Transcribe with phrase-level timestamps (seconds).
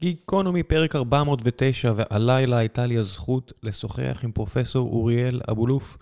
[0.00, 5.98] גיקונומי פרק 409, והלילה הייתה לי הזכות לשוחח עם פרופסור אוריאל אבולוף.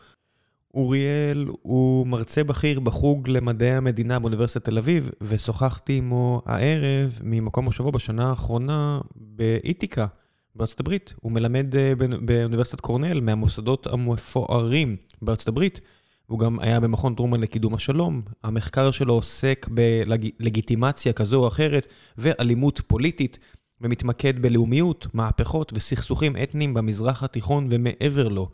[0.75, 7.93] אוריאל הוא מרצה בכיר בחוג למדעי המדינה באוניברסיטת תל אביב, ושוחחתי עמו הערב ממקום מושבו
[7.93, 10.07] בשנה האחרונה באיתיקה,
[10.55, 11.15] בארצות הברית.
[11.21, 15.81] הוא מלמד אה, באוניברסיטת קורנל, מהמוסדות המפוארים בארצות הברית.
[16.27, 18.23] הוא גם היה במכון טרומן לקידום השלום.
[18.43, 21.87] המחקר שלו עוסק בלגיטימציה כזו או אחרת
[22.19, 23.39] ואלימות פוליטית.
[23.81, 28.51] ומתמקד בלאומיות, מהפכות וסכסוכים אתניים במזרח התיכון ומעבר לו.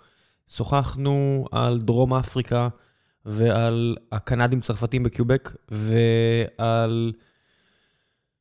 [0.49, 2.69] שוחחנו על דרום אפריקה
[3.25, 7.13] ועל הקנדים-צרפתים בקיובק ועל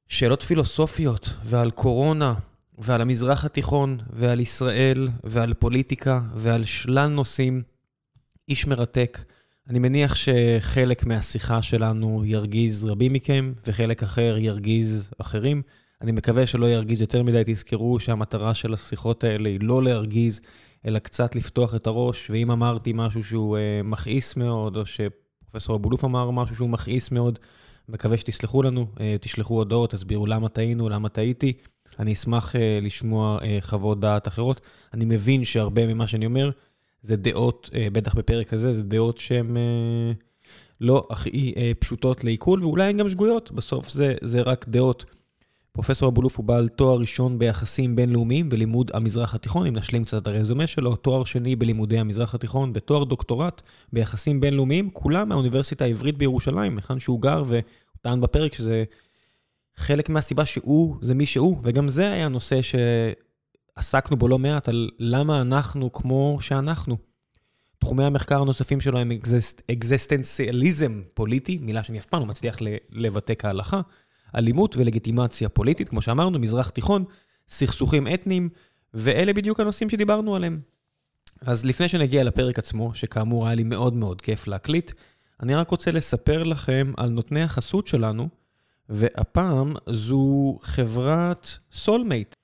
[0.07, 2.33] שאלות פילוסופיות ועל קורונה
[2.77, 7.61] ועל המזרח התיכון ועל ישראל ועל פוליטיקה ועל שלל נושאים.
[8.49, 9.17] איש מרתק.
[9.69, 15.61] אני מניח שחלק מהשיחה שלנו ירגיז רבים מכם וחלק אחר ירגיז אחרים.
[16.01, 20.41] אני מקווה שלא ירגיז יותר מדי, תזכרו שהמטרה של השיחות האלה היא לא להרגיז,
[20.85, 26.05] אלא קצת לפתוח את הראש, ואם אמרתי משהו שהוא uh, מכעיס מאוד, או שפרופסור אבולוף
[26.05, 27.39] אמר משהו שהוא מכעיס מאוד,
[27.89, 31.53] מקווה שתסלחו לנו, uh, תשלחו הודעות, תסבירו למה טעינו, למה טעיתי.
[31.99, 34.61] אני אשמח uh, לשמוע uh, חוות דעת אחרות.
[34.93, 36.49] אני מבין שהרבה ממה שאני אומר,
[37.01, 39.59] זה דעות, uh, בטח בפרק הזה, זה דעות שהן uh,
[40.81, 45.05] לא הכי uh, פשוטות לעיכול, ואולי הן גם שגויות, בסוף זה, זה רק דעות.
[45.79, 50.27] פרופסור אבולוף הוא בעל תואר ראשון ביחסים בינלאומיים ולימוד המזרח התיכון, אם נשלים קצת את
[50.27, 53.61] הרזומה שלו, תואר שני בלימודי המזרח התיכון ותואר דוקטורט
[53.93, 57.61] ביחסים בינלאומיים, כולם מהאוניברסיטה העברית בירושלים, היכן שהוא גר, והוא
[58.01, 58.83] טען בפרק שזה
[59.75, 62.59] חלק מהסיבה שהוא זה מי שהוא, וגם זה היה נושא
[63.77, 66.97] שעסקנו בו לא מעט, על למה אנחנו כמו שאנחנו.
[67.77, 69.11] תחומי המחקר הנוספים שלו הם
[69.71, 72.55] אקזיסטנציאליזם פוליטי, מילה שאני אף פעם לא מצליח
[72.89, 73.81] לבטא כהלכה.
[74.35, 77.03] אלימות ולגיטימציה פוליטית, כמו שאמרנו, מזרח תיכון,
[77.49, 78.49] סכסוכים אתניים,
[78.93, 80.59] ואלה בדיוק הנושאים שדיברנו עליהם.
[81.41, 84.91] אז לפני שנגיע לפרק עצמו, שכאמור היה לי מאוד מאוד כיף להקליט,
[85.43, 88.29] אני רק רוצה לספר לכם על נותני החסות שלנו,
[88.89, 92.35] והפעם זו חברת סולמייט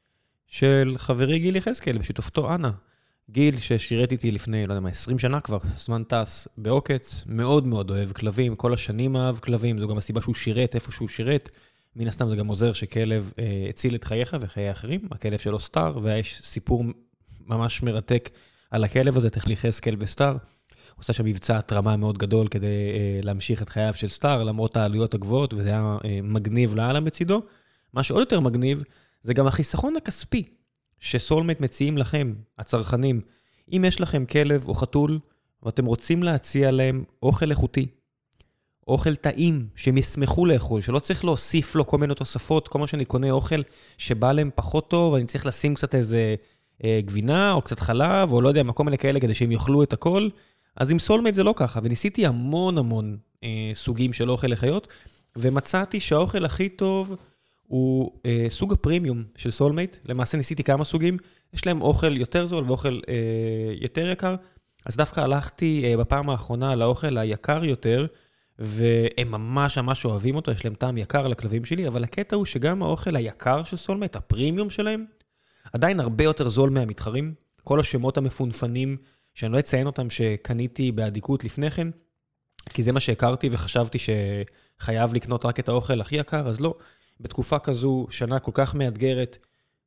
[0.47, 2.71] של חברי גיל יחזקאל ושותפתו אנה.
[3.29, 7.89] גיל ששירת איתי לפני, לא יודע מה, 20 שנה כבר, זמן טס בעוקץ, מאוד מאוד
[7.89, 11.49] אוהב כלבים, כל השנים אהב כלבים, זו גם הסיבה שהוא שירת איפה שהוא שירת.
[11.95, 15.99] מן הסתם זה גם עוזר שכלב אה, הציל את חייך וחיי אחרים, הכלב שלו סטאר,
[16.03, 16.83] ויש סיפור
[17.45, 18.29] ממש מרתק
[18.71, 20.31] על הכלב הזה, תכלי חזקאל וסטאר.
[20.31, 20.37] הוא
[21.01, 25.13] עושה שם מבצע התרמה מאוד גדול כדי אה, להמשיך את חייו של סטאר, למרות העלויות
[25.13, 27.41] הגבוהות, וזה היה אה, מגניב לאללה מצידו.
[27.93, 28.83] מה שעוד יותר מגניב,
[29.23, 30.43] זה גם החיסכון הכספי
[30.99, 33.21] שסולמט מציעים לכם, הצרכנים.
[33.71, 35.19] אם יש לכם כלב או חתול,
[35.63, 37.87] ואתם רוצים להציע להם אוכל איכותי,
[38.87, 43.05] אוכל טעים, שהם ישמחו לאכול, שלא צריך להוסיף לו כל מיני תוספות, כל מה שאני
[43.05, 43.61] קונה אוכל
[43.97, 46.35] שבא להם פחות טוב, ואני צריך לשים קצת איזה
[46.83, 49.93] אה, גבינה, או קצת חלב, או לא יודע, כל מיני כאלה כדי שהם יאכלו את
[49.93, 50.27] הכל.
[50.77, 54.87] אז עם סולמייט זה לא ככה, וניסיתי המון המון אה, סוגים של אוכל לחיות,
[55.35, 57.15] ומצאתי שהאוכל הכי טוב
[57.67, 59.95] הוא אה, סוג הפרימיום של סולמייט.
[60.05, 61.17] למעשה ניסיתי כמה סוגים,
[61.53, 64.35] יש להם אוכל יותר זול ואוכל אה, יותר יקר,
[64.85, 68.05] אז דווקא הלכתי אה, בפעם האחרונה לאוכל היקר יותר,
[68.59, 72.83] והם ממש ממש אוהבים אותו, יש להם טעם יקר לכלבים שלי, אבל הקטע הוא שגם
[72.83, 75.05] האוכל היקר של סולמט, הפרימיום שלהם,
[75.73, 77.33] עדיין הרבה יותר זול מהמתחרים.
[77.63, 78.97] כל השמות המפונפנים,
[79.33, 81.87] שאני לא אציין אותם, שקניתי באדיקות לפני כן,
[82.69, 86.75] כי זה מה שהכרתי וחשבתי שחייב לקנות רק את האוכל הכי יקר, אז לא.
[87.19, 89.37] בתקופה כזו, שנה כל כך מאתגרת,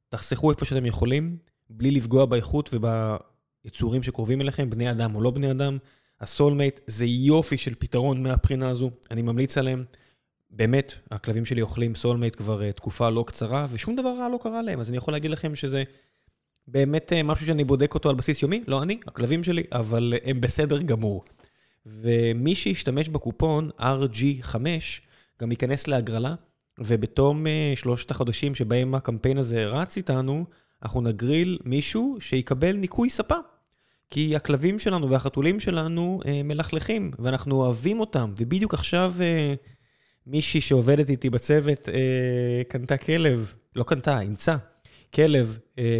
[0.08, 1.36] תחסכו איפה שאתם יכולים,
[1.70, 5.78] בלי לפגוע באיכות וביצורים שקרובים אליכם, בני אדם או לא בני אדם.
[6.20, 9.84] הסולמייט זה יופי של פתרון מהבחינה הזו, אני ממליץ עליהם.
[10.50, 14.62] באמת, הכלבים שלי אוכלים סולמייט כבר uh, תקופה לא קצרה, ושום דבר רע לא קרה
[14.62, 15.84] להם, אז אני יכול להגיד לכם שזה
[16.68, 20.30] באמת uh, משהו שאני בודק אותו על בסיס יומי, לא אני, הכלבים שלי, אבל uh,
[20.30, 21.24] הם בסדר גמור.
[21.86, 24.54] ומי שישתמש בקופון RG5,
[25.40, 26.34] גם ייכנס להגרלה,
[26.78, 30.44] ובתום שלושת החודשים שבהם הקמפיין הזה רץ איתנו,
[30.82, 33.36] אנחנו נגריל מישהו שיקבל ניקוי ספה.
[34.10, 38.32] כי הכלבים שלנו והחתולים שלנו אה, מלכלכים, ואנחנו אוהבים אותם.
[38.38, 39.54] ובדיוק עכשיו אה,
[40.26, 44.56] מישהי שעובדת איתי בצוות אה, קנתה כלב, לא קנתה, אימצה
[45.14, 45.58] כלב,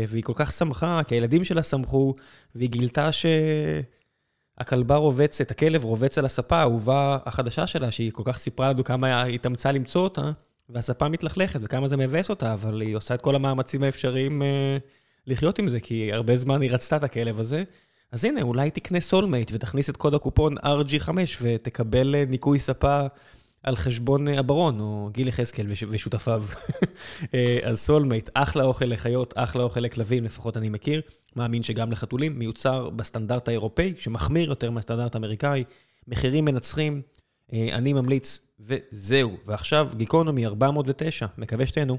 [0.09, 2.15] והיא כל כך שמחה, כי הילדים שלה שמחו,
[2.55, 8.73] והיא גילתה שהכלבה רובצת, הכלב רובץ על הספה, האהובה החדשה שלה, שהיא כל כך סיפרה
[8.73, 10.31] לנו כמה היא התאמצה למצוא אותה,
[10.69, 14.43] והספה מתלכלכת, וכמה זה מבאס אותה, אבל היא עושה את כל המאמצים האפשריים
[15.27, 17.65] לחיות עם זה, כי הרבה זמן היא רצתה את הכלב הזה.
[18.13, 21.09] אז הנה, אולי תקנה סולמייט ותכניס את קוד הקופון RG5
[21.43, 23.01] ותקבל אה, ניקוי ספה
[23.63, 26.45] על חשבון הברון, או גיל יחזקאל ושותפיו.
[27.69, 31.01] אז סולמייט, אחלה אוכל לחיות, אחלה אוכל לכלבים, לפחות אני מכיר.
[31.37, 35.65] מאמין שגם לחתולים, מיוצר בסטנדרט האירופאי, שמחמיר יותר מהסטנדרט האמריקאי.
[36.09, 37.03] מחירים מנצחים,
[37.53, 39.37] אני ממליץ, וזהו.
[39.47, 41.99] ועכשיו, גיקונומי 409, מקווה שתהנו.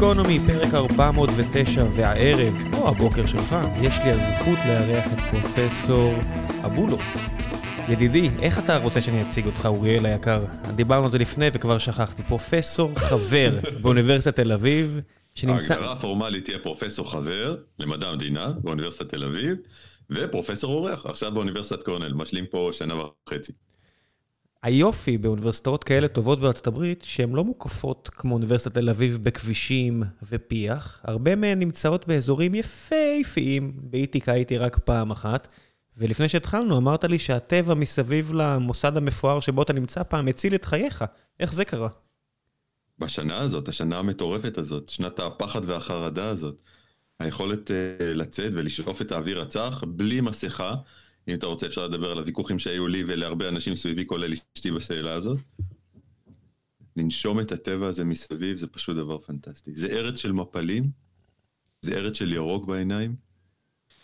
[0.00, 6.14] גיקונומי, פרק 409, והערב, או הבוקר שלך, יש לי הזכות לארח את פרופסור
[6.64, 7.28] אבולוף.
[7.88, 10.44] ידידי, איך אתה רוצה שאני אציג אותך, אוריאל היקר?
[10.74, 12.22] דיברנו על זה לפני וכבר שכחתי.
[12.22, 13.50] פרופסור חבר
[13.82, 15.00] באוניברסיטת תל אביב,
[15.34, 15.74] שנמצא...
[15.74, 19.56] ההגדרה הפורמלית תהיה פרופסור חבר למדע המדינה באוניברסיטת תל אביב,
[20.10, 23.52] ופרופסור אורח, עכשיו באוניברסיטת קורנל, משלים פה שנה וחצי.
[24.62, 31.00] היופי באוניברסיטאות כאלה טובות בארצות הברית, שהן לא מוקפות כמו אוניברסיטת תל אביב בכבישים ופיח,
[31.04, 35.52] הרבה מהן נמצאות באזורים יפהפיים, באיטיקה הייתי רק פעם אחת,
[35.96, 41.04] ולפני שהתחלנו אמרת לי שהטבע מסביב למוסד המפואר שבו אתה נמצא פעם הציל את חייך,
[41.40, 41.88] איך זה קרה?
[42.98, 46.62] בשנה הזאת, השנה המטורפת הזאת, שנת הפחד והחרדה הזאת,
[47.20, 50.74] היכולת uh, לצאת ולשאוף את האוויר הצח בלי מסכה,
[51.28, 55.14] אם אתה רוצה אפשר לדבר על הוויכוחים שהיו לי ולהרבה אנשים סביבי, כולל אשתי בשאלה
[55.14, 55.38] הזאת.
[56.96, 59.74] לנשום את הטבע הזה מסביב זה פשוט דבר פנטסטי.
[59.74, 60.90] זה ארץ של מפלים,
[61.82, 63.16] זה ארץ של ירוק בעיניים.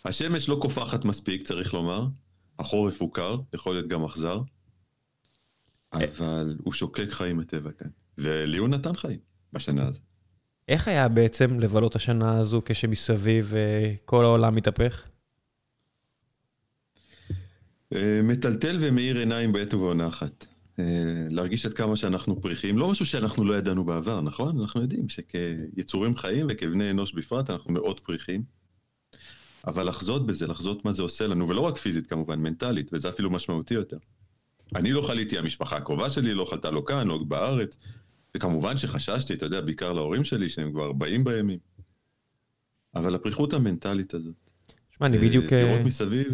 [0.05, 2.07] השמש לא קופחת מספיק, צריך לומר.
[2.59, 4.41] החורף הוא קר, יכול להיות גם אכזר,
[5.93, 7.89] אבל הוא שוקק חיים הטבע כאן.
[8.17, 9.19] ולי הוא נתן חיים
[9.53, 9.99] בשנה הזו.
[10.67, 15.03] איך היה בעצם לבלות השנה הזו כשמסביב אה, כל העולם מתהפך?
[17.95, 20.45] אה, מטלטל ומאיר עיניים בעת ובעונה אחת.
[20.79, 20.83] אה,
[21.29, 24.59] להרגיש עד כמה שאנחנו פריחים, לא משהו שאנחנו לא ידענו בעבר, נכון?
[24.59, 28.43] אנחנו יודעים שכיצורים חיים וכבני אנוש בפרט, אנחנו מאוד פריחים.
[29.67, 33.29] אבל לחזות בזה, לחזות מה זה עושה לנו, ולא רק פיזית כמובן, מנטלית, וזה אפילו
[33.31, 33.97] משמעותי יותר.
[34.75, 37.77] אני לא חליתי, המשפחה הקרובה שלי לא חלתה לא כאן, לא בארץ,
[38.35, 41.59] וכמובן שחששתי, אתה יודע, בעיקר להורים שלי, שהם כבר באים בימים.
[42.95, 44.35] אבל הפריחות המנטלית הזאת.
[44.97, 45.53] שמע, אני בדיוק...
[45.53, 46.27] לראות מסביב,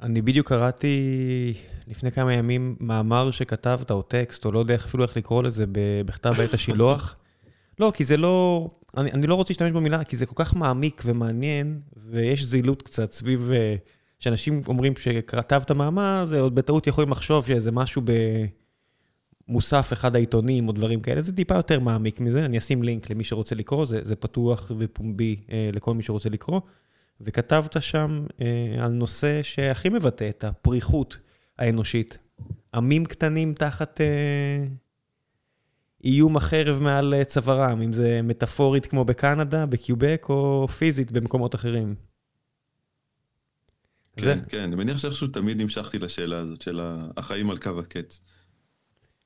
[0.00, 1.54] אני בדיוק קראתי
[1.88, 5.64] לפני כמה ימים מאמר שכתבת, או טקסט, או לא יודע אפילו איך לקרוא לזה,
[6.06, 7.16] בכתב בעת השילוח.
[7.80, 8.68] לא, כי זה לא...
[8.96, 13.12] אני, אני לא רוצה להשתמש במילה, כי זה כל כך מעמיק ומעניין, ויש זילות קצת
[13.12, 13.50] סביב...
[13.54, 13.76] אה,
[14.18, 18.02] שאנשים אומרים שכתבת מאמר, זה עוד בטעות יכולים לחשוב שזה משהו
[19.48, 23.24] במוסף אחד העיתונים או דברים כאלה, זה טיפה יותר מעמיק מזה, אני אשים לינק למי
[23.24, 26.60] שרוצה לקרוא, זה, זה פתוח ופומבי אה, לכל מי שרוצה לקרוא.
[27.20, 31.18] וכתבת שם אה, על נושא שהכי מבטא את הפריחות
[31.58, 32.18] האנושית.
[32.74, 34.66] עמים קטנים תחת אה,
[36.04, 41.94] איום החרב מעל אה, צווארם, אם זה מטאפורית כמו בקנדה, בקיובק, או פיזית במקומות אחרים.
[44.16, 44.34] כן, זה...
[44.48, 46.80] כן, אני מניח שאיכשהו תמיד המשכתי לשאלה הזאת של
[47.16, 48.20] החיים על קו הקץ.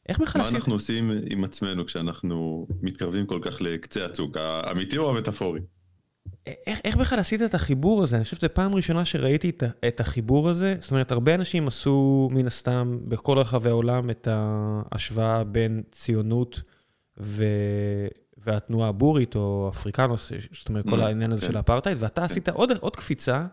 [0.08, 0.52] איך בכלל עשית?
[0.52, 5.60] מה אנחנו עושים עם עצמנו כשאנחנו מתקרבים כל כך לקצה הצוק, האמיתי או המטאפורי?
[6.46, 8.16] איך, איך בכלל עשית את החיבור הזה?
[8.16, 10.76] אני חושב שזו פעם ראשונה שראיתי את, את החיבור הזה.
[10.80, 16.60] זאת אומרת, הרבה אנשים עשו מן הסתם בכל רחבי העולם את ההשוואה בין ציונות
[17.18, 17.44] ו...
[18.44, 21.52] והתנועה הבורית או אפריקנוס, זאת אומרת, כל mm, העניין הזה כן.
[21.52, 22.24] של האפרטהייד, ואתה כן.
[22.24, 23.46] עשית עוד, עוד קפיצה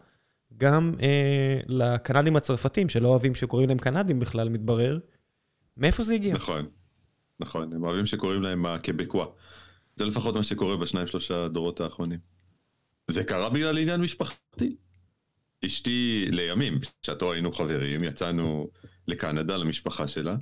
[0.58, 5.00] גם אה, לקנדים הצרפתים, שלא אוהבים שקוראים להם קנדים בכלל, מתברר.
[5.78, 6.36] מאיפה זה הגיע?
[6.36, 6.66] נכון,
[7.40, 9.26] נכון, הם אוהבים שקוראים להם הקבקווה.
[9.96, 12.20] זה לפחות מה שקורה בשניים שלושה דורות האחרונים.
[13.12, 14.76] זה קרה בגלל עניין משפחתי.
[15.66, 18.70] אשתי לימים, בשעתו היינו חברים, יצאנו
[19.08, 20.36] לקנדה, למשפחה שלה,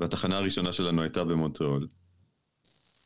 [0.00, 1.88] והתחנה הראשונה שלנו הייתה במונטריאול.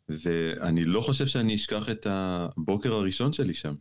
[0.09, 3.75] ואני לא חושב שאני אשכח את הבוקר הראשון שלי שם.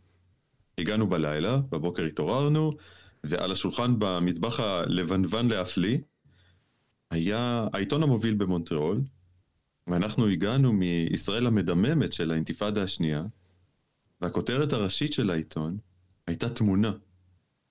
[0.78, 2.72] הגענו בלילה, בבוקר התעוררנו,
[3.24, 5.98] ועל השולחן במטבח הלבנוון להפליא,
[7.10, 9.00] היה העיתון המוביל במונטריאול,
[9.86, 13.22] ואנחנו הגענו מישראל המדממת של האינתיפאדה השנייה,
[14.24, 15.78] והכותרת הראשית של העיתון
[16.26, 16.92] הייתה תמונה,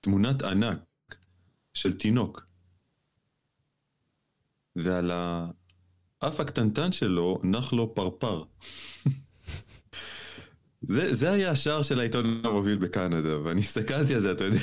[0.00, 0.78] תמונת ענק
[1.74, 2.46] של תינוק.
[4.76, 8.42] ועל האף הקטנטן שלו נח לו פרפר.
[10.82, 14.60] זה, זה היה השער של העיתון המוביל בקנדה, ואני הסתכלתי על זה, אתה יודע,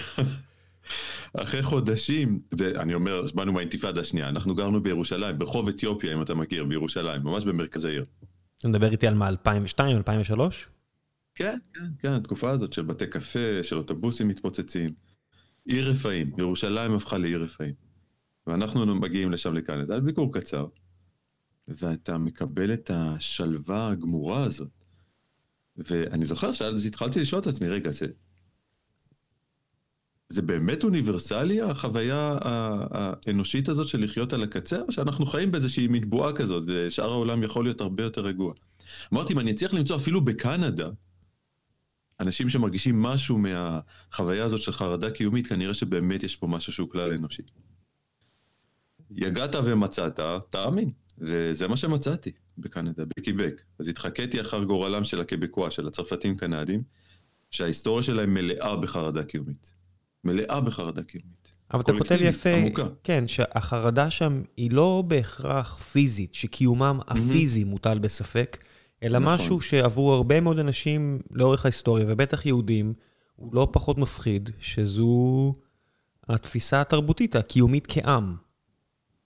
[1.33, 6.65] אחרי חודשים, ואני אומר, באנו מהאינתיפאדה השנייה, אנחנו גרנו בירושלים, ברחוב אתיופיה, אם אתה מכיר,
[6.65, 8.05] בירושלים, ממש במרכז העיר.
[8.57, 10.67] אתה מדבר איתי על מה, 2002, 2003?
[11.35, 14.93] כן, כן, כן, התקופה הזאת של בתי קפה, של אוטובוסים מתפוצצים.
[15.65, 17.73] עיר רפאים, ירושלים הפכה לעיר רפאים.
[18.47, 19.53] ואנחנו מגיעים לשם
[19.87, 20.65] זה היה ביקור קצר,
[21.67, 24.69] ואתה מקבל את השלווה הגמורה הזאת.
[25.77, 28.07] ואני זוכר שאז התחלתי לשאול את עצמי, רגע, זה...
[30.29, 36.09] זה באמת אוניברסלי, החוויה האנושית הזאת של לחיות על הקצה, או שאנחנו חיים באיזושהי מין
[36.09, 38.53] בועה כזאת, ושאר העולם יכול להיות הרבה יותר רגוע.
[39.13, 40.89] אמרתי, אם אני אצליח למצוא אפילו בקנדה,
[42.21, 47.13] אנשים שמרגישים משהו מהחוויה הזאת של חרדה קיומית, כנראה שבאמת יש פה משהו שהוא כלל
[47.13, 47.41] אנושי.
[49.11, 50.91] יגעת ומצאת, תאמין.
[51.17, 53.61] וזה מה שמצאתי בקנדה, בקיבק.
[53.79, 56.83] אז התחקיתי אחר גורלם של הקבקואה, של הצרפתים קנדים,
[57.51, 59.71] שההיסטוריה שלהם מלאה בחרדה קיומית.
[60.23, 61.51] מלאה בחרדה קיומית.
[61.73, 62.87] אבל אתה כותב יפה, עמוקה.
[63.03, 67.67] כן, שהחרדה שם היא לא בהכרח פיזית, שקיומם הפיזי mm-hmm.
[67.67, 68.57] מוטל בספק,
[69.03, 69.33] אלא נכון.
[69.33, 72.93] משהו שעבור הרבה מאוד אנשים לאורך ההיסטוריה, ובטח יהודים,
[73.35, 75.55] הוא לא פחות מפחיד, שזו
[76.29, 78.35] התפיסה התרבותית, הקיומית כעם.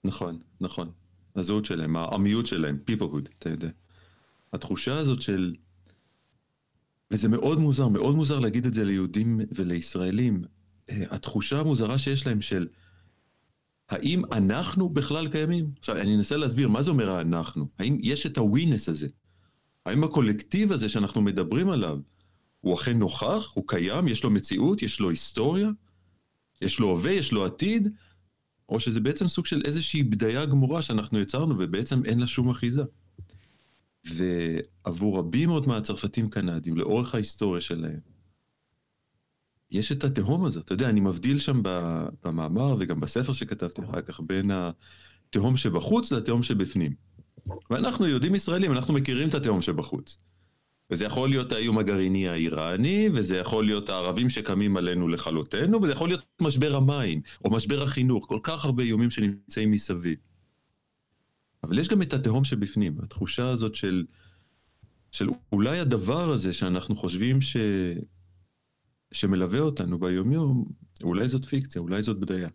[0.04, 0.90] נכון, נכון.
[1.36, 3.68] הזהות שלהם, העמיות שלהם, peoplehood, אתה יודע.
[4.52, 5.54] התחושה הזאת של...
[7.10, 10.44] וזה מאוד מוזר, מאוד מוזר להגיד את זה ליהודים ולישראלים.
[10.88, 12.66] התחושה המוזרה שיש להם של
[13.88, 15.70] האם אנחנו בכלל קיימים?
[15.78, 17.68] עכשיו, אני אנסה להסביר מה זה אומר האנחנו.
[17.78, 19.08] האם יש את הווינס הזה?
[19.86, 21.98] האם הקולקטיב הזה שאנחנו מדברים עליו,
[22.60, 23.52] הוא אכן נוכח?
[23.54, 24.08] הוא קיים?
[24.08, 24.82] יש לו מציאות?
[24.82, 25.68] יש לו היסטוריה?
[26.62, 27.12] יש לו הווה?
[27.12, 27.88] יש לו עתיד?
[28.68, 32.82] או שזה בעצם סוג של איזושהי בדיה גמורה שאנחנו יצרנו ובעצם אין לה שום אחיזה.
[34.04, 38.00] ועבור רבים מאוד מהצרפתים קנדים, לאורך ההיסטוריה שלהם,
[39.70, 40.64] יש את התהום הזאת.
[40.64, 41.60] אתה יודע, אני מבדיל שם
[42.24, 47.05] במאמר וגם בספר שכתבתי אחר כך בין התהום שבחוץ לתהום שבפנים.
[47.70, 50.18] ואנחנו יהודים ישראלים, אנחנו מכירים את התהום שבחוץ.
[50.90, 56.08] וזה יכול להיות האיום הגרעיני האיראני, וזה יכול להיות הערבים שקמים עלינו לכלותנו, וזה יכול
[56.08, 60.18] להיות משבר המים, או משבר החינוך, כל כך הרבה איומים שנמצאים מסביב.
[61.64, 64.04] אבל יש גם את התהום שבפנים, התחושה הזאת של,
[65.12, 67.56] של אולי הדבר הזה שאנחנו חושבים ש,
[69.12, 70.64] שמלווה אותנו ביומיום,
[71.02, 72.48] אולי זאת פיקציה, אולי זאת בדיה.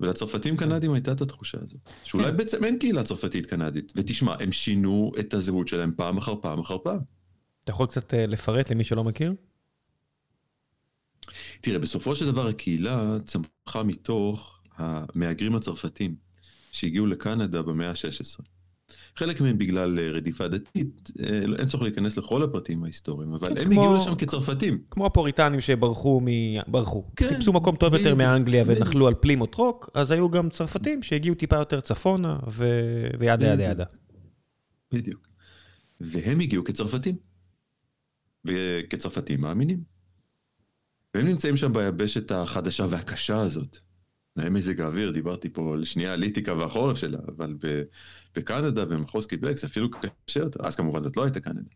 [0.00, 2.36] ולצרפתים קנדים הייתה את התחושה הזאת, שאולי כן.
[2.36, 3.92] בעצם אין קהילה צרפתית קנדית.
[3.96, 6.98] ותשמע, הם שינו את הזהות שלהם פעם אחר פעם אחר פעם.
[7.64, 9.34] אתה יכול קצת אה, לפרט למי שלא מכיר?
[11.60, 16.14] תראה, בסופו של דבר הקהילה צמחה מתוך המהגרים הצרפתים
[16.72, 18.42] שהגיעו לקנדה במאה ה-16.
[19.18, 23.60] חלק מהם בגלל אה, רדיפה דתית, אה, אין צורך להיכנס לכל הפרטים ההיסטוריים, אבל כן,
[23.60, 24.78] הם כמו, הגיעו לשם כצרפתים.
[24.90, 26.26] כמו הפוריטנים שברחו, מ...
[26.66, 27.04] ברחו.
[27.16, 27.28] כן.
[27.28, 31.56] חיפשו מקום טוב יותר מאנגליה ונחלו על פלימות רוק, אז היו גם צרפתים שהגיעו טיפה
[31.56, 32.66] יותר צפונה, ו...
[33.18, 33.84] וידה ידה ידה.
[34.92, 35.28] בדיוק.
[36.00, 37.14] והם הגיעו כצרפתים.
[38.44, 39.82] וכצרפתים מאמינים.
[41.14, 43.78] והם נמצאים שם ביבשת החדשה והקשה הזאת.
[44.36, 47.56] מזג האוויר, דיברתי פה לשנייה על ליטיקה והחורף שלה, אבל
[48.34, 49.88] בקנדה, במחוז קיבק, זה אפילו
[50.26, 51.70] קשה יותר, אז כמובן זאת לא הייתה קנדה.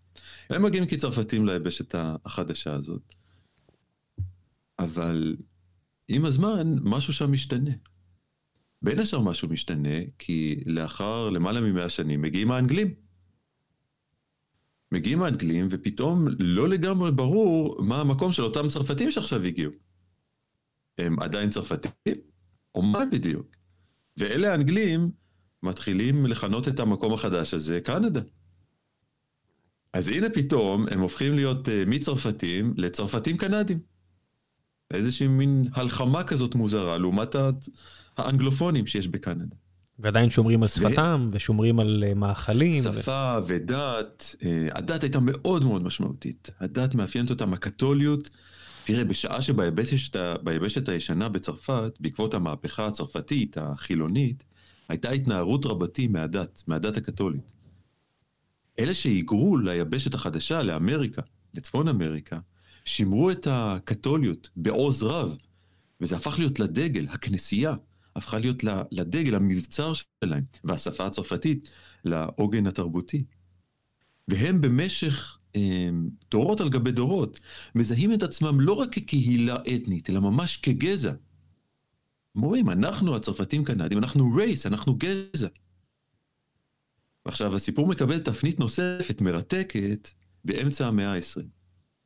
[0.50, 1.94] הם מגיעים כצרפתים ליבשת
[2.25, 3.14] החדשה הזאת.
[4.78, 5.37] אבל
[6.09, 7.71] עם הזמן, משהו שם משתנה.
[8.82, 12.94] בין השאר משהו משתנה, כי לאחר למעלה ממאה שנים מגיעים האנגלים.
[14.92, 19.73] מגיעים האנגלים, ופתאום לא לגמרי ברור מה המקום של אותם צרפתים שעכשיו הגיעו.
[20.99, 22.14] הם עדיין צרפתים?
[22.75, 23.47] או מה בדיוק?
[24.16, 25.11] ואלה האנגלים
[25.62, 28.21] מתחילים לכנות את המקום החדש הזה קנדה.
[29.92, 33.78] אז הנה פתאום הם הופכים להיות uh, מצרפתים לצרפתים קנדים.
[34.90, 37.37] איזושהי מין הלחמה כזאת מוזרה לעומת
[38.16, 39.57] האנגלופונים שיש בקנדה.
[39.99, 41.37] ועדיין שומרים על שפתם, ו...
[41.37, 42.83] ושומרים על אה, מאכלים.
[42.83, 43.45] שפה ו...
[43.47, 44.37] ודת.
[44.45, 46.50] אה, הדת הייתה מאוד מאוד משמעותית.
[46.61, 48.31] הדת מאפיינת אותם, הקתוליות.
[48.85, 54.45] תראה, בשעה שביבשת הישנה בצרפת, בעקבות המהפכה הצרפתית, החילונית,
[54.92, 57.52] הייתה התנערות רבתי מהדת, מהדת הקתולית.
[58.78, 61.22] אלה שהיגרו ליבשת החדשה, לאמריקה,
[61.54, 62.38] לצפון אמריקה,
[62.84, 65.37] שימרו את הקתוליות בעוז רב,
[66.00, 67.75] וזה הפך להיות לדגל, הכנסייה.
[68.16, 71.70] הפכה להיות לדגל, המבצר שלהם, והשפה הצרפתית
[72.04, 73.25] לעוגן התרבותי.
[74.28, 75.88] והם במשך אה,
[76.30, 77.40] דורות על גבי דורות
[77.75, 81.12] מזהים את עצמם לא רק כקהילה אתנית, אלא ממש כגזע.
[82.36, 85.48] אומרים, אנחנו הצרפתים קנדים, אנחנו רייס, אנחנו גזע.
[87.24, 90.08] עכשיו, הסיפור מקבל תפנית נוספת, מרתקת,
[90.44, 91.42] באמצע המאה ה-20,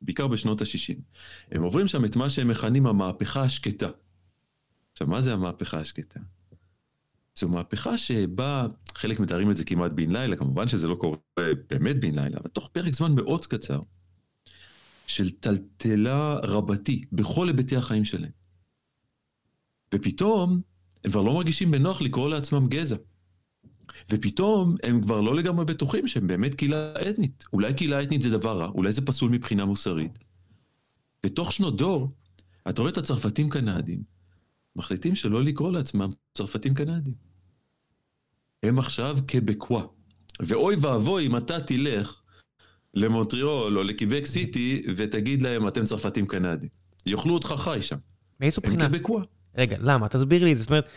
[0.01, 1.01] בעיקר בשנות ה-60.
[1.51, 3.89] הם עוברים שם את מה שהם מכנים המהפכה השקטה.
[4.91, 6.19] עכשיו, מה זה המהפכה השקטה?
[7.35, 11.17] זו מהפכה שבה, חלק מתארים את זה כמעט בן לילה, כמובן שזה לא קורה
[11.69, 13.79] באמת בן לילה, אבל תוך פרק זמן מאוד קצר,
[15.07, 18.31] של טלטלה רבתי בכל היבטי החיים שלהם.
[19.93, 20.61] ופתאום,
[21.05, 22.95] הם כבר לא מרגישים בנוח לקרוא לעצמם גזע.
[24.09, 27.43] ופתאום הם כבר לא לגמרי בטוחים שהם באמת קהילה אתנית.
[27.53, 30.19] אולי קהילה אתנית זה דבר רע, אולי זה פסול מבחינה מוסרית.
[31.25, 32.11] בתוך שנות דור,
[32.69, 34.03] אתה רואה את הצרפתים קנדים,
[34.75, 37.13] מחליטים שלא לקרוא לעצמם צרפתים קנדים.
[38.63, 39.83] הם עכשיו קבקווה.
[40.39, 42.21] ואוי ואבוי אם אתה תלך
[42.93, 46.69] למונטריאול או לקיבק סיטי ותגיד להם, אתם צרפתים קנדים.
[47.05, 47.97] יאכלו אותך חי שם.
[48.39, 48.85] מאיזו בחינה?
[48.85, 49.23] הם קבקווה.
[49.57, 50.07] רגע, למה?
[50.07, 50.63] תסביר לי את זה.
[50.63, 50.89] זאת אומרת,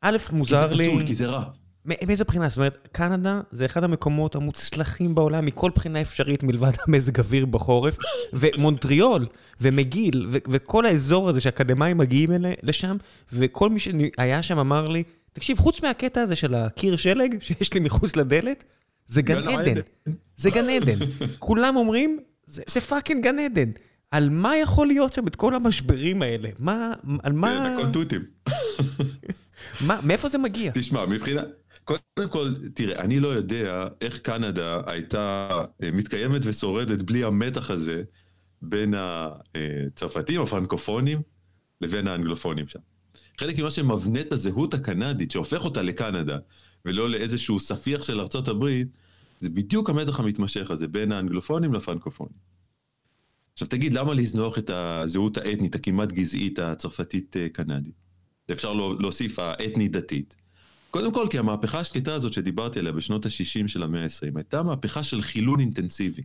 [0.00, 0.76] א', מוזר לי...
[0.76, 1.44] כי זה פסול, כי זה רע.
[1.84, 2.48] מאיזה בחינה?
[2.48, 7.96] זאת אומרת, קנדה זה אחד המקומות המוצלחים בעולם מכל בחינה אפשרית מלבד המזג אוויר בחורף,
[8.32, 9.26] ומונטריאול,
[9.60, 12.96] ומגיל, וכל האזור הזה שאקדמאים מגיעים אלה, לשם,
[13.32, 15.02] וכל מי שהיה שם אמר לי,
[15.32, 18.64] תקשיב, חוץ מהקטע הזה של הקיר שלג שיש לי מחוץ לדלת,
[19.06, 19.80] זה גן עדן.
[20.36, 21.06] זה גן עדן.
[21.38, 23.70] כולם אומרים, זה, זה פאקינג גן עדן.
[24.10, 26.48] על מה יכול להיות שם את כל המשברים האלה?
[26.58, 27.48] מה, על מה...
[27.48, 28.24] כן, הכל תותים.
[29.86, 30.72] מה, מאיפה זה מגיע?
[30.74, 31.42] תשמע, מבחינה...
[31.84, 35.48] קודם כל, תראה, אני לא יודע איך קנדה הייתה
[35.82, 38.02] אה, מתקיימת ושורדת בלי המתח הזה
[38.62, 41.22] בין הצרפתים, הפרנקופונים,
[41.80, 42.78] לבין האנגלופונים שם.
[43.38, 46.38] חלק ממה שמבנה את הזהות הקנדית, שהופך אותה לקנדה,
[46.84, 48.88] ולא לאיזשהו ספיח של ארצות הברית,
[49.40, 52.49] זה בדיוק המתח המתמשך הזה בין האנגלופונים לפרנקופונים.
[53.60, 57.94] עכשיו תגיד, למה לזנוח את הזהות האתנית, הכמעט גזעית, הצרפתית-קנדית?
[58.50, 60.36] אה, אפשר להוסיף האתנית-דתית.
[60.90, 65.02] קודם כל, כי המהפכה השקטה הזאת שדיברתי עליה בשנות ה-60 של המאה ה-20, הייתה מהפכה
[65.02, 66.22] של חילון אינטנסיבי.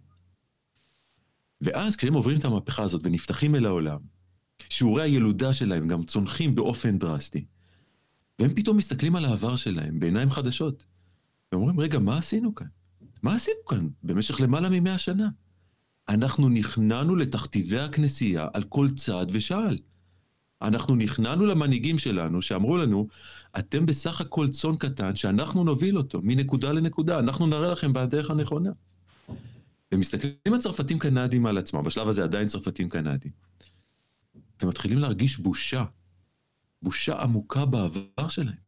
[1.62, 4.00] ואז כשהם עוברים את המהפכה הזאת ונפתחים אל העולם,
[4.70, 7.46] שיעורי הילודה שלהם גם צונחים באופן דרסטי,
[8.40, 10.86] והם פתאום מסתכלים על העבר שלהם בעיניים חדשות,
[11.52, 12.68] ואומרים, רגע, מה עשינו כאן?
[13.24, 15.30] מה עשינו כאן במשך למעלה ממאה שנה?
[16.10, 19.78] אנחנו נכנענו לתכתיבי הכנסייה על כל צעד ושעל.
[20.62, 23.08] אנחנו נכנענו למנהיגים שלנו שאמרו לנו,
[23.60, 28.70] אתם בסך הכל צאן קטן שאנחנו נוביל אותו מנקודה לנקודה, אנחנו נראה לכם בדרך הנכונה.
[29.94, 33.32] ומסתכלים הצרפתים קנדים על עצמם, בשלב הזה עדיין צרפתים קנדים.
[34.62, 35.86] ומתחילים להרגיש בושה,
[36.82, 38.66] בושה עמוקה בעבר שלהם.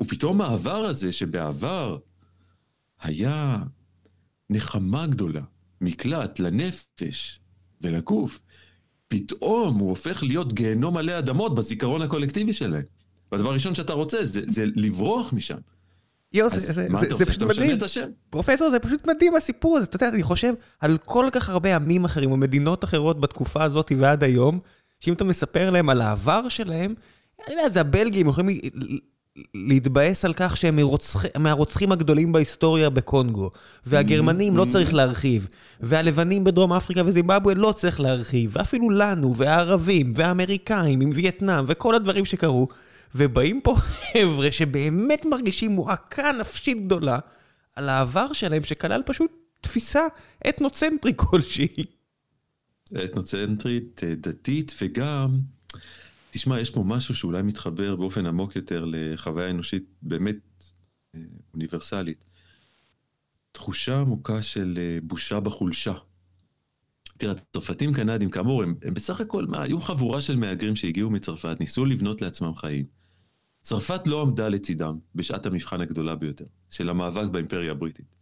[0.00, 1.98] ופתאום העבר הזה, שבעבר
[3.00, 3.58] היה
[4.50, 5.42] נחמה גדולה,
[5.82, 7.40] מקלט לנפש
[7.80, 8.40] ולגוף,
[9.08, 12.84] פתאום הוא הופך להיות גיהנום מלא אדמות בזיכרון הקולקטיבי שלהם.
[13.32, 15.58] והדבר הראשון שאתה רוצה זה, זה לברוח משם.
[16.32, 17.78] יו, זה, זה, זה, זה פשוט מדהים.
[18.30, 19.86] פרופסור, זה פשוט מדהים הסיפור הזה.
[19.86, 23.92] אתה יודע, אני חושב על כל כך הרבה עמים אחרים או מדינות אחרות בתקופה הזאת
[23.98, 24.58] ועד היום,
[25.00, 26.94] שאם אתה מספר להם על העבר שלהם,
[27.46, 28.60] אני יודע, זה הבלגים, יכולים
[29.54, 30.78] להתבאס על כך שהם
[31.38, 33.50] מהרוצחים הגדולים בהיסטוריה בקונגו.
[33.86, 35.46] והגרמנים לא צריך להרחיב.
[35.80, 38.50] והלבנים בדרום אפריקה וזימבבואה לא צריך להרחיב.
[38.56, 42.66] ואפילו לנו, והערבים, והאמריקאים עם וייטנאם, וכל הדברים שקרו.
[43.14, 43.74] ובאים פה
[44.12, 47.18] חבר'ה שבאמת מרגישים מועקה נפשית גדולה
[47.76, 50.06] על העבר שלהם, שכלל פשוט תפיסה
[50.48, 51.84] אתנוצנטרית כלשהי.
[53.04, 55.38] אתנוצנטרית, אה, דתית, וגם...
[56.32, 60.36] תשמע, יש פה משהו שאולי מתחבר באופן עמוק יותר לחוויה אנושית באמת
[61.14, 61.20] אה,
[61.54, 62.24] אוניברסלית.
[63.52, 65.94] תחושה עמוקה של אה, בושה בחולשה.
[67.18, 71.56] תראה, הצרפתים קנדים, כאמור, הם, הם בסך הכל, מה, היו חבורה של מהגרים שהגיעו מצרפת,
[71.60, 72.86] ניסו לבנות לעצמם חיים.
[73.62, 78.16] צרפת לא עמדה לצידם בשעת המבחן הגדולה ביותר, של המאבק באימפריה הבריטית.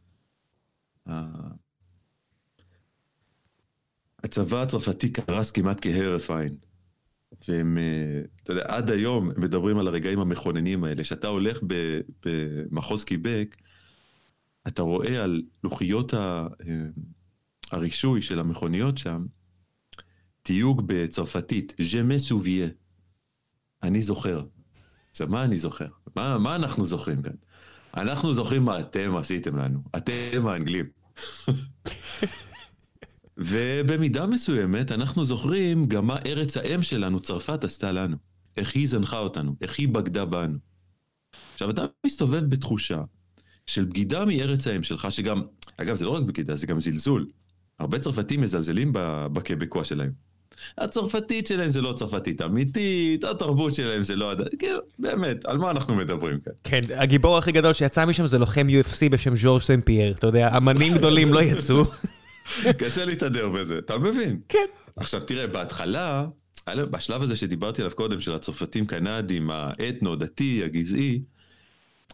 [4.25, 6.70] הצבא הצרפתי קרס כמעט כהרף עין.
[7.49, 11.03] והם, אה, אתה יודע, עד היום מדברים על הרגעים המכוננים האלה.
[11.03, 11.59] כשאתה הולך
[12.25, 13.57] במחוז קיבק,
[14.69, 16.15] אתה רואה על לוחיות.
[16.15, 16.47] אה,
[17.71, 19.27] הרישוי של המכוניות שם,
[20.43, 22.69] תיוג בצרפתית, ז'מי סוביה.
[23.83, 24.45] אני זוכר.
[25.11, 25.89] עכשיו, מה אני זוכר?
[26.17, 27.33] מה, מה אנחנו זוכרים כאן?
[27.97, 29.83] אנחנו זוכרים מה אתם עשיתם לנו.
[29.97, 30.87] אתם האנגלים.
[33.41, 38.17] ובמידה מסוימת אנחנו זוכרים גם מה ארץ האם שלנו, צרפת, עשתה לנו.
[38.57, 40.59] איך היא זנחה אותנו, איך היא בגדה בנו.
[41.55, 43.03] עכשיו, אתה מסתובב בתחושה
[43.67, 45.41] של בגידה מארץ האם שלך, שגם,
[45.77, 47.27] אגב, זה לא רק בגידה, זה גם זלזול.
[47.79, 48.93] הרבה צרפתים מזלזלים
[49.33, 50.11] בקבקוע שלהם.
[50.79, 54.33] הצרפתית שלהם זה לא צרפתית אמיתית, התרבות שלהם זה לא...
[54.59, 56.53] כאילו, באמת, על מה אנחנו מדברים כאן?
[56.65, 60.57] כן, הגיבור הכי גדול שיצא משם זה לוחם UFC בשם ז'ורג' סן פייר, אתה יודע,
[60.57, 61.85] אמנים גדולים לא יצאו.
[62.79, 64.41] קשה להתהדר בזה, אתה מבין?
[64.49, 64.67] כן.
[64.97, 66.27] עכשיו תראה, בהתחלה,
[66.69, 71.23] בשלב הזה שדיברתי עליו קודם, של הצרפתים קנדים, האתנו, דתי, הגזעי,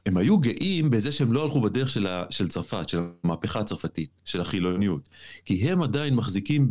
[0.07, 4.11] הם היו גאים בזה שהם לא הלכו בדרך של, ה, של צרפת, של המהפכה הצרפתית,
[4.25, 5.09] של החילוניות.
[5.45, 6.71] כי הם עדיין מחזיקים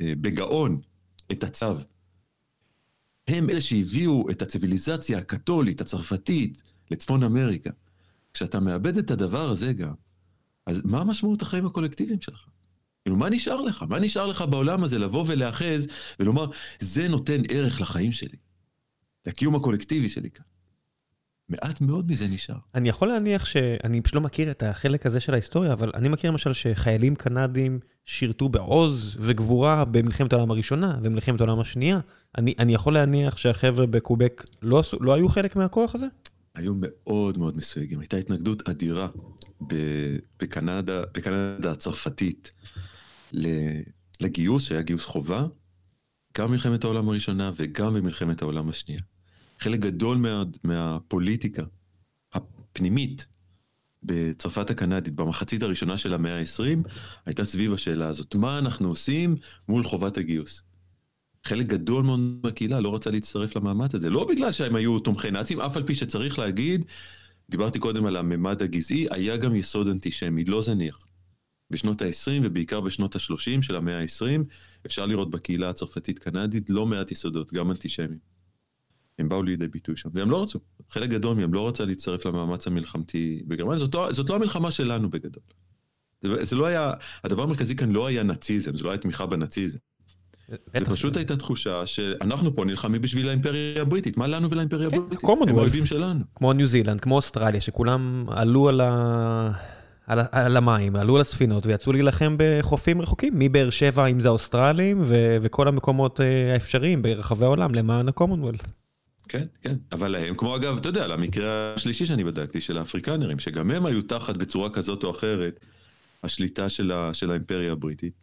[0.00, 0.80] בגאון
[1.32, 1.74] את הצו.
[3.28, 7.70] הם אלה שהביאו את הציוויליזציה הקתולית, הצרפתית, לצפון אמריקה.
[8.34, 9.94] כשאתה מאבד את הדבר הזה גם,
[10.66, 12.46] אז מה המשמעות החיים הקולקטיביים שלך?
[13.04, 13.84] כאילו, מה נשאר לך?
[13.88, 15.88] מה נשאר לך בעולם הזה לבוא ולהאחז
[16.20, 16.46] ולומר,
[16.80, 18.38] זה נותן ערך לחיים שלי,
[19.26, 20.44] לקיום הקולקטיבי שלי כאן.
[21.48, 22.56] מעט מאוד מזה נשאר.
[22.74, 23.56] אני יכול להניח ש...
[23.84, 27.80] אני פשוט לא מכיר את החלק הזה של ההיסטוריה, אבל אני מכיר למשל שחיילים קנדים
[28.04, 32.00] שירתו בעוז וגבורה במלחמת העולם הראשונה ובמלחמת העולם השנייה.
[32.38, 36.06] אני, אני יכול להניח שהחבר'ה בקובק לא, לא היו חלק מהכוח הזה?
[36.54, 38.00] היו מאוד מאוד מסויגים.
[38.00, 39.08] הייתה התנגדות אדירה
[40.40, 42.52] בקנדה, בקנדה הצרפתית
[44.20, 45.46] לגיוס, שהיה גיוס חובה,
[46.38, 49.00] גם במלחמת העולם הראשונה וגם במלחמת העולם השנייה.
[49.58, 51.62] חלק גדול מה, מהפוליטיקה
[52.32, 53.26] הפנימית
[54.02, 56.88] בצרפת הקנדית במחצית הראשונה של המאה ה-20
[57.26, 59.36] הייתה סביב השאלה הזאת, מה אנחנו עושים
[59.68, 60.62] מול חובת הגיוס?
[61.44, 65.60] חלק גדול מאוד מהקהילה לא רצה להצטרף למאמץ הזה, לא בגלל שהם היו תומכי נאצים,
[65.60, 66.84] אף על פי שצריך להגיד,
[67.50, 71.06] דיברתי קודם על הממד הגזעי, היה גם יסוד אנטישמי, לא זניח.
[71.70, 74.42] בשנות ה-20 ובעיקר בשנות ה-30 של המאה ה-20,
[74.86, 78.18] אפשר לראות בקהילה הצרפתית-קנדית לא מעט יסודות, גם אנטישמיים.
[79.18, 80.58] הם באו לידי ביטוי שם, והם לא רצו.
[80.90, 85.10] חלק גדול מהם לא רצה להצטרף למאמץ המלחמתי בגרמניה, זאת לא, זאת לא המלחמה שלנו
[85.10, 85.42] בגדול.
[86.20, 86.92] זה, זה לא היה,
[87.24, 89.78] הדבר המרכזי כאן לא היה נאציזם, זה לא היה תמיכה בנאציזם.
[90.48, 95.28] זה פשוט הייתה תחושה שאנחנו פה נלחמים בשביל האימפריה הבריטית, מה לנו ולאימפריה כן, הבריטית?
[95.48, 96.24] הם אויבים שלנו.
[96.34, 99.77] כמו ניו זילנד, כמו אוסטרליה, שכולם עלו על, ה...
[100.08, 100.20] על.
[100.32, 105.36] על המים, עלו על הספינות ויצאו להילחם בחופים רחוקים, מבאר שבע אם זה האוסטרלים ו...
[105.42, 108.64] וכל המקומות אה, האפשריים ברחבי העולם למען הקומונוולט.
[109.28, 113.70] כן, כן, אבל הם, כמו אגב, אתה יודע, למקרה השלישי שאני בדקתי, של האפריקנרים, שגם
[113.70, 115.60] הם היו תחת בצורה כזאת או אחרת
[116.22, 117.14] השליטה של, ה...
[117.14, 118.14] של האימפריה הבריטית.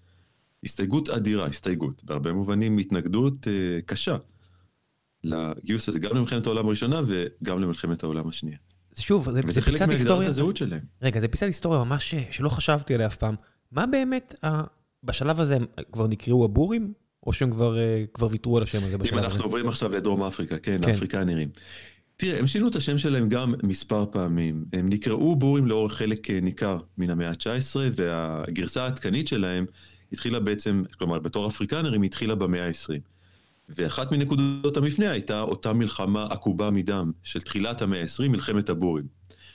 [0.63, 4.17] הסתייגות אדירה, הסתייגות, בהרבה מובנים התנגדות אה, קשה
[5.23, 8.57] לגיוס הזה, גם למלחמת העולם הראשונה וגם למלחמת העולם השנייה.
[8.95, 10.29] זה שוב, זה, זה פיסת היסטוריה.
[10.29, 10.79] הזהות שלהם.
[11.01, 12.15] רגע, זה פיסת היסטוריה ממש ש...
[12.31, 13.35] שלא חשבתי עליה אף פעם.
[13.71, 14.61] מה באמת, ה...
[15.03, 16.93] בשלב הזה הם כבר נקראו הבורים?
[17.25, 19.27] או שהם כבר, אה, כבר ויתרו על השם הזה בשלב הזה?
[19.27, 20.89] אם אנחנו עוברים עכשיו לדרום אפריקה, כן, כן.
[20.89, 21.49] האפריקנרים.
[22.17, 24.65] תראה, הם שינו את השם שלהם גם מספר פעמים.
[24.73, 29.65] הם נקראו בורים לאורך חלק אה, ניכר מן המאה ה-19, והגרסה העדכנית שלהם
[30.11, 32.99] התחילה בעצם, כלומר בתור אפריקנרים התחילה במאה ה-20.
[33.69, 39.05] ואחת מנקודות המפנה הייתה אותה מלחמה עקובה מדם של תחילת המאה ה-20, מלחמת הבורים.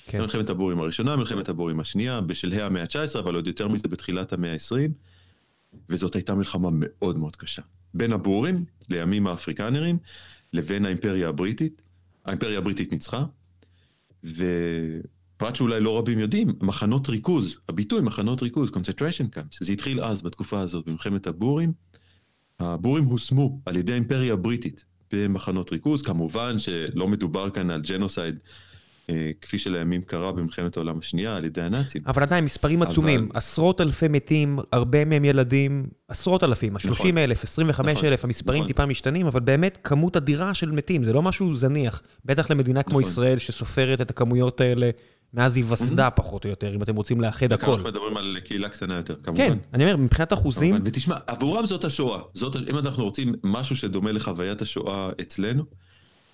[0.07, 0.21] כן.
[0.21, 4.53] מלחמת הבורים הראשונה, מלחמת הבורים השנייה, בשלהי המאה ה-19, אבל עוד יותר מזה בתחילת המאה
[4.53, 4.91] ה-20,
[5.89, 7.63] וזאת הייתה מלחמה מאוד מאוד קשה.
[7.95, 9.99] בין הבורים, לימים האפריקנרים,
[10.53, 11.83] לבין האימפריה הבריטית.
[12.25, 13.25] האימפריה הבריטית ניצחה,
[14.25, 14.45] ו...
[15.37, 20.23] פרט שאולי לא רבים יודעים, מחנות ריכוז, הביטוי מחנות ריכוז, concentration camps, זה התחיל אז
[20.23, 21.73] בתקופה הזאת, במלחמת הבורים.
[22.61, 28.39] הבורים הושמו על ידי האימפריה הבריטית במחנות ריכוז, כמובן שלא מדובר כאן על ג'נוסייד.
[29.11, 32.03] אה, כפי שלימים קרה במלחמת העולם השנייה על ידי הנאצים.
[32.07, 33.31] אבל עדיין מספרים עצומים, אבל...
[33.35, 37.19] עשרות אלפי מתים, הרבה מהם ילדים, עשרות אלפים, ה-30 נכון.
[37.19, 38.09] אלף, 25 נכון.
[38.09, 38.69] אלף, המספרים נכון.
[38.69, 42.03] טיפה משתנים, אבל באמת כמות אדירה של מתים, זה לא משהו זניח.
[42.25, 43.13] בטח למדינה כמו נכון.
[43.13, 44.91] ישראל שסופרת את הכמויות האלה
[45.35, 47.71] מאז היווסדה פחות או יותר, אם אתם רוצים לאחד הכל.
[47.71, 49.49] אנחנו מדברים על קהילה קטנה יותר, כמובן.
[49.49, 50.77] כן, אני אומר, מבחינת אחוזים...
[50.85, 52.23] ותשמע, עבורם זאת השואה.
[52.35, 55.65] זאת, אם אנחנו רוצים משהו שדומה לחוויית השואה אצלנו,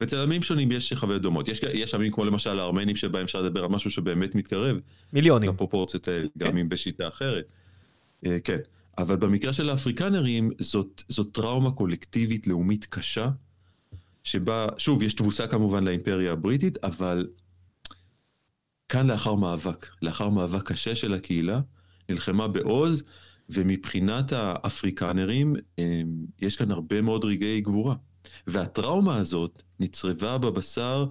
[0.01, 1.49] ואצל עמים שונים יש חוויות דומות.
[1.49, 4.77] יש, יש עמים כמו למשל הארמנים שבהם אפשר לדבר על משהו שבאמת מתקרב.
[5.13, 5.51] מיליונים.
[5.51, 6.47] לפרופורציות האלה, כן.
[6.47, 7.53] גם אם בשיטה אחרת.
[8.27, 8.59] אה, כן,
[8.99, 13.29] אבל במקרה של האפריקנרים, זאת, זאת טראומה קולקטיבית לאומית קשה,
[14.25, 17.27] שבה, שוב, יש תבוסה כמובן לאימפריה הבריטית, אבל
[18.89, 21.61] כאן לאחר מאבק, לאחר מאבק קשה של הקהילה,
[22.09, 23.05] נלחמה בעוז,
[23.49, 25.57] ומבחינת האפריקנרים,
[26.43, 27.95] יש כאן הרבה מאוד רגעי גבורה.
[28.47, 31.07] והטראומה הזאת נצרבה בבשר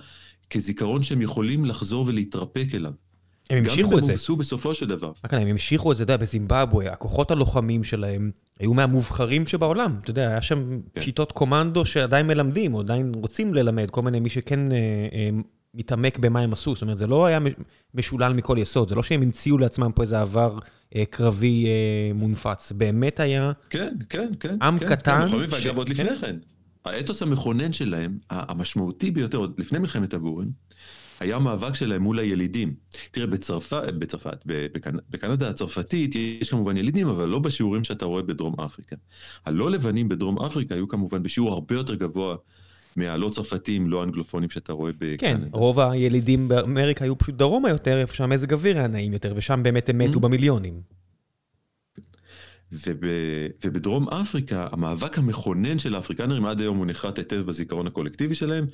[0.50, 2.92] כזיכרון שהם יכולים לחזור ולהתרפק אליו.
[3.50, 4.14] הם המשיכו את זה.
[4.14, 5.12] גם אם הם בסופו של דבר.
[5.26, 10.00] רק הם המשיכו את זה, אתה יודע, בזימבבואה, הכוחות הלוחמים שלהם היו מהמובחרים שבעולם.
[10.04, 11.02] אתה יודע, היה שם כן.
[11.02, 14.78] שיטות קומנדו שעדיין מלמדים, או עדיין רוצים ללמד, כל מיני מי שכן אה,
[15.14, 15.30] אה,
[15.76, 17.40] מתעמק במה הם עשו, זאת אומרת, זה לא היה
[17.94, 20.60] משולל מכל יסוד, זה לא שהם המציאו לעצמם פה איזה עבר
[20.96, 23.52] אה, קרבי אה, מונפץ, באמת היה...
[23.70, 24.58] כן, כן, כן.
[24.62, 25.28] עם כן, קטן.
[25.32, 25.66] כן, ש...
[25.66, 26.16] ואגב, עוד לפני כן.
[26.22, 26.36] כן.
[26.86, 30.52] האתוס המכונן שלהם, המשמעותי ביותר, עוד לפני מלחמת הבורים,
[31.20, 32.74] היה מאבק שלהם מול הילידים.
[33.12, 34.96] תראה, בצרפת, בצרפת, בקנ...
[35.10, 38.96] בקנדה הצרפתית יש כמובן ילידים, אבל לא בשיעורים שאתה רואה בדרום אפריקה.
[39.46, 42.36] הלא לבנים בדרום אפריקה היו כמובן בשיעור הרבה יותר גבוה
[42.96, 45.18] מהלא צרפתים, לא אנגלופונים שאתה רואה בקנדה.
[45.18, 49.64] כן, רוב הילידים באמריקה היו פשוט דרומה יותר, איפה שהמזג אוויר היה נעים יותר, ושם
[49.64, 50.20] באמת הם מתו mm-hmm.
[50.20, 50.82] במיליונים.
[52.72, 52.98] וב,
[53.66, 58.66] ובדרום אפריקה, המאבק המכונן של האפריקנרים עד היום הוא נחרט היטב בזיכרון הקולקטיבי שלהם,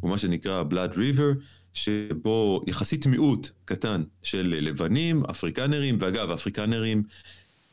[0.00, 1.42] הוא מה שנקרא Blood River,
[1.74, 7.02] שבו יחסית מיעוט קטן של לבנים, אפריקנרים, ואגב, אפריקנרים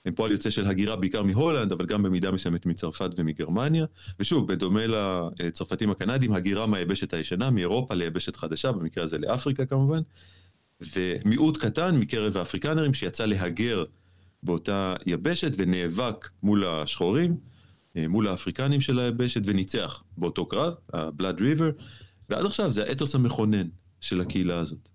[0.06, 3.86] הם פועל יוצא של הגירה בעיקר מהולנד, אבל גם במידה מסוימת מצרפת ומגרמניה.
[4.20, 4.82] ושוב, בדומה
[5.40, 10.02] לצרפתים הקנדים, הגירה מהיבשת הישנה, מאירופה ליבשת חדשה, במקרה הזה לאפריקה כמובן.
[10.96, 13.84] ומיעוט קטן מקרב האפריקנרים שיצא להגר
[14.44, 17.38] באותה יבשת ונאבק מול השחורים,
[17.98, 21.82] אה, מול האפריקנים של היבשת, וניצח באותו קרב, ה-Blood River,
[22.30, 23.68] ועד עכשיו זה האתוס המכונן
[24.02, 24.90] של הקהילה הזאת,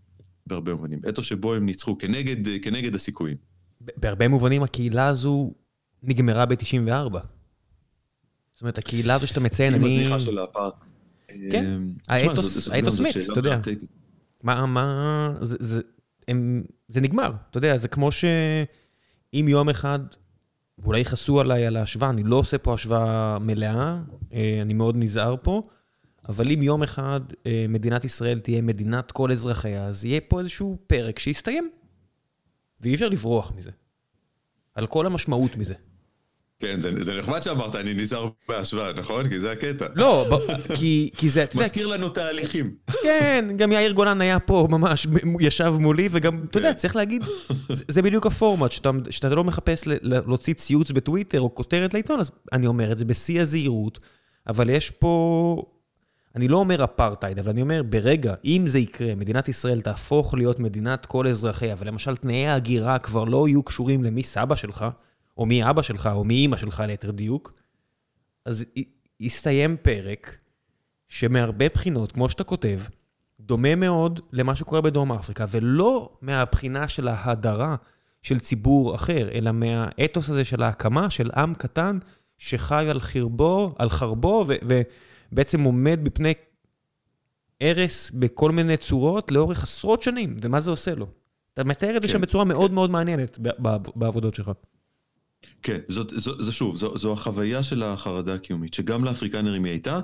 [0.46, 0.98] בהרבה מובנים.
[1.08, 3.49] אתוס שבו הם ניצחו כנגד, כנגד הסיכויים.
[3.80, 5.52] בהרבה מובנים הקהילה הזו
[6.02, 7.18] נגמרה ב-94.
[8.60, 9.82] זאת אומרת, הקהילה הזו שאתה מציין, אני...
[9.82, 10.90] עם הזריחה של האפרטהייד.
[11.52, 12.16] כן, אה,
[12.72, 13.60] האתוס מת, אתה יודע.
[14.42, 15.80] מה, מה, זה, זה,
[16.28, 19.98] הם, זה נגמר, אתה יודע, זה כמו שאם יום אחד,
[20.78, 23.98] ואולי יכעסו עליי על ההשוואה, אני לא עושה פה השוואה מלאה,
[24.32, 25.68] אה, אני מאוד נזהר פה,
[26.28, 30.78] אבל אם יום אחד אה, מדינת ישראל תהיה מדינת כל אזרחיה, אז יהיה פה איזשהו
[30.86, 31.70] פרק שיסתיים.
[32.80, 33.70] ואי אפשר לברוח מזה.
[34.74, 35.74] על כל המשמעות מזה.
[36.60, 39.28] כן, זה, זה נחמד שאמרת, אני נזהר בהשוואה, נכון?
[39.28, 39.86] כי זה הקטע.
[39.94, 41.44] לא, ב, כי, כי זה...
[41.54, 42.74] מזכיר לנו תהליכים.
[43.02, 45.06] כן, גם יאיר גולן היה פה ממש,
[45.40, 46.76] ישב מולי, וגם, אתה יודע, כן.
[46.76, 47.22] צריך להגיד,
[47.68, 52.30] זה, זה בדיוק הפורמט, שאתה, שאתה לא מחפש להוציא ציוץ בטוויטר או כותרת לעיתון, אז
[52.52, 53.98] אני אומר את זה בשיא הזהירות,
[54.46, 55.62] אבל יש פה...
[56.36, 60.60] אני לא אומר אפרטהייד, אבל אני אומר, ברגע, אם זה יקרה, מדינת ישראל תהפוך להיות
[60.60, 64.86] מדינת כל אזרחיה, ולמשל תנאי ההגירה כבר לא יהיו קשורים למי סבא שלך,
[65.38, 67.52] או מי אבא שלך, או מי אימא שלך ליתר דיוק,
[68.44, 68.64] אז
[69.20, 70.36] יסתיים פרק
[71.08, 72.80] שמהרבה בחינות, כמו שאתה כותב,
[73.40, 77.76] דומה מאוד למה שקורה בדרום אפריקה, ולא מהבחינה של ההדרה
[78.22, 81.98] של ציבור אחר, אלא מהאתוס הזה של ההקמה של עם קטן
[82.38, 84.44] שחי על חרבו, על חרבו,
[85.32, 86.32] ובעצם עומד בפני
[87.60, 91.06] הרס בכל מיני צורות לאורך עשרות שנים, ומה זה עושה לו.
[91.54, 92.48] אתה מתאר את זה כן, שם בצורה כן.
[92.48, 93.38] מאוד מאוד מעניינת
[93.96, 94.50] בעבודות שלך.
[95.62, 100.00] כן, זאת, זו, זו שוב, זו, זו החוויה של החרדה הקיומית, שגם לאפריקנרים היא הייתה,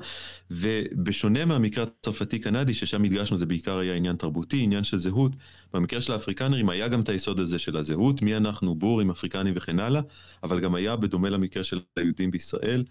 [0.50, 5.32] ובשונה מהמקרה הצרפתי-קנדי, ששם הדגשנו, זה בעיקר היה עניין תרבותי, עניין של זהות,
[5.74, 9.80] במקרה של האפריקנרים היה גם את היסוד הזה של הזהות, מי אנחנו, בורים, אפריקנים וכן
[9.80, 10.00] הלאה,
[10.42, 12.84] אבל גם היה, בדומה למקרה של היהודים בישראל,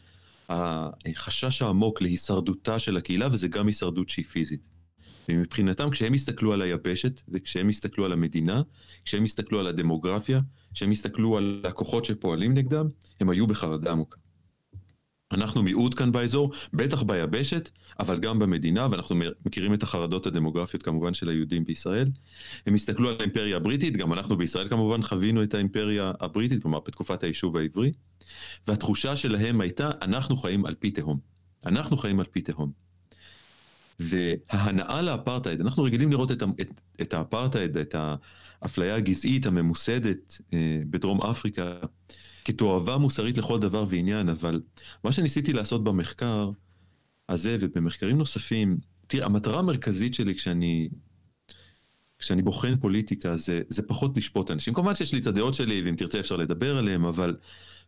[0.49, 4.61] החשש העמוק להישרדותה של הקהילה, וזה גם הישרדות שהיא פיזית.
[5.29, 8.61] ומבחינתם, כשהם הסתכלו על היבשת, וכשהם הסתכלו על המדינה,
[9.05, 10.39] כשהם הסתכלו על הדמוגרפיה,
[10.73, 12.87] כשהם הסתכלו על הכוחות שפועלים נגדם,
[13.19, 14.17] הם היו בחרדה עמוקה.
[15.31, 21.13] אנחנו מיעוט כאן באזור, בטח ביבשת, אבל גם במדינה, ואנחנו מכירים את החרדות הדמוגרפיות כמובן
[21.13, 22.07] של היהודים בישראל.
[22.67, 27.23] הם הסתכלו על האימפריה הבריטית, גם אנחנו בישראל כמובן חווינו את האימפריה הבריטית, כלומר בתקופת
[27.23, 27.91] היישוב העברי,
[28.67, 31.19] והתחושה שלהם הייתה, אנחנו חיים על פי תהום.
[31.65, 32.71] אנחנו חיים על פי תהום.
[33.99, 36.69] וההנאה לאפרטהייד, אנחנו רגילים לראות את, את,
[37.01, 37.95] את האפרטהייד, את
[38.61, 41.75] האפליה הגזעית הממוסדת אה, בדרום אפריקה,
[42.45, 44.61] כתועבה מוסרית לכל דבר ועניין, אבל
[45.03, 46.51] מה שניסיתי לעשות במחקר
[47.29, 48.77] הזה ובמחקרים נוספים,
[49.07, 50.89] תראה, המטרה המרכזית שלי כשאני,
[52.19, 54.73] כשאני בוחן פוליטיקה זה, זה פחות לשפוט אנשים.
[54.73, 57.35] כמובן שיש לי את הדעות שלי, ואם תרצה אפשר לדבר עליהם, אבל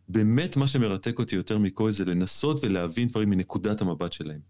[0.08, 4.40] באמת מה שמרתק אותי יותר מכל זה לנסות ולהבין דברים מנקודת המבט שלהם.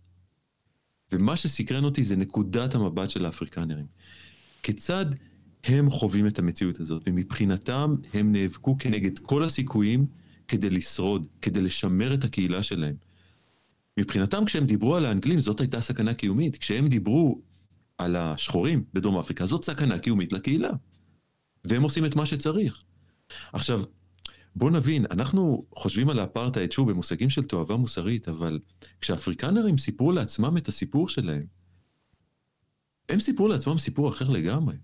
[1.12, 3.86] ומה שסקרן אותי זה נקודת המבט של האפריקנרים.
[4.62, 5.06] כיצד
[5.64, 10.06] הם חווים את המציאות הזאת, ומבחינתם הם נאבקו כנגד כל הסיכויים
[10.48, 12.94] כדי לשרוד, כדי לשמר את הקהילה שלהם.
[13.98, 17.40] מבחינתם כשהם דיברו על האנגלים זאת הייתה סכנה קיומית, כשהם דיברו
[17.98, 20.70] על השחורים בדרום אפריקה זאת סכנה קיומית לקהילה.
[21.64, 22.82] והם עושים את מה שצריך.
[23.52, 23.82] עכשיו,
[24.56, 28.60] בוא נבין, אנחנו חושבים על האפרטהייד, שוב, במושגים של תועבה מוסרית, אבל
[29.00, 31.46] כשאפריקנרים סיפרו לעצמם את הסיפור שלהם,
[33.08, 34.74] הם סיפרו לעצמם סיפור אחר לגמרי.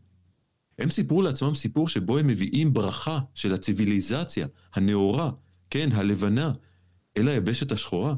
[0.79, 5.31] הם סיפרו לעצמם סיפור שבו הם מביאים ברכה של הציוויליזציה, הנאורה,
[5.71, 6.53] כן, הלבנה,
[7.17, 8.15] אל היבשת השחורה.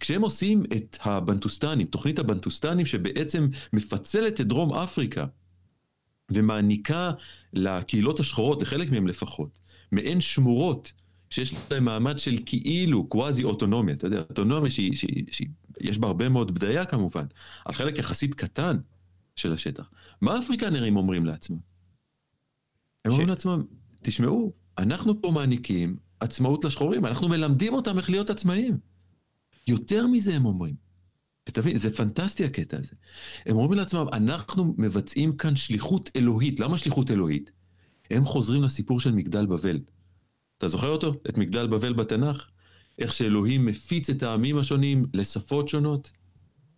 [0.00, 5.26] כשהם עושים את הבנטוסטנים, תוכנית הבנטוסטנים שבעצם מפצלת את דרום אפריקה
[6.30, 7.12] ומעניקה
[7.52, 9.58] לקהילות השחורות, לחלק מהם לפחות,
[9.92, 10.92] מעין שמורות
[11.30, 16.84] שיש להם מעמד של כאילו קוואזי אוטונומיה, אתה יודע, אוטונומיה שיש בה הרבה מאוד בדיה
[16.84, 17.24] כמובן,
[17.64, 18.76] על חלק יחסית קטן
[19.36, 19.90] של השטח.
[20.20, 21.56] מה האפריקנרים אומרים לעצמם?
[23.04, 23.12] הם ש...
[23.12, 23.62] אומרים לעצמם,
[24.02, 28.78] תשמעו, אנחנו פה מעניקים עצמאות לשחורים, אנחנו מלמדים אותם איך להיות עצמאים.
[29.66, 30.74] יותר מזה הם אומרים.
[31.48, 32.94] ותבין, זה פנטסטי הקטע הזה.
[33.46, 36.60] הם אומרים לעצמם, אנחנו מבצעים כאן שליחות אלוהית.
[36.60, 37.50] למה שליחות אלוהית?
[38.10, 39.80] הם חוזרים לסיפור של מגדל בבל.
[40.58, 41.14] אתה זוכר אותו?
[41.28, 42.48] את מגדל בבל בתנ"ך?
[42.98, 46.10] איך שאלוהים מפיץ את העמים השונים לשפות שונות,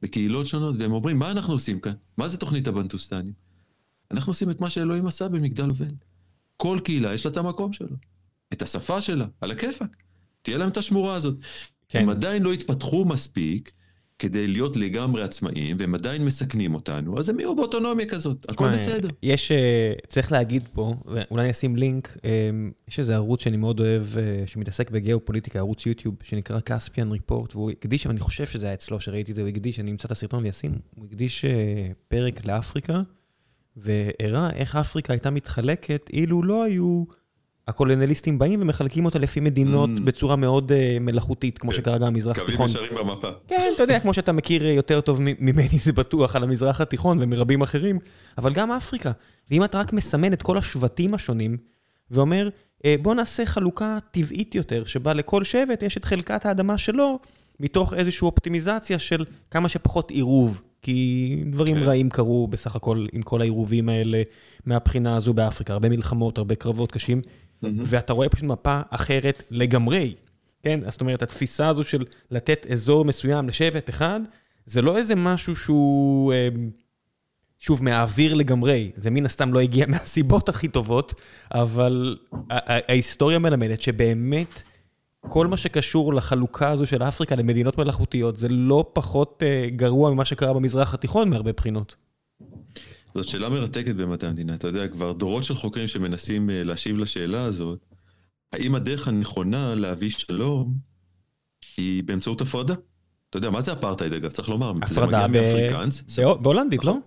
[0.02, 1.92] בקהילות שונות, והם אומרים, מה אנחנו עושים כאן?
[2.16, 3.32] מה זה תוכנית הבנטוסטנים?
[4.11, 5.94] אנחנו עושים את מה שאלוהים עשה במגדל בבל.
[6.56, 7.96] כל קהילה יש לה את המקום שלו.
[8.52, 9.96] את השפה שלה, על הכיפאק.
[10.42, 11.37] תהיה להם את השמורה הזאת.
[11.88, 12.02] כן.
[12.02, 13.72] הם עדיין לא התפתחו מספיק
[14.18, 19.09] כדי להיות לגמרי עצמאיים, והם עדיין מסכנים אותנו, אז הם יהיו באוטונומיה כזאת, הכל בסדר.
[19.22, 22.50] יש, אה, צריך להגיד פה, ואולי אני אשים לינק, אה,
[22.88, 27.70] יש איזה ערוץ שאני מאוד אוהב, אה, שמתעסק בגיאופוליטיקה, ערוץ יוטיוב, שנקרא כספיאן ריפורט, והוא
[27.70, 30.46] הקדיש, אני חושב שזה היה אצלו שראיתי את זה, הוא הקדיש, אני אמצא את הסרטון
[30.46, 31.44] ואשים, הוא הקדיש
[32.09, 33.02] פרק לאפריקה,
[33.76, 37.05] והראה איך אפריקה הייתה מתחלקת אילו לא היו...
[37.68, 40.00] הקולוניאליסטים באים ומחלקים אותה לפי מדינות mm.
[40.05, 41.76] בצורה מאוד uh, מלאכותית, כמו כן.
[41.76, 42.68] שקרה גם במזרח התיכון.
[42.68, 43.29] קווים ישרים במפה.
[43.48, 47.62] כן, אתה יודע, כמו שאתה מכיר יותר טוב ממני, זה בטוח, על המזרח התיכון ומרבים
[47.62, 47.98] אחרים,
[48.38, 49.11] אבל גם אפריקה.
[49.50, 51.57] ואם אתה רק מסמן את כל השבטים השונים,
[52.11, 52.48] ואומר,
[52.85, 57.18] אה, בוא נעשה חלוקה טבעית יותר, שבה לכל שבט יש את חלקת האדמה שלו,
[57.61, 60.61] מתוך איזושהי אופטימיזציה של כמה שפחות עירוב.
[60.83, 61.83] כי דברים כן.
[61.83, 64.22] רעים קרו בסך הכל עם כל העירובים האלה
[64.66, 67.20] מהבחינה הזו באפריקה, הרבה מלחמות, הרבה קרבות קשים.
[67.85, 70.14] ואתה רואה פשוט מפה אחרת לגמרי.
[70.62, 70.81] כן?
[70.90, 74.20] זאת אומרת, התפיסה הזו של לתת אזור מסוים לשבט אחד,
[74.66, 76.70] זה לא איזה משהו שהוא, אמ,
[77.59, 78.90] שוב, מהאוויר לגמרי.
[78.96, 82.16] זה מן הסתם לא הגיע מהסיבות הכי טובות, אבל
[82.50, 84.62] ההיסטוריה מלמדת שבאמת
[85.29, 90.24] כל מה שקשור לחלוקה הזו של אפריקה למדינות מלאכותיות, זה לא פחות אה, גרוע ממה
[90.24, 91.96] שקרה במזרח התיכון מהרבה בחינות.
[93.16, 94.55] זאת שאלה מרתקת במדעי המדינה.
[94.55, 97.85] אתה יודע, כבר דורות של חוקרים שמנסים אה, להשיב לשאלה הזאת,
[98.52, 100.74] האם הדרך הנכונה להביא שלום
[101.76, 102.74] היא באמצעות הפרדה?
[103.31, 104.31] אתה יודע, מה זה אפרטהייד אגב?
[104.31, 106.42] צריך לומר, הפרדה ב...
[106.42, 106.98] בהולנדית, לא?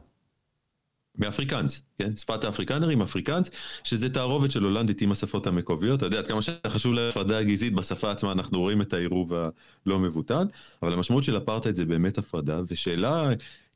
[1.18, 2.16] מאפריקאנס, כן?
[2.16, 3.52] שפת האפריקנרים, אפריקאנס,
[3.84, 5.98] שזה תערובת של הולנדית עם השפות המקומיות.
[5.98, 10.48] אתה יודע, עד כמה שחשוב להפרדה הגזעית בשפה עצמה, אנחנו רואים את העירוב הלא מבוטל,
[10.84, 13.30] אבל המשמעות של אפרטהייד זה באמת הפרדה, ושאלה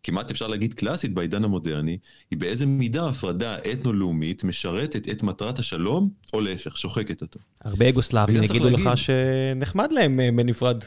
[0.04, 1.98] כמעט אפשר להגיד קלאסית בעידן המודרני,
[2.32, 7.40] היא באיזה מידה הפרדה אתנו-לאומית משרתת את מטרת השלום, או להפך, שוחקת אותו.
[7.62, 8.80] הרבה אגוסלאבים יגידו להגיד...
[8.86, 10.84] לך שנחמד להם אה, בנפרד.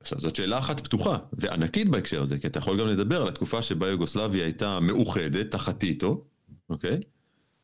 [0.00, 3.62] עכשיו, זאת שאלה אחת פתוחה וענקית בהקשר הזה, כי אתה יכול גם לדבר על התקופה
[3.62, 6.24] שבה יוגוסלביה הייתה מאוחדת תחת טיטו,
[6.70, 7.00] אוקיי?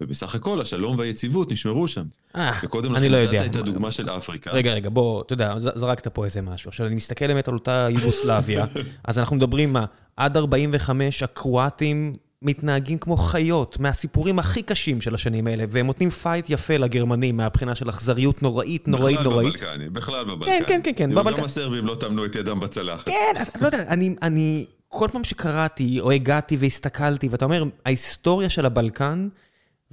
[0.00, 2.04] ובסך הכל השלום והיציבות נשמרו שם.
[2.36, 2.52] אה,
[2.96, 3.42] אני לא יודע.
[3.42, 4.50] נתת את הדוגמה של אפריקה.
[4.50, 6.68] רגע, רגע, בוא, אתה יודע, זרקת פה איזה משהו.
[6.68, 8.64] עכשיו, אני מסתכל באמת על אותה יוגוסלביה,
[9.08, 9.84] אז אנחנו מדברים מה,
[10.16, 16.50] עד 45 הקרואטים מתנהגים כמו חיות, מהסיפורים הכי קשים של השנים האלה, והם נותנים פייט
[16.50, 19.54] יפה לגרמנים מהבחינה של אכזריות נוראית, נוראית, נוראית.
[19.54, 20.60] בכלל בבלקן, בכלל בבלקן.
[20.66, 21.14] כן, כן, כן, כן.
[21.14, 23.04] גם הסרבים לא טמנו את ידם בצלחת.
[23.06, 23.84] כן, לא יודע,
[24.22, 29.28] אני, כל פעם שקראתי, או הגעתי והסתכלתי, ואתה אומר, ההיסטוריה של הבלקן,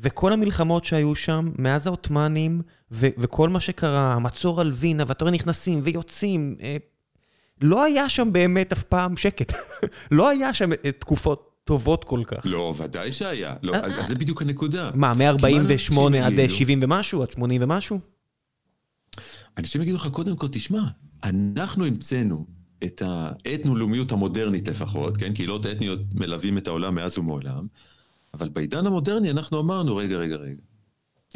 [0.01, 5.81] וכל המלחמות שהיו שם, מאז העות'מאנים, וכל מה שקרה, המצור על וינה, ואתה רואה נכנסים
[5.83, 6.77] ויוצאים, אה,
[7.61, 9.53] לא היה שם באמת אף פעם שקט.
[10.11, 12.45] לא היה שם אה, תקופות טובות כל כך.
[12.45, 13.55] לא, ודאי שהיה.
[13.61, 14.91] לא, אז זה בדיוק הנקודה.
[14.93, 17.23] מה, מ-48 עד 70 ומשהו?
[17.23, 17.99] עד 80 ומשהו?
[19.57, 20.81] אנשים יגידו לך, קודם כל, תשמע,
[21.23, 22.45] אנחנו המצאנו
[22.83, 25.33] את האתנו-לאומיות המודרנית לפחות, כן?
[25.33, 27.67] קהילות אתניות מלווים את העולם מאז ומעולם.
[28.33, 30.61] אבל בעידן המודרני אנחנו אמרנו, רגע, רגע, רגע.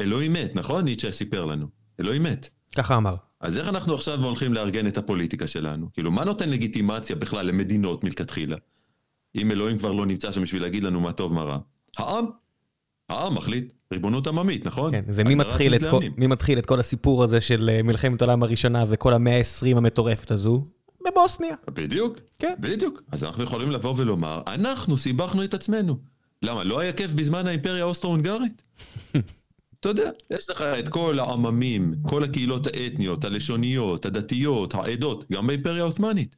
[0.00, 0.84] אלוהים מת, נכון?
[0.84, 1.66] ניטשה סיפר לנו.
[2.00, 2.48] אלוהים מת.
[2.76, 3.14] ככה אמר.
[3.40, 5.92] אז איך אנחנו עכשיו הולכים לארגן את הפוליטיקה שלנו?
[5.92, 8.56] כאילו, מה נותן לגיטימציה בכלל למדינות מלכתחילה?
[9.34, 11.58] אם אלוהים כבר לא נמצא שם בשביל להגיד לנו מה טוב, מה רע.
[11.96, 12.24] העם.
[13.08, 13.72] העם מחליט.
[13.92, 14.90] ריבונות עממית, נכון?
[14.90, 18.84] כן, ומי מתחיל את, כל, מתחיל את כל הסיפור הזה של אה, מלחמת העולם הראשונה
[18.88, 20.58] וכל המאה ה-20 המטורפת הזו?
[21.06, 21.54] בבוסניה.
[21.70, 22.52] בדיוק, כן.
[22.60, 23.02] בדיוק.
[23.12, 25.98] אז אנחנו יכולים לבוא ולומר, אנחנו סיבכנו את עצמנו.
[26.42, 28.62] למה, לא היה כיף בזמן האימפריה האוסטרו-הונגרית?
[29.80, 35.82] אתה יודע, יש לך את כל העממים, כל הקהילות האתניות, הלשוניות, הדתיות, העדות, גם באימפריה
[35.82, 36.36] העות'מאנית.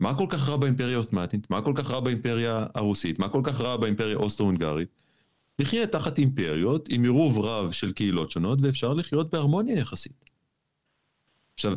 [0.00, 1.50] מה כל כך רע באימפריה העות'מאנית?
[1.50, 3.18] מה כל כך רע באימפריה הרוסית?
[3.18, 4.88] מה כל כך רע באימפריה האוסטרו-הונגרית?
[5.58, 10.30] נחיה תחת אימפריות עם עירוב רב של קהילות שונות, ואפשר לחיות בהרמוניה יחסית.
[11.54, 11.74] עכשיו,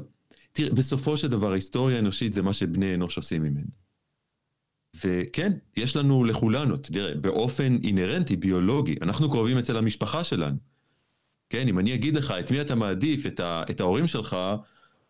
[0.52, 3.85] תראה, בסופו של דבר ההיסטוריה האנושית זה מה שבני אנוש עושים ממנו.
[5.04, 10.58] וכן, יש לנו לכולנו, תראה, באופן אינהרנטי, ביולוגי, אנחנו קרובים אצל המשפחה שלנו.
[11.50, 14.38] כן, אם אני אגיד לך את מי אתה מעדיף, את, ה, את ההורים שלך,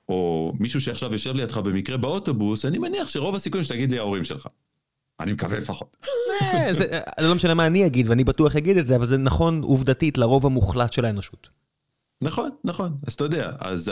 [0.10, 4.48] או מישהו שעכשיו יושב לידך במקרה באוטובוס, אני מניח שרוב הסיכויים שתגיד לי ההורים שלך.
[5.20, 5.98] אני מקווה לפחות.
[6.42, 9.62] אה, זה לא משנה מה אני אגיד, ואני בטוח אגיד את זה, אבל זה נכון
[9.62, 11.50] עובדתית לרוב המוחלט של האנושות.
[12.22, 12.98] נכון, נכון.
[13.08, 13.92] אז אתה יודע, אז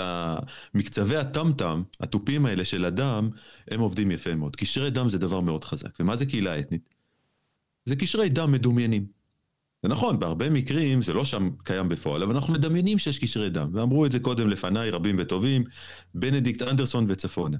[0.73, 3.29] מקצבי הטמטם, התופים האלה של הדם,
[3.71, 4.55] הם עובדים יפה מאוד.
[4.55, 5.89] קשרי דם זה דבר מאוד חזק.
[5.99, 6.89] ומה זה קהילה אתנית?
[7.85, 9.05] זה קשרי דם מדומיינים.
[9.83, 13.69] זה נכון, בהרבה מקרים זה לא שם קיים בפועל, אבל אנחנו מדמיינים שיש קשרי דם.
[13.73, 15.63] ואמרו את זה קודם לפניי, רבים וטובים,
[16.15, 17.57] בנדיקט אנדרסון וצפונה.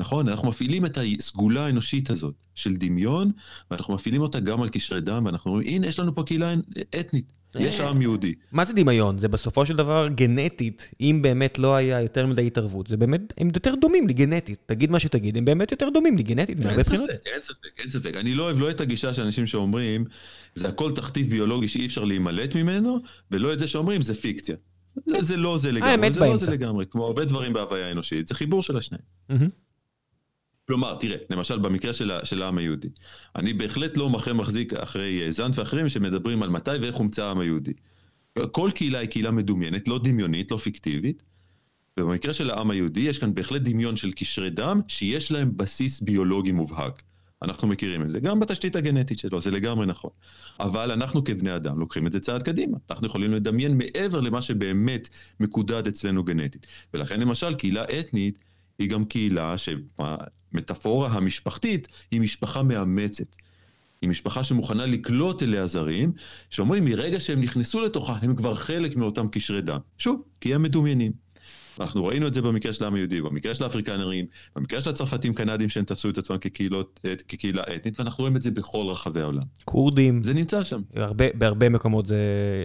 [0.00, 0.28] נכון?
[0.28, 3.30] אנחנו מפעילים את הסגולה האנושית הזאת של דמיון,
[3.70, 6.54] ואנחנו מפעילים אותה גם על קשרי דם, ואנחנו אומרים, הנה, יש לנו פה קהילה
[7.00, 7.90] אתנית, יש אה.
[7.90, 8.34] עם יהודי.
[8.52, 9.18] מה זה דמיון?
[9.18, 12.86] זה בסופו של דבר גנטית, אם באמת לא היה יותר מדי התערבות.
[12.86, 14.58] זה באמת, הם יותר דומים לי גנטית.
[14.66, 17.10] תגיד מה שתגיד, הם באמת יותר דומים לי גנטית מהרבה אין בחינות.
[17.10, 18.12] ספק, אין ספק, אין ספק.
[18.16, 20.04] אני לא אוהב לא את הגישה של אנשים שאומרים,
[20.54, 22.98] זה הכל תכתיב ביולוגי שאי אפשר להימלט ממנו,
[23.30, 24.56] ולא את זה שאומרים, זה פיקציה.
[25.20, 26.36] זה- לא זה לגמרי, זה לא.
[26.36, 29.02] זה לגמרי, כמו הרבה דברים בהוויה האנושית, זה חיבור של השניים.
[30.68, 32.88] כלומר, תראה, למשל במקרה של, העם היהודי,
[33.36, 37.72] אני בהחלט לא מחזיק אחרי אה, זנט ואחרים שמדברים על מתי ואיך הומצא העם היהודי.
[38.52, 41.22] כל קהילה היא קהילה מדומיינת, לא דמיונית, לא פיקטיבית,
[42.00, 46.52] ובמקרה של העם היהודי יש כאן בהחלט דמיון של קשרי דם שיש להם בסיס ביולוגי
[46.52, 47.02] מובהק.
[47.42, 50.10] אנחנו מכירים את זה, גם בתשתית הגנטית שלו, זה לגמרי נכון.
[50.60, 52.78] אבל אנחנו כבני אדם לוקחים את זה צעד קדימה.
[52.90, 55.08] אנחנו יכולים לדמיין מעבר למה שבאמת
[55.40, 56.66] מקודד אצלנו גנטית.
[56.94, 58.38] ולכן למשל קהילה אתנית
[58.78, 59.54] היא גם קהילה
[60.52, 63.36] שהמטאפורה המשפחתית היא משפחה מאמצת.
[64.02, 66.12] היא משפחה שמוכנה לקלוט אליה זרים,
[66.50, 69.78] שאומרים מרגע שהם נכנסו לתוכה הם כבר חלק מאותם קשרי דם.
[69.98, 71.12] שוב, כי הם מדומיינים.
[71.80, 74.26] אנחנו ראינו את זה במקרה של העם היהודי, במקרה של האפריקנרים,
[74.56, 78.50] במקרה של הצרפתים קנדים שהם תפסו את עצמם כקהילות, כקהילה אתנית, ואנחנו רואים את זה
[78.50, 79.42] בכל רחבי העולם.
[79.64, 80.80] כורדים, זה נמצא שם.
[80.96, 82.16] הרבה, בהרבה מקומות זה,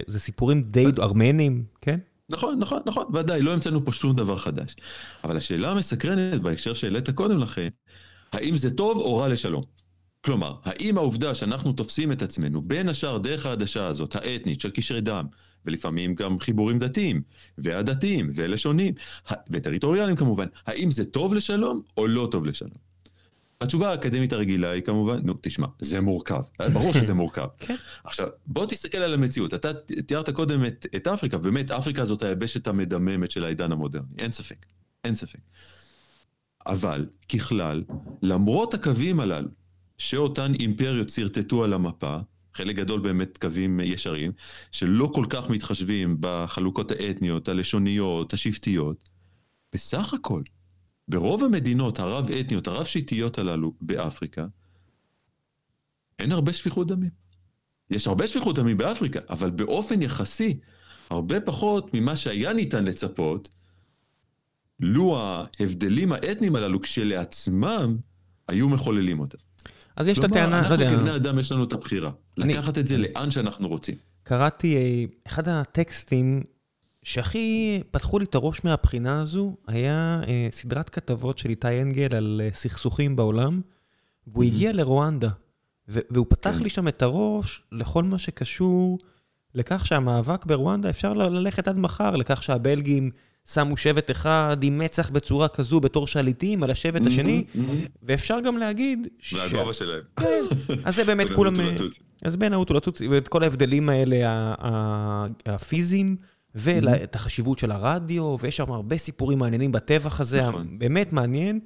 [0.06, 1.98] זה סיפורים די ארמנים, כן?
[2.30, 4.76] נכון, נכון, נכון, ודאי, לא המצאנו פה שום דבר חדש.
[5.24, 7.68] אבל השאלה המסקרנת בהקשר שהעלית קודם לכן,
[8.32, 9.64] האם זה טוב או רע לשלום?
[10.24, 15.00] כלומר, האם העובדה שאנחנו תופסים את עצמנו, בין השאר דרך העדשה הזאת, האתנית, של קשרי
[15.00, 15.26] דם,
[15.64, 17.22] ולפעמים גם חיבורים דתיים,
[17.58, 18.94] ועדתיים, ולשונים,
[19.50, 22.93] וטריטוריאליים כמובן, האם זה טוב לשלום או לא טוב לשלום?
[23.60, 26.42] התשובה האקדמית הרגילה היא כמובן, נו, תשמע, זה מורכב.
[26.72, 27.46] ברור שזה מורכב.
[27.58, 27.76] כן.
[28.04, 29.54] עכשיו, בוא תסתכל על המציאות.
[29.54, 29.74] אתה
[30.06, 34.66] תיארת קודם את, את אפריקה, באמת, אפריקה זאת היבשת המדממת של העידן המודרני, אין ספק,
[35.04, 35.38] אין ספק.
[36.66, 37.82] אבל, ככלל,
[38.22, 39.48] למרות הקווים הללו,
[39.98, 42.16] שאותן אימפריות שרטטו על המפה,
[42.54, 44.32] חלק גדול באמת קווים ישרים,
[44.70, 49.08] שלא כל כך מתחשבים בחלוקות האתניות, הלשוניות, השבטיות,
[49.72, 50.42] בסך הכל,
[51.08, 54.46] ברוב המדינות הרב-אתניות, הרב-שיטיות הללו באפריקה,
[56.18, 57.10] אין הרבה שפיכות דמים.
[57.90, 60.58] יש הרבה שפיכות דמים באפריקה, אבל באופן יחסי,
[61.10, 63.48] הרבה פחות ממה שהיה ניתן לצפות,
[64.80, 67.96] לו ההבדלים האתניים הללו כשלעצמם
[68.48, 69.38] היו מחוללים אותם.
[69.96, 72.10] אז יש את הטענה, לא יודע, אנחנו כבני אדם יש לנו את הבחירה.
[72.38, 73.94] אני- לקחת את זה לאן שאנחנו רוצים.
[74.22, 76.42] קראתי, אה, אחד הטקסטים
[77.04, 82.40] שהכי פתחו לי את הראש מהבחינה הזו, היה אה, סדרת כתבות של איתי אנגל על
[82.44, 83.60] אה, סכסוכים בעולם,
[84.26, 85.28] והוא הגיע לרואנדה,
[85.88, 86.62] והוא פתח כן.
[86.62, 88.98] לי שם את הראש לכל מה שקשור
[89.54, 93.10] לכך שהמאבק ברואנדה, אפשר ללכת עד מחר, לכך שהבלגים
[93.46, 97.44] שמו שבט אחד עם מצח בצורה כזו בתור שליטים על השבט השני,
[98.02, 99.08] ואפשר גם להגיד...
[99.18, 100.02] ש- והגובה שלהם.
[100.20, 100.40] כן,
[100.84, 101.60] אז זה באמת כולם...
[101.60, 101.74] אה.
[102.22, 104.16] אז בין ההוטו לטוטסי, ואת כל ההבדלים האלה
[105.46, 106.16] הפיזיים,
[106.54, 110.78] ואת החשיבות של הרדיו, ויש שם הרבה סיפורים מעניינים בטבח הזה, נכון.
[110.78, 111.60] באמת מעניין,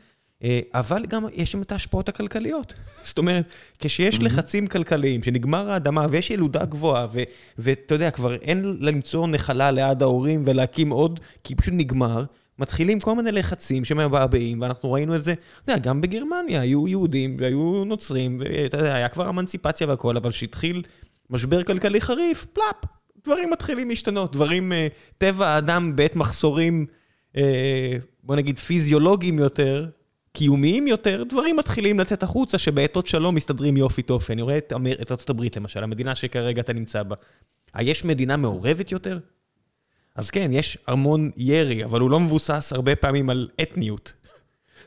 [0.45, 2.74] אה, אבל גם יש שם את ההשפעות הכלכליות.
[3.09, 3.45] זאת אומרת,
[3.78, 7.07] כשיש לחצים כלכליים, שנגמר האדמה ויש ילודה גבוהה,
[7.59, 12.24] ואתה יודע, כבר אין למצוא נחלה ליד ההורים ולהקים עוד, כי פשוט נגמר.
[12.59, 17.36] מתחילים כל מיני לחצים שמבעבעים, ואנחנו ראינו את זה, אתה יודע, גם בגרמניה היו יהודים
[17.41, 20.82] והיו נוצרים, ואתה יודע, היה כבר אמנציפציה והכל, אבל כשהתחיל
[21.30, 22.98] משבר כלכלי חריף, פלאפ,
[23.29, 24.87] דברים מתחילים להשתנות, דברים, אה,
[25.18, 26.87] טבע האדם בעת מחסורים,
[27.37, 29.87] אה, בוא נגיד פיזיולוגיים יותר,
[30.33, 34.33] קיומיים יותר, דברים מתחילים לצאת החוצה שבעתות שלום מסתדרים יופי טופי.
[34.33, 37.16] אני רואה את, אמר- את ארצות הברית למשל, המדינה שכרגע אתה נמצא בה.
[37.74, 39.18] היש מדינה מעורבת יותר?
[40.14, 44.12] אז כן, יש המון ירי, אבל הוא לא מבוסס הרבה פעמים על אתניות.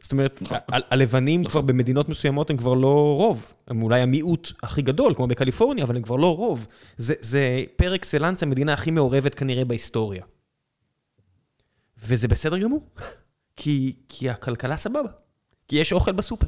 [0.02, 3.54] זאת אומרת, ה- הלבנים כבר במדינות מסוימות הם כבר לא רוב.
[3.68, 6.68] הם אולי המיעוט הכי גדול, כמו בקליפורניה, אבל הם כבר לא רוב.
[6.98, 10.24] זה, זה פר אקסלנס המדינה הכי מעורבת כנראה בהיסטוריה.
[12.04, 12.90] וזה בסדר גמור,
[13.58, 15.10] כי, כי הכלכלה סבבה.
[15.68, 16.48] כי יש אוכל בסופר.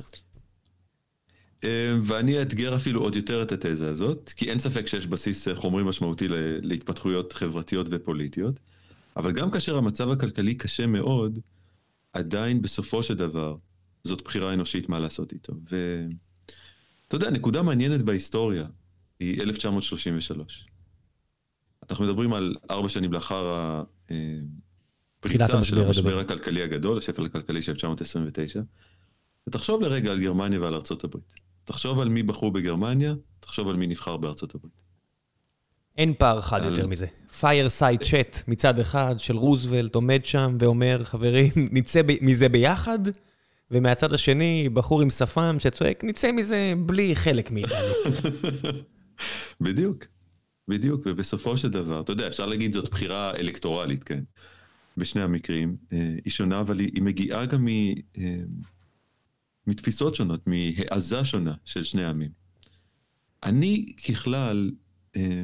[1.63, 5.55] אה, ואני אאתגר אפילו עוד יותר את התזה הזאת, כי אין ספק שיש בסיס אה,
[5.55, 6.27] חומרי משמעותי
[6.61, 8.59] להתפתחויות חברתיות ופוליטיות,
[9.17, 11.39] אבל גם כאשר המצב הכלכלי קשה מאוד,
[12.13, 13.55] עדיין בסופו של דבר
[14.03, 15.53] זאת בחירה אנושית מה לעשות איתו.
[15.63, 18.65] ואתה יודע, נקודה מעניינת בהיסטוריה
[19.19, 20.67] היא 1933.
[21.89, 23.83] אנחנו מדברים על ארבע שנים לאחר ה...
[24.11, 24.15] אה,
[25.63, 26.19] של המשבר.
[26.19, 28.61] הכלכלי הגדול, השפל הכלכלי של 1929.
[29.47, 31.33] ותחשוב לרגע על גרמניה ועל ארצות הברית.
[31.63, 34.82] תחשוב על מי בחרו בגרמניה, תחשוב על מי נבחר בארצות הברית.
[35.97, 37.05] אין פער חד יותר מזה.
[37.39, 42.99] fireside chat מצד אחד של רוזוולט עומד שם ואומר, חברים, נצא מזה ביחד,
[43.71, 47.77] ומהצד השני, בחור עם שפם שצועק, נצא מזה בלי חלק מאיתנו.
[49.61, 50.05] בדיוק,
[50.67, 54.23] בדיוק, ובסופו של דבר, אתה יודע, אפשר להגיד זאת בחירה אלקטורלית, כן?
[54.97, 55.77] בשני המקרים.
[55.93, 58.35] אה, היא שונה, אבל היא, היא מגיעה גם מ, אה,
[59.67, 62.31] מתפיסות שונות, מהעזה שונה של שני העמים.
[63.43, 64.71] אני ככלל,
[65.15, 65.43] אה,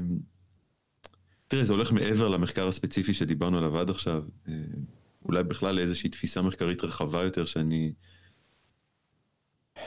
[1.50, 4.24] תראה, זה הולך מעבר למחקר הספציפי שדיברנו עליו עד עכשיו,
[5.26, 7.94] אולי בכלל לאיזושהי תפיסה מחקרית רחבה יותר שאני,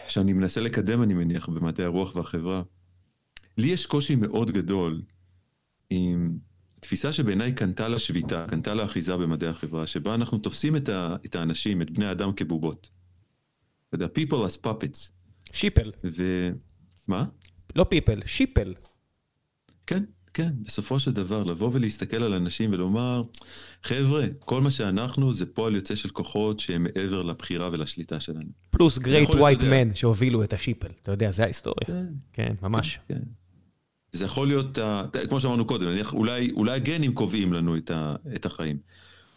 [0.08, 2.62] שאני מנסה לקדם, אני מניח, במדעי הרוח והחברה.
[3.58, 5.02] לי יש קושי מאוד גדול
[5.90, 6.38] עם
[6.80, 11.16] תפיסה שבעיניי קנתה לה שביתה, קנתה לה אחיזה במדעי החברה, שבה אנחנו תופסים את, ה,
[11.24, 12.90] את האנשים, את בני האדם כבובות.
[13.88, 15.10] אתה יודע, people as puppets.
[15.53, 15.92] sheeple.
[16.04, 16.48] ו...
[17.08, 17.24] מה?
[17.76, 18.74] לא people, sheeple.
[19.86, 20.04] כן,
[20.35, 23.22] כן, בסופו של דבר, לבוא ולהסתכל על אנשים ולומר,
[23.83, 28.51] חבר'ה, כל מה שאנחנו זה פועל יוצא של כוחות שהם מעבר לבחירה ולשליטה שלנו.
[28.70, 31.87] plus great white men שהובילו את ה sheeple, אתה יודע, זה ההיסטוריה.
[31.87, 32.99] כן, כן ממש.
[33.09, 33.20] כן, כן.
[34.12, 34.78] זה יכול להיות,
[35.28, 37.76] כמו שאמרנו קודם, אולי, אולי הגנים קובעים לנו
[38.35, 38.78] את החיים.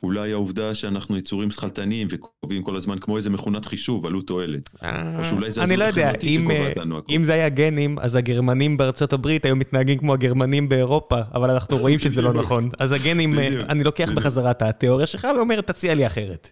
[0.06, 4.70] אולי העובדה שאנחנו יצורים שכלתניים וקובעים כל הזמן כמו איזה מכונת חישוב, עלות תועלת.
[4.84, 7.16] אה, או שאולי זה הזו לא שקובעת לנו הכול.
[7.16, 11.78] אם זה היה גנים, אז הגרמנים בארצות הברית היו מתנהגים כמו הגרמנים באירופה, אבל אנחנו
[11.78, 12.70] רואים שזה לא נכון.
[12.80, 16.50] אז הגנים, אני לוקח בחזרה את התיאוריה שלך ואומר, תציע לי אחרת.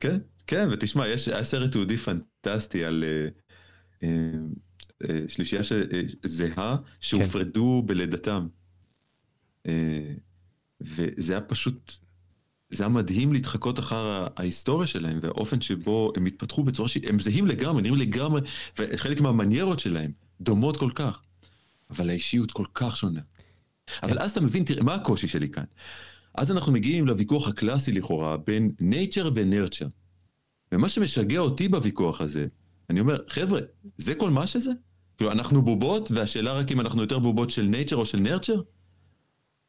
[0.00, 3.04] כן, כן, ותשמע, יש סרט תיעודי פנטסטי על...
[4.02, 4.08] אה,
[5.04, 5.62] אה, שלישייה
[6.24, 7.86] זהה, שהופרדו כן.
[7.86, 8.46] בלידתם.
[10.80, 11.92] וזה היה פשוט
[12.72, 17.82] זה היה מדהים להתחקות אחר ההיסטוריה שלהם והאופן שבו הם התפתחו בצורה שהם זהים לגמרי,
[17.82, 18.40] נראים לגמרי,
[18.78, 20.10] וחלק מהמניירות שלהם
[20.40, 21.20] דומות כל כך,
[21.90, 23.20] אבל האישיות כל כך שונה.
[24.02, 25.64] אבל אז אתה מבין, תראה, מה הקושי שלי כאן?
[26.34, 29.90] אז אנחנו מגיעים לוויכוח הקלאסי לכאורה בין nature ו-nurture.
[30.72, 32.46] ומה שמשגע אותי בוויכוח הזה,
[32.90, 33.60] אני אומר, חבר'ה,
[33.96, 34.70] זה כל מה שזה?
[35.16, 38.60] כאילו, אנחנו בובות, והשאלה רק אם אנחנו יותר בובות של nature או של nurture?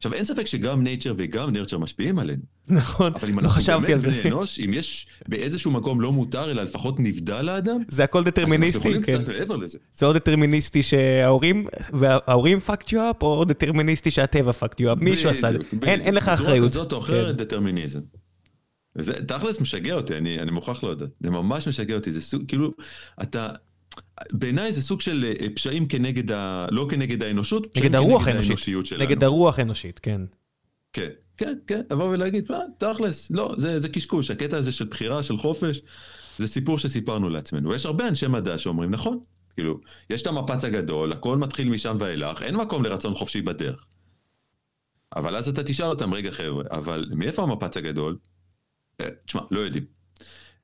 [0.06, 2.42] עכשיו, אין ספק שגם נייצ'ר וגם נרצ'ר משפיעים עלינו.
[2.68, 4.08] נכון, לא חשבתי על זה.
[4.08, 7.42] אבל אם אנחנו באמת בני אנוש, אם יש באיזשהו מקום לא מותר, אלא לפחות נבדל
[7.42, 9.78] לאדם, זה הכל דטרמיניסטי, אז אנחנו יכולים קצת מעבר לזה.
[9.94, 15.30] זה או דטרמיניסטי שההורים, וההורים fucked you up, או דטרמיניסטי שהטבע fucked you up, מישהו
[15.30, 15.60] עשה את זה.
[15.84, 16.72] אין לך אחריות.
[16.72, 17.44] כזאת או אחרת, כן.
[17.44, 18.00] דטרמיניזם.
[18.96, 21.10] וזה תכלס משגע אותי, אני מוכרח להודות.
[21.20, 22.72] זה ממש משגע אותי, זה סוג, כאילו,
[23.22, 23.50] אתה...
[24.32, 26.68] בעיניי זה סוג של אה, פשעים כנגד ה...
[26.72, 28.86] לא כנגד האנושות, נגד הרוח האנושית.
[28.86, 29.04] שלנו.
[29.04, 30.22] נגד הרוח האנושית, כן.
[30.94, 35.24] כן, כן, כן, לבוא ולהגיד, מה, תכלס, לא, זה, זה קשקוש, הקטע הזה של בחירה,
[35.24, 35.82] של חופש,
[36.38, 37.70] זה סיפור שסיפרנו לעצמנו.
[37.70, 39.20] ויש הרבה אנשי מדע שאומרים, נכון,
[39.54, 43.88] כאילו, יש את המפץ הגדול, הכל מתחיל משם ואילך, אין מקום לרצון חופשי בדרך.
[45.16, 48.18] אבל אז אתה תשאל אותם, רגע חבר'ה, אבל מאיפה המפץ הגדול?
[49.02, 49.86] אה, תשמע, לא יודעים.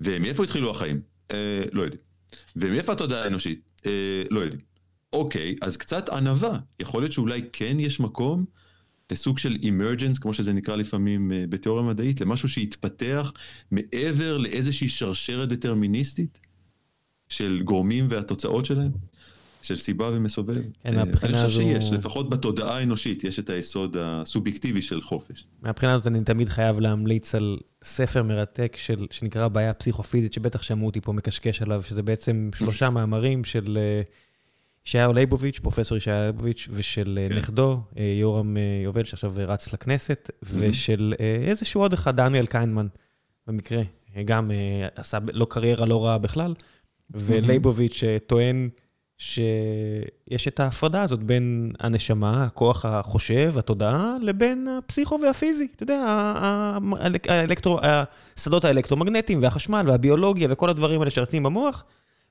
[0.01, 1.01] ומאיפה התחילו החיים?
[1.31, 2.08] אה, לא יודעים.
[2.55, 3.61] ומאיפה התודעה האנושית?
[3.85, 4.61] אה, לא יודעים.
[5.13, 6.59] אוקיי, אז קצת ענווה.
[6.79, 8.45] יכול להיות שאולי כן יש מקום
[9.11, 13.33] לסוג של emergence, כמו שזה נקרא לפעמים אה, בתיאוריה מדעית, למשהו שהתפתח
[13.71, 16.39] מעבר לאיזושהי שרשרת דטרמיניסטית
[17.29, 18.91] של גורמים והתוצאות שלהם.
[19.61, 20.61] של סיבה ומסובב.
[20.83, 21.61] כן, מהבחינה הזו...
[21.61, 25.45] אני חושב שיש, לפחות בתודעה האנושית, יש את היסוד הסובייקטיבי של חופש.
[25.61, 30.85] מהבחינה הזאת אני תמיד חייב להמליץ על ספר מרתק של, שנקרא בעיה פסיכופיזית, שבטח שמעו
[30.85, 34.01] אותי פה מקשקש עליו, שזה בעצם שלושה מאמרים של אה,
[34.85, 37.35] ישעיהו ליבוביץ', פרופסור ישעיהו ליבוביץ', ושל אה, כן.
[37.35, 42.87] נכדו, אה, יורם יובל, שעכשיו רץ לכנסת, ושל איזשהו עוד אחד, דניאל קיינמן,
[43.47, 43.81] במקרה,
[44.25, 44.51] גם
[44.95, 46.53] עשה לא קריירה לא רעה בכלל,
[47.09, 48.69] ולייבוביץ' טוען...
[49.19, 55.67] שיש את ההפרדה הזאת בין הנשמה, הכוח החושב, התודעה, לבין הפסיכו והפיזי.
[55.75, 56.01] אתה יודע,
[57.27, 61.83] האלקטרו, השדות האלקטרומגנטיים והחשמל והביולוגיה וכל הדברים האלה שרצים במוח,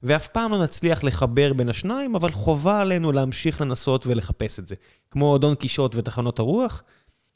[0.03, 4.75] ואף פעם לא נצליח לחבר בין השניים, אבל חובה עלינו להמשיך לנסות ולחפש את זה.
[5.11, 6.83] כמו דון קישוט ותחנות הרוח,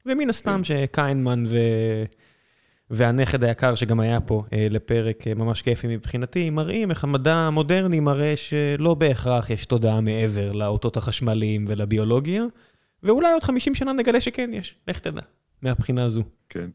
[0.07, 0.85] ומן הסתם כן.
[0.85, 1.57] שקיינמן ו...
[2.93, 8.01] והנכד היקר שגם היה פה אה, לפרק אה, ממש כיפי מבחינתי, מראים איך המדע המודרני
[8.01, 12.45] מראה שלא בהכרח יש תודעה מעבר לאותות החשמליים ולביולוגיה,
[13.03, 15.21] ואולי עוד 50 שנה נגלה שכן יש, לך תדע,
[15.63, 16.23] מהבחינה הזו.
[16.49, 16.71] כן.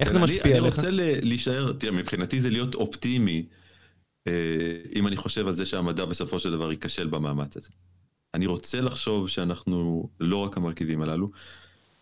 [0.00, 0.78] איך כן, זה משפיע עליך?
[0.78, 0.88] אני רוצה
[1.22, 3.46] להישאר, תראה, מבחינתי זה להיות אופטימי,
[4.26, 4.32] אה,
[4.94, 7.68] אם אני חושב על זה שהמדע בסופו של דבר ייכשל במאמץ הזה.
[8.34, 11.30] אני רוצה לחשוב שאנחנו לא רק המרכיבים הללו,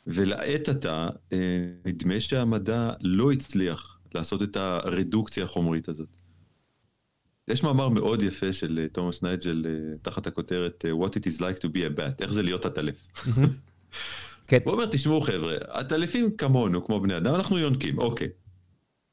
[0.09, 6.09] ולעת עתה, אה, נדמה שהמדע לא הצליח לעשות את הרדוקציה החומרית הזאת.
[7.49, 11.59] יש מאמר מאוד יפה של אה, תומאס נייג'ל אה, תחת הכותרת What it is like
[11.59, 12.95] to be a bat, איך זה להיות עטלף.
[14.49, 14.59] כן.
[14.65, 18.29] הוא אומר, תשמעו חבר'ה, עטלפים כמונו, כמו בני אדם, אנחנו יונקים, אוקיי.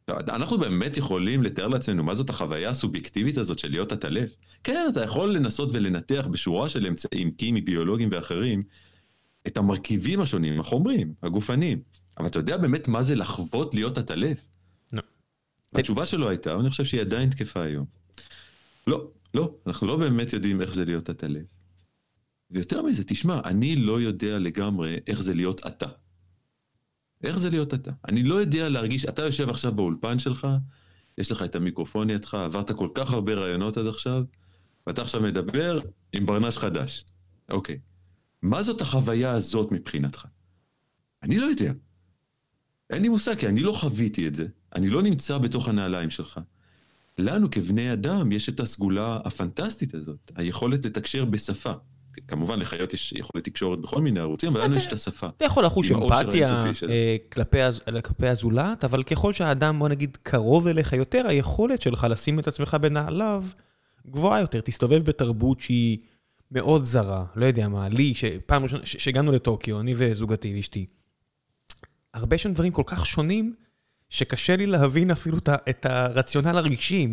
[0.10, 4.36] אנחנו באמת יכולים לתאר לעצמנו מה זאת החוויה הסובייקטיבית הזאת של להיות עטלף?
[4.64, 8.64] כן, אתה יכול לנסות ולנתח בשורה של אמצעים קימי, ביולוגיים ואחרים,
[9.48, 11.82] את המרכיבים השונים, החומרים, הגופניים.
[12.18, 14.48] אבל אתה יודע באמת מה זה לחוות להיות עטלף?
[14.94, 15.02] לא.
[15.74, 17.86] התשובה שלו הייתה, ואני חושב שהיא עדיין תקפה היום.
[18.88, 21.46] לא, לא, אנחנו לא באמת יודעים איך זה להיות עטלף.
[22.52, 25.88] ויותר מזה, תשמע, אני לא יודע לגמרי איך זה להיות אתה.
[27.24, 27.92] איך זה להיות אתה?
[28.10, 30.48] אני לא יודע להרגיש, אתה יושב עכשיו באולפן שלך,
[31.18, 34.24] יש לך את המיקרופון לידך, עברת כל כך הרבה רעיונות עד עכשיו,
[34.88, 35.80] ואתה עכשיו מדבר
[36.14, 37.06] עם ברנש חדש.
[37.50, 37.80] אוקיי.
[38.46, 40.26] מה זאת החוויה הזאת מבחינתך?
[41.24, 41.72] אני לא יודע.
[42.90, 44.48] אין לי מושג, כי אני לא חוויתי את זה.
[44.76, 46.40] אני לא נמצא בתוך הנעליים שלך.
[47.18, 51.72] לנו כבני אדם יש את הסגולה הפנטסטית הזאת, היכולת לתקשר בשפה.
[52.28, 55.28] כמובן לחיות יש יכולת תקשורת בכל מיני ערוצים, אבל לנו יש את השפה.
[55.28, 57.16] אתה יכול לחוש אמפתיה אה,
[58.02, 62.78] כלפי הזולת, אבל ככל שהאדם, בוא נגיד, קרוב אליך יותר, היכולת שלך לשים את עצמך
[62.82, 63.44] בנעליו
[64.08, 64.62] גבוהה יותר.
[64.62, 65.98] תסתובב בתרבות שהיא
[66.56, 70.86] מאוד זרה, לא יודע מה, לי, שפעם ראשונה, שהגענו לטוקיו, אני וזוגתי ואשתי,
[72.14, 73.54] הרבה שם דברים כל כך שונים,
[74.10, 75.38] שקשה לי להבין אפילו
[75.70, 77.08] את הרציונל הרגשי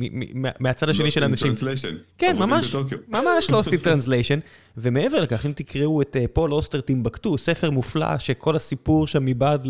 [0.60, 1.54] מהצד השני של אנשים.
[2.18, 2.76] כן, ממש,
[3.08, 4.38] ממש lost in translation.
[4.76, 9.68] ומעבר לכך, אם תקראו את אה, פול אוסטר טימבקטו, ספר מופלא שכל הסיפור שם מבעד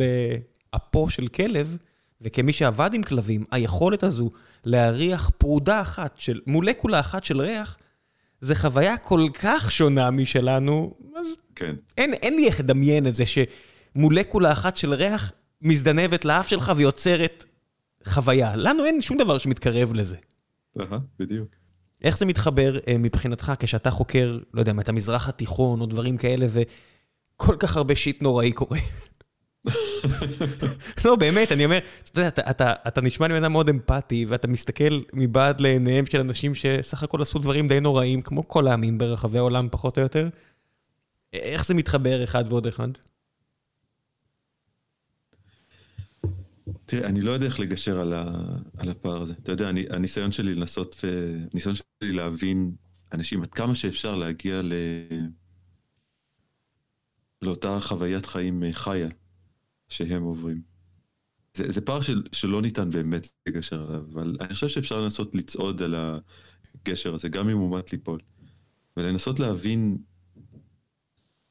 [0.74, 1.76] לאפו של כלב,
[2.20, 4.30] וכמי שעבד עם כלבים, היכולת הזו
[4.64, 7.76] להריח פרודה אחת של, מולקולה אחת של ריח,
[8.42, 11.74] זה חוויה כל כך שונה משלנו, אז כן.
[11.98, 15.32] אין, אין לי איך לדמיין את זה שמולקולה אחת של ריח
[15.62, 17.44] מזדנבת לאף שלך ויוצרת
[18.04, 18.56] חוויה.
[18.56, 20.16] לנו אין שום דבר שמתקרב לזה.
[20.80, 21.48] אהה, בדיוק.
[22.04, 26.46] איך זה מתחבר אה, מבחינתך כשאתה חוקר, לא יודע, את המזרח התיכון או דברים כאלה,
[26.50, 28.78] וכל כך הרבה שיט נוראי קורה?
[31.04, 32.28] לא, באמת, אני אומר, אתה יודע,
[32.88, 37.38] אתה, נשמע לי אדם מאוד אמפתי, ואתה מסתכל מבעד לעיניהם של אנשים שסך הכל עשו
[37.38, 40.28] דברים די נוראים, כמו כל העמים ברחבי העולם, פחות או יותר.
[41.32, 42.88] איך זה מתחבר אחד ועוד אחד?
[46.86, 48.24] תראה, אני לא יודע איך לגשר על, ה,
[48.78, 49.34] על הפער הזה.
[49.42, 51.04] אתה יודע, אני, הניסיון שלי לנסות,
[51.52, 52.72] הניסיון שלי להבין
[53.12, 54.72] אנשים עד כמה שאפשר להגיע ל...
[57.42, 59.08] לאותה חוויית חיים אה, חיה
[59.92, 60.62] שהם עוברים.
[61.54, 65.82] זה, זה פער של, שלא ניתן באמת לגשר עליו, אבל אני חושב שאפשר לנסות לצעוד
[65.82, 68.20] על הגשר הזה, גם אם הוא מת ליפול.
[68.96, 69.98] ולנסות להבין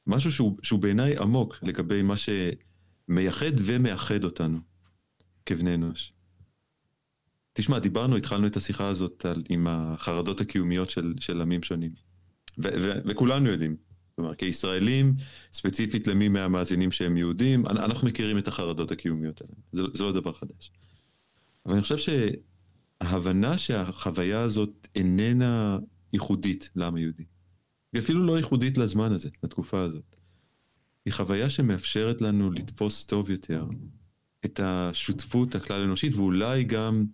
[0.08, 4.60] משהו שהוא, שהוא בעיניי עמוק לגבי מה שמייחד ומאחד אותנו.
[5.46, 6.14] כבני אנוש.
[7.54, 11.92] תשמע, דיברנו, התחלנו את השיחה הזאת על, עם החרדות הקיומיות של, של עמים שונים.
[12.58, 13.76] ו, ו, וכולנו יודעים.
[14.16, 15.14] כלומר, כישראלים,
[15.54, 19.54] ספציפית למי מהמאזינים שהם יהודים, אנחנו מכירים את החרדות הקיומיות האלה.
[19.72, 20.72] זה, זה לא דבר חדש.
[21.66, 21.98] אבל אני חושב
[23.02, 25.80] שההבנה שהחוויה הזאת איננה
[26.14, 27.24] ייחודית לעם היהודי,
[27.94, 30.16] היא אפילו לא ייחודית לזמן הזה, לתקופה הזאת.
[31.06, 33.66] היא חוויה שמאפשרת לנו לתפוס טוב יותר
[34.46, 37.06] את השותפות הכלל אנושית ואולי גם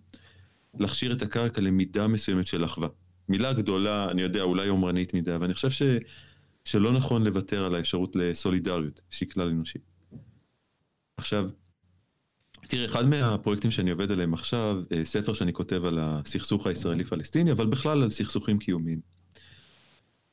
[0.78, 2.88] להכשיר את הקרקע למידה מסוימת של אחווה.
[3.28, 5.82] מילה גדולה, אני יודע, אולי יומרנית מדי, אבל אני חושב ש,
[6.68, 9.82] שלא נכון לוותר על האפשרות לסולידריות, שהיא כלל אנושית.
[11.16, 11.50] עכשיו,
[12.60, 17.66] תראה, אחד מהפרויקטים שאני עובד עליהם עכשיו, אה, ספר שאני כותב על הסכסוך הישראלי-פלסטיני, אבל
[17.66, 19.00] בכלל על סכסוכים קיומיים.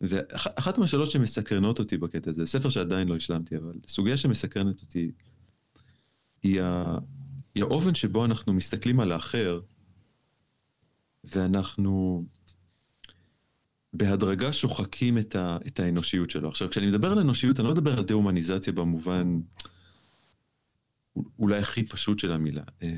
[0.02, 5.12] ואחת מהשאלות שמסקרנות אותי בקטע הזה, ספר שעדיין לא השלמתי, אבל סוגיה שמסקרנת אותי
[6.44, 6.98] היא, ה...
[7.56, 9.60] היא האופן שבו אנחנו מסתכלים על האחר,
[11.24, 12.26] ואנחנו
[13.98, 15.58] בהדרגה שוחקים את, ה...
[15.68, 16.50] את האנושיות שלו.
[16.50, 19.40] עכשיו, כשאני מדבר על אנושיות, אני לא מדבר על דה-הומניזציה במובן
[21.40, 22.62] אולי הכי פשוט של המילה.
[22.84, 22.90] אה,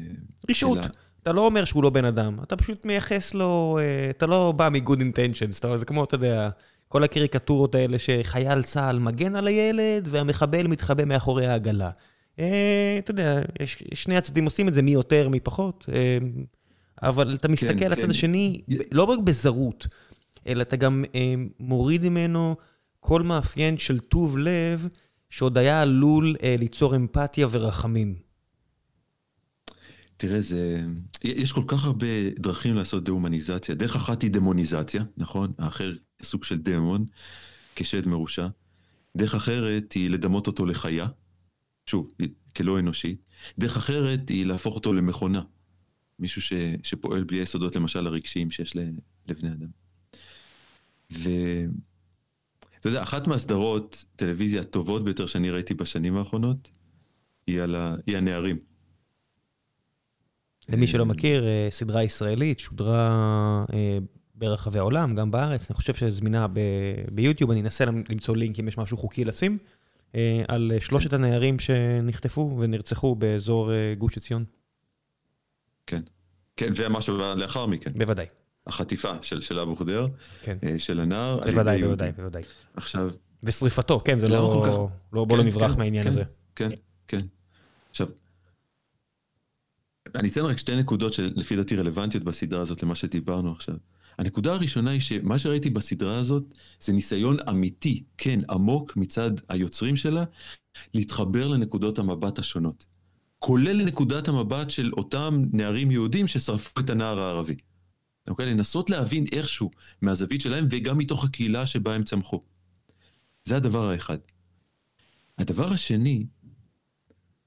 [0.49, 0.77] רישות.
[0.77, 0.87] אלא...
[1.23, 4.69] אתה לא אומר שהוא לא בן אדם, אתה פשוט מייחס לו, אה, אתה לא בא
[4.69, 6.49] מ-good intentions, זה כמו, אתה יודע,
[6.87, 11.89] כל הקריקטורות האלה שחייל צה"ל מגן על הילד והמחבל מתחבא מאחורי העגלה.
[12.39, 13.41] אה, אתה יודע,
[13.93, 15.89] שני הצדדים עושים את זה, מי יותר, מי פחות,
[17.03, 18.09] אבל אתה מסתכל כן, על הצד כן.
[18.09, 19.87] השני, לא רק בזרות,
[20.47, 22.55] אלא אתה גם אה, מוריד ממנו
[22.99, 24.87] כל מאפיין של טוב לב,
[25.29, 28.15] שעוד היה עלול ליצור אמפתיה ורחמים.
[30.17, 30.85] תראה, זה...
[31.23, 33.75] יש כל כך הרבה דרכים לעשות דה-הומניזציה.
[33.75, 35.51] דרך אחת היא דמוניזציה, נכון?
[35.57, 37.05] האחר סוג של דמון,
[37.75, 38.47] כשד מרושע.
[39.17, 41.07] דרך אחרת היא לדמות אותו לחיה,
[41.85, 42.11] שוב,
[42.55, 43.15] כלא אנושי.
[43.59, 45.41] דרך אחרת היא להפוך אותו למכונה.
[46.19, 48.75] מישהו ש, שפועל בלי היסודות, למשל, הרגשיים שיש
[49.27, 49.86] לבני אדם.
[51.09, 56.71] ואתה יודע, אחת מהסדרות טלוויזיה הטובות ביותר שאני ראיתי בשנים האחרונות,
[57.47, 57.95] היא, על ה...
[58.05, 58.57] היא הנערים.
[60.69, 63.65] למי שלא מכיר, סדרה ישראלית, שודרה
[64.35, 66.47] ברחבי העולם, גם בארץ, אני חושב שזמינה
[67.11, 69.57] ביוטיוב, אני אנסה למצוא לינק אם יש משהו חוקי לשים,
[70.47, 74.45] על שלושת הנערים שנחטפו ונרצחו באזור גוש עציון.
[75.87, 76.01] כן,
[76.55, 77.91] כן, ומשהו לאחר מכן.
[77.95, 78.25] בוודאי.
[78.67, 80.07] החטיפה של, של אבו חודר,
[80.43, 80.57] כן.
[80.77, 81.39] של הנער.
[81.39, 82.41] בוודאי, בוודאי, בוודאי.
[82.75, 83.09] עכשיו...
[83.43, 84.35] ושריפתו, כן, זה לא...
[84.35, 84.73] לא, כך...
[85.13, 86.23] לא בוא לא כן, לא נברח כן, מהעניין כן, הזה.
[86.55, 86.69] כן,
[87.07, 87.21] כן.
[87.89, 88.07] עכשיו,
[90.15, 93.75] אני אציין רק שתי נקודות שלפי דעתי רלוונטיות בסדרה הזאת למה שדיברנו עכשיו.
[94.17, 96.43] הנקודה הראשונה היא שמה שראיתי בסדרה הזאת
[96.79, 100.23] זה ניסיון אמיתי, כן, עמוק מצד היוצרים שלה,
[100.93, 102.85] להתחבר לנקודות המבט השונות.
[103.39, 107.55] כולל לנקודת המבט של אותם נערים יהודים ששרפו את הנער הערבי.
[108.29, 108.45] אוקיי?
[108.45, 109.71] לנסות להבין איכשהו
[110.01, 112.43] מהזווית שלהם וגם מתוך הקהילה שבה הם צמחו.
[113.45, 114.17] זה הדבר האחד.
[115.37, 116.25] הדבר השני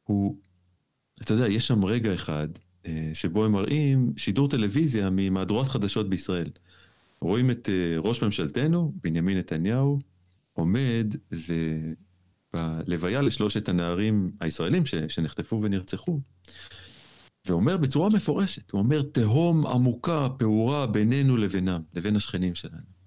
[0.05, 0.37] הוא,
[1.23, 2.49] אתה יודע, יש שם רגע אחד
[2.87, 6.51] אה, שבו הם מראים שידור טלוויזיה ממהדורת חדשות בישראל.
[7.21, 9.99] רואים את אה, ראש ממשלתנו, בנימין נתניהו,
[10.53, 11.15] עומד
[12.55, 16.21] בלוויה לשלושת הנערים הישראלים ש, שנחטפו ונרצחו,
[17.47, 23.01] ואומר בצורה מפורשת, הוא אומר, תהום עמוקה, פעורה בינינו לבינם, לבין השכנים שלנו.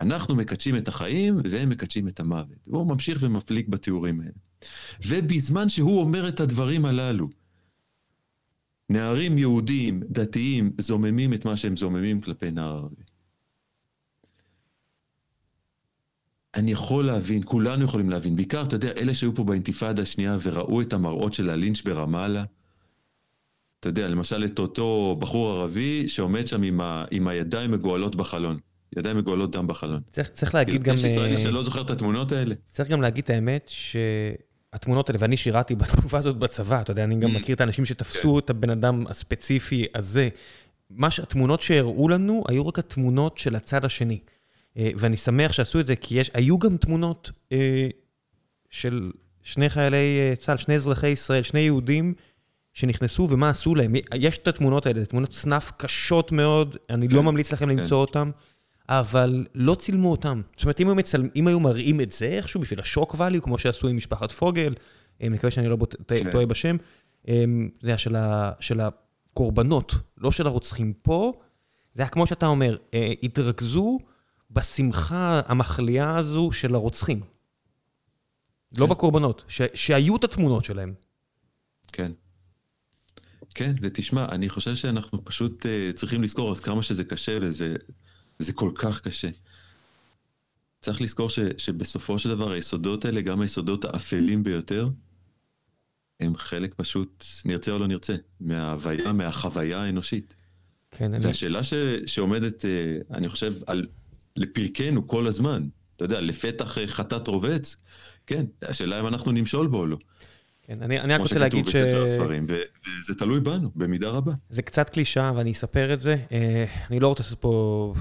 [0.00, 2.68] אנחנו מקדשים את החיים והם מקדשים את המוות.
[2.68, 4.32] והוא ממשיך ומפליג בתיאורים האלה.
[5.06, 7.28] ובזמן שהוא אומר את הדברים הללו,
[8.88, 13.02] נערים יהודים, דתיים, זוממים את מה שהם זוממים כלפי נער ערבי.
[16.54, 20.80] אני יכול להבין, כולנו יכולים להבין, בעיקר, אתה יודע, אלה שהיו פה באינתיפאדה השנייה וראו
[20.80, 22.44] את המראות של הלינץ' ברמאללה,
[23.82, 28.58] אתה יודע, למשל את אותו בחור ערבי שעומד שם עם, ה, עם הידיים מגואלות בחלון.
[28.96, 30.00] ידיים מגואלות דם בחלון.
[30.10, 30.94] צריך, צריך להגיד גם...
[30.94, 32.54] יש ישראלי אה, שלא זוכר את התמונות האלה.
[32.70, 37.14] צריך גם להגיד את האמת שהתמונות האלה, ואני שירתי בתקופה הזאת בצבא, אתה יודע, אני
[37.14, 37.38] גם mm.
[37.38, 38.38] מכיר את האנשים שתפסו כן.
[38.38, 40.28] את הבן אדם הספציפי הזה.
[40.90, 44.18] מה שהתמונות שהראו לנו היו רק התמונות של הצד השני.
[44.76, 47.88] אה, ואני שמח שעשו את זה, כי יש, היו גם תמונות אה,
[48.70, 49.10] של
[49.42, 52.14] שני חיילי צה"ל, שני אזרחי ישראל, שני יהודים,
[52.72, 53.94] שנכנסו ומה עשו להם.
[54.14, 57.66] יש את התמונות האלה, זה תמונות סנאפ קשות מאוד, אני לא כן, לא ממליץ לכם
[57.66, 57.76] כן.
[57.76, 58.30] למצוא אותן,
[58.88, 60.42] אבל לא צילמו אותם.
[60.56, 61.28] זאת אומרת, אם היו, מצל...
[61.36, 64.74] אם היו מראים את זה איכשהו בשביל השוק ואליו, כמו שעשו עם משפחת פוגל,
[65.20, 65.76] אני מקווה שאני לא
[66.08, 66.30] כן.
[66.30, 66.76] טועה בשם,
[67.28, 68.52] אמ, זה היה של, ה...
[68.60, 71.32] של הקורבנות, לא של הרוצחים פה.
[71.94, 73.98] זה היה כמו שאתה אומר, אה, התרכזו
[74.50, 77.20] בשמחה המחליאה הזו של הרוצחים.
[77.20, 77.26] לא
[78.76, 78.80] כן.
[78.80, 79.62] לא בקורבנות, ש...
[79.74, 80.94] שהיו את התמונות שלהם.
[81.92, 82.12] כן.
[83.54, 87.76] כן, ותשמע, אני חושב שאנחנו פשוט uh, צריכים לזכור עד כמה שזה קשה וזה
[88.38, 89.28] זה כל כך קשה.
[90.80, 94.88] צריך לזכור ש, שבסופו של דבר היסודות האלה, גם היסודות האפלים ביותר,
[96.20, 100.36] הם חלק פשוט, נרצה או לא נרצה, מההוויה, מהחוויה האנושית.
[100.90, 101.64] כן, והשאלה אני...
[101.64, 101.74] ש,
[102.06, 103.86] שעומדת, אה, אני חושב, על,
[104.36, 107.76] לפרקנו כל הזמן, אתה יודע, לפתח אה, חטאת רובץ,
[108.26, 109.98] כן, השאלה אם אנחנו נמשול בו או לא.
[110.62, 111.76] כן, אני, אני רק רוצה להגיד ש...
[111.76, 114.32] כמו שכתוב בספר הספרים, וזה תלוי בנו, במידה רבה.
[114.50, 116.16] זה קצת קלישה, ואני אספר את זה.
[116.32, 117.94] אה, אני לא רוצה לעשות פה...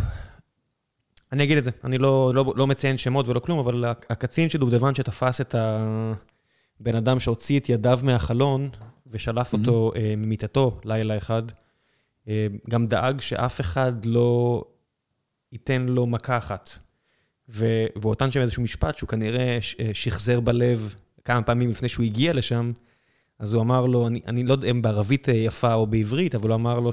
[1.32, 4.60] אני אגיד את זה, אני לא, לא, לא מציין שמות ולא כלום, אבל הקצין של
[4.60, 8.70] דובדבן שתפס את הבן אדם שהוציא את ידיו מהחלון
[9.08, 9.58] ושלף mm-hmm.
[9.58, 11.44] אותו אה, ממיטתו לילה אחד,
[12.28, 14.64] אה, גם דאג שאף אחד לא
[15.52, 16.70] ייתן לו מכה אחת.
[17.48, 19.58] והוא נתן שם איזשהו משפט שהוא כנראה
[19.94, 20.96] שחזר בלב
[21.26, 22.72] כמה פעמים לפני שהוא הגיע לשם,
[23.40, 26.50] אז הוא אמר לו, אני, אני לא יודע אם בערבית אה, יפה או בעברית, אבל
[26.50, 26.92] הוא אמר לו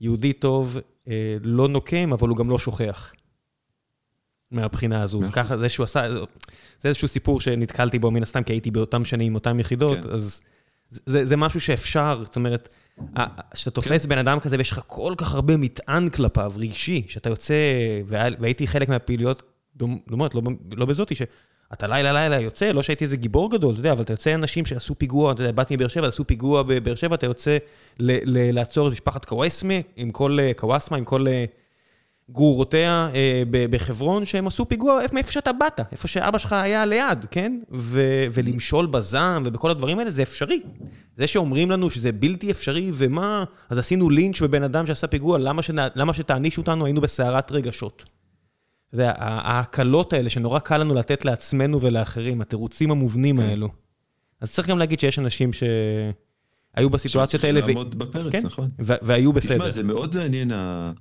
[0.00, 0.78] שיהודי טוב
[1.08, 3.12] אה, לא נוקם, אבל הוא גם לא שוכח.
[4.50, 5.18] מהבחינה הזו.
[5.18, 5.30] נכון.
[5.30, 6.08] ככה, זה שהוא עשה,
[6.80, 10.10] זה איזשהו סיפור שנתקלתי בו מן הסתם, כי הייתי באותם שנים אותן יחידות, כן.
[10.10, 10.40] אז
[10.90, 12.68] זה, זה משהו שאפשר, זאת אומרת,
[13.54, 14.08] כשאתה תופס כן.
[14.08, 17.54] בן אדם כזה ויש לך כל כך הרבה מטען כלפיו, רגשי, שאתה יוצא,
[18.06, 19.42] והייתי חלק מהפעילויות
[19.76, 20.42] דומות, לא,
[20.72, 21.14] לא בזאתי,
[21.72, 24.66] אתה לילה לילה יוצא, לא שהייתי איזה גיבור גדול, אתה יודע, אבל אתה יוצא אנשים
[24.66, 27.56] שעשו פיגוע, אתה יודע, באתי מבאר שבע, עשו פיגוע בבאר שבע, אתה יוצא
[27.98, 31.44] לעצור את משפחת קוואסמה, עם כל, אה, קוואסמה, עם כל אה,
[32.30, 37.60] גרורותיה אה, בחברון, שהם עשו פיגוע מאיפה שאתה באת, איפה שאבא שלך היה ליד, כן?
[37.72, 40.60] ו- ולמשול בזעם ובכל הדברים האלה, זה אפשרי.
[41.16, 45.62] זה שאומרים לנו שזה בלתי אפשרי, ומה, אז עשינו לינץ' בבן אדם שעשה פיגוע, למה,
[45.62, 45.76] שנ...
[45.94, 48.19] למה שתעניש אותנו, היינו בסערת רגשות.
[48.90, 53.42] אתה יודע, ההקלות האלה שנורא קל לנו לתת לעצמנו ולאחרים, התירוצים המובנים כן.
[53.42, 53.68] האלו.
[54.40, 57.60] אז צריך גם להגיד שיש אנשים שהיו בסיטואציות האלה.
[57.60, 58.42] שצריכים לעמוד בפרץ, כן?
[58.46, 58.70] נכון.
[58.78, 59.58] והיו בסדר.
[59.58, 60.92] תשמע, זה מאוד מעניין, ה...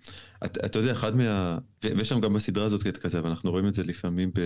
[0.45, 1.57] אתה, אתה יודע, אחד מה...
[1.83, 4.39] ויש שם גם בסדרה הזאת כזה, ואנחנו רואים את זה לפעמים ב...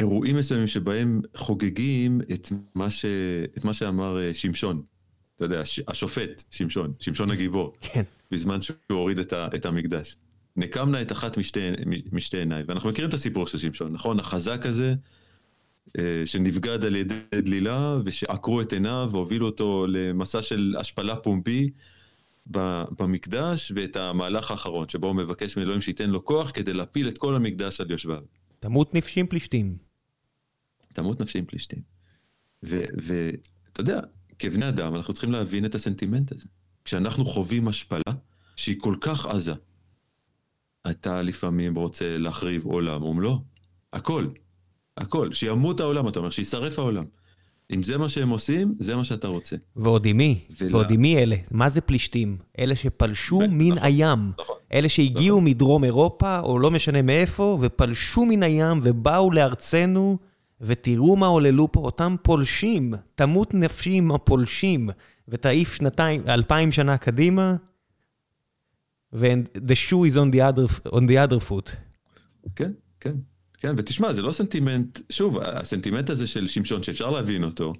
[0.00, 3.04] אירועים מסוימים שבהם חוגגים את מה, ש...
[3.58, 4.82] את מה שאמר אה, שמשון.
[5.36, 7.72] אתה יודע, השופט, שמשון, שמשון הגיבור.
[7.80, 8.02] כן.
[8.34, 9.48] בזמן שהוא הוריד את, ה...
[9.54, 10.16] את המקדש.
[10.56, 11.60] נקמנה את אחת משתי,
[12.12, 12.62] משתי עיניי.
[12.68, 14.20] ואנחנו מכירים את הסיפור של שמשון, נכון?
[14.20, 14.94] החזק הזה,
[15.98, 21.70] אה, שנבגד על ידי דלילה, ושעקרו את עיניו והובילו אותו למסע של השפלה פומבי
[22.46, 27.36] במקדש, ואת המהלך האחרון, שבו הוא מבקש מאלוהים שייתן לו כוח כדי להפיל את כל
[27.36, 28.22] המקדש על יושביו.
[28.60, 29.76] תמות נפשים פלישתים.
[30.92, 31.82] תמות נפשים פלישתים.
[32.62, 34.00] ואתה יודע,
[34.38, 36.46] כבני אדם אנחנו צריכים להבין את הסנטימנט הזה.
[36.84, 38.12] כשאנחנו חווים השפלה
[38.56, 39.52] שהיא כל כך עזה,
[40.90, 43.38] אתה לפעמים רוצה להחריב עולם ומלואו.
[43.92, 44.26] הכל.
[44.96, 45.32] הכל.
[45.32, 47.04] שימות העולם, אתה אומר, שישרף העולם.
[47.70, 49.56] אם זה מה שהם עושים, זה מה שאתה רוצה.
[49.76, 50.38] ועוד עם מי?
[50.60, 50.76] ולה...
[50.76, 51.36] ועוד עם מי אלה?
[51.50, 52.36] מה זה פלישתים?
[52.58, 53.48] אלה שפלשו ו...
[53.50, 54.32] מן נכון, הים.
[54.38, 54.56] נכון.
[54.72, 55.50] אלה שהגיעו נכון.
[55.50, 60.18] מדרום אירופה, או לא משנה מאיפה, ופלשו מן הים ובאו לארצנו,
[60.60, 62.94] ותראו מה עוללו פה אותם פולשים.
[63.14, 64.90] תמות נפשי עם הפולשים,
[65.28, 67.56] ותעיף שנתיים, אלפיים שנה קדימה,
[69.12, 71.70] ו-the shoe is on the other, on the other foot.
[72.56, 73.14] כן, כן.
[73.58, 77.72] כן, ותשמע, זה לא סנטימנט, שוב, הסנטימנט הזה של שמשון, שאפשר להבין אותו,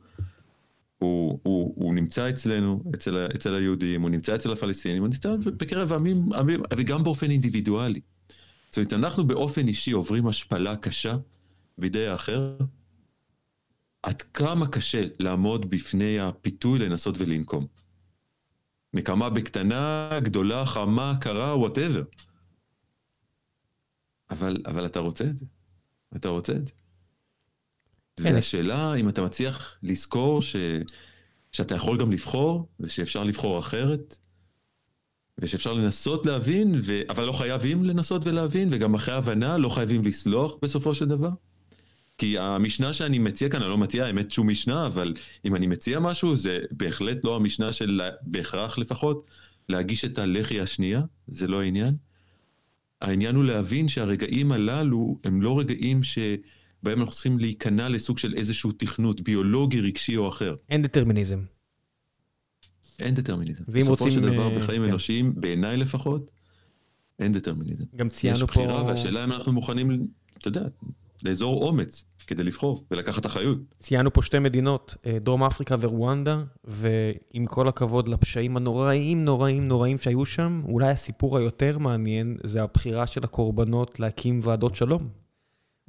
[0.99, 5.93] הוא, הוא, הוא נמצא אצלנו, אצל, אצל היהודים, הוא נמצא אצל הפלסטינים, הוא נמצא בקרב
[5.93, 8.01] עמים, עמים, וגם באופן אינדיבידואלי.
[8.71, 11.17] זאת אומרת, אנחנו באופן אישי עוברים השפלה קשה
[11.79, 12.57] בידי האחר,
[14.05, 17.67] עד כמה קשה לעמוד בפני הפיתוי לנסות ולנקום.
[18.93, 22.03] נקמה בקטנה, גדולה, חמה, קרה, וואטאבר.
[24.31, 25.47] אבל, אבל אתה רוצה את זה.
[26.17, 26.75] אתה רוצה את זה.
[28.17, 28.35] כן.
[28.35, 30.57] והשאלה אם אתה מצליח לזכור ש...
[31.53, 34.17] שאתה יכול גם לבחור, ושאפשר לבחור אחרת,
[35.39, 37.01] ושאפשר לנסות להבין, ו...
[37.09, 41.31] אבל לא חייבים לנסות ולהבין, וגם אחרי הבנה לא חייבים לסלוח בסופו של דבר.
[42.19, 46.01] כי המשנה שאני מציע כאן, אני לא מציע האמת שום משנה, אבל אם אני מציע
[46.01, 49.31] משהו, זה בהחלט לא המשנה של, בהכרח לפחות,
[49.69, 51.95] להגיש את הלחי השנייה, זה לא העניין.
[53.01, 58.73] העניין הוא להבין שהרגעים הללו הם לא רגעים שבהם אנחנו צריכים להיכנע לסוג של איזשהו
[58.73, 60.55] תכנות ביולוגי, רגשי או אחר.
[60.69, 61.41] אין דטרמיניזם.
[62.99, 63.65] אין דטרמיניזם.
[63.69, 64.07] ואם רוצים...
[64.07, 64.89] בסופו של דבר, uh, בחיים כן.
[64.89, 66.31] אנושיים, בעיניי לפחות,
[67.19, 67.85] אין דטרמיניזם.
[67.97, 68.45] גם ציינו פה...
[68.45, 68.87] יש בחירה, פה...
[68.87, 70.07] והשאלה אם אנחנו מוכנים,
[70.39, 70.63] אתה יודע,
[71.25, 73.59] לאזור אומץ כדי לבחור ולקחת אחריות.
[73.79, 79.99] ציינו פה שתי מדינות, אה, דרום אפריקה ורואנדה, ועם כל הכבוד לפשעים הנוראים, נוראים, נוראים
[79.99, 85.09] שהיו שם, אולי הסיפור היותר מעניין זה הבחירה של הקורבנות להקים ועדות שלום.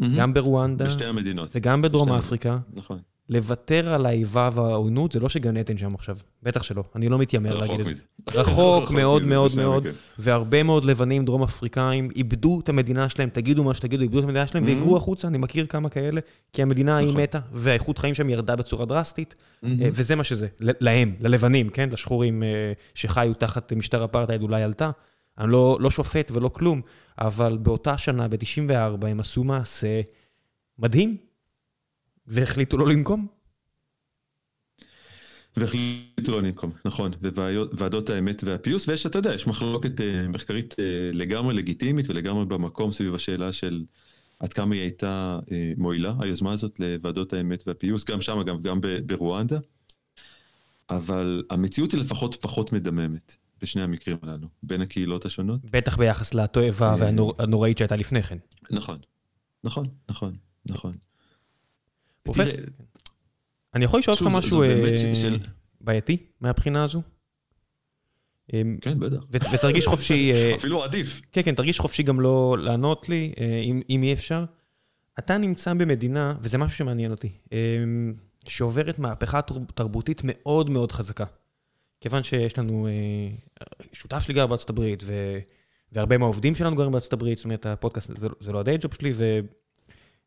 [0.02, 0.06] Mm-hmm.
[0.18, 1.50] גם ברואנדה, בשתי המדינות.
[1.56, 2.58] וגם בדרום אפריקה.
[2.74, 3.00] נכון.
[3.30, 7.58] לוותר על האיבה והעוינות, זה לא שגן עדן שם עכשיו, בטח שלא, אני לא מתיימר
[7.58, 7.94] להגיד את זה.
[8.40, 9.88] רחוק מאוד מאוד מאוד,
[10.20, 14.48] והרבה מאוד לבנים דרום אפריקאים איבדו את המדינה שלהם, תגידו מה שתגידו, איבדו את המדינה
[14.48, 16.22] שלהם והיגרו החוצה, אני מכיר כמה כאלה,
[16.54, 17.22] כי המדינה היא נכון.
[17.22, 22.44] מתה, והאיכות חיים שם ירדה בצורה דרסטית, אה, וזה מה שזה, להם, ללבנים, כן, לשחורים
[22.44, 22.48] אה,
[22.94, 24.92] שחיו תחת משטר אפרטהייד אולי עלתה.
[25.38, 26.82] אני לא, לא שופט ולא כלום,
[27.20, 30.02] אבל באותה שנה, ב-94, הם עשו מעשה
[30.80, 31.18] מדהים,
[32.28, 33.28] והחליטו לא לנקום.
[35.58, 41.10] והחליטו לא לנקום, נכון, בוועדות האמת והפיוס, ויש, אתה יודע, יש מחלוקת אה, מחקרית אה,
[41.14, 43.84] לגמרי לגיטימית ולגמרי במקום סביב השאלה של
[44.40, 48.80] עד כמה היא הייתה אה, מועילה, היוזמה הזאת לוועדות האמת והפיוס, גם שם, גם, גם
[49.06, 49.60] ברואנדה,
[50.90, 55.62] אבל המציאות היא לפחות פחות מדממת בשני המקרים הללו, בין הקהילות השונות.
[55.72, 58.38] בטח ביחס לתועבה והנוראית שהייתה לפני כן.
[58.72, 58.98] נכון,
[59.64, 60.94] נכון, נכון, נכון.
[62.34, 62.56] תראה,
[63.76, 65.00] אני יכול לשאול אותך משהו אה,
[65.82, 67.02] בעייתי מהבחינה הזו?
[68.82, 69.26] כן, בטח.
[69.32, 70.32] ותרגיש חופשי...
[70.34, 71.22] אה, אפילו עדיף.
[71.32, 74.46] כן, כן, תרגיש חופשי גם לא לענות לי, אה, אם אי אפשר.
[75.20, 77.30] אתה נמצא במדינה, וזה משהו שמעניין אותי,
[78.48, 79.40] שעוברת מהפכה
[79.76, 81.26] תרבותית מאוד מאוד חזקה.
[82.02, 82.88] כיוון שיש לנו
[83.94, 85.04] שותף שלי גר בארצות הברית,
[85.92, 89.14] והרבה מהעובדים שלנו גרים בארצות הברית, זאת אומרת, הפודקאסט זה לא הדיי ג'וב שלי,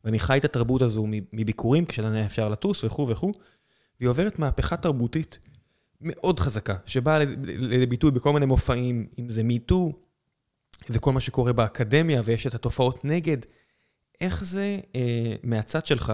[0.03, 3.31] ואני חי את התרבות הזו מביקורים, כשעדיין היה אפשר לטוס וכו' וכו',
[3.99, 5.39] והיא עוברת מהפכה תרבותית
[6.01, 9.91] מאוד חזקה, שבאה לידי ביטוי בכל מיני מופעים, אם זה מיטו,
[10.89, 13.37] וכל מה שקורה באקדמיה, ויש את התופעות נגד.
[14.21, 16.13] איך זה אה, מהצד שלך,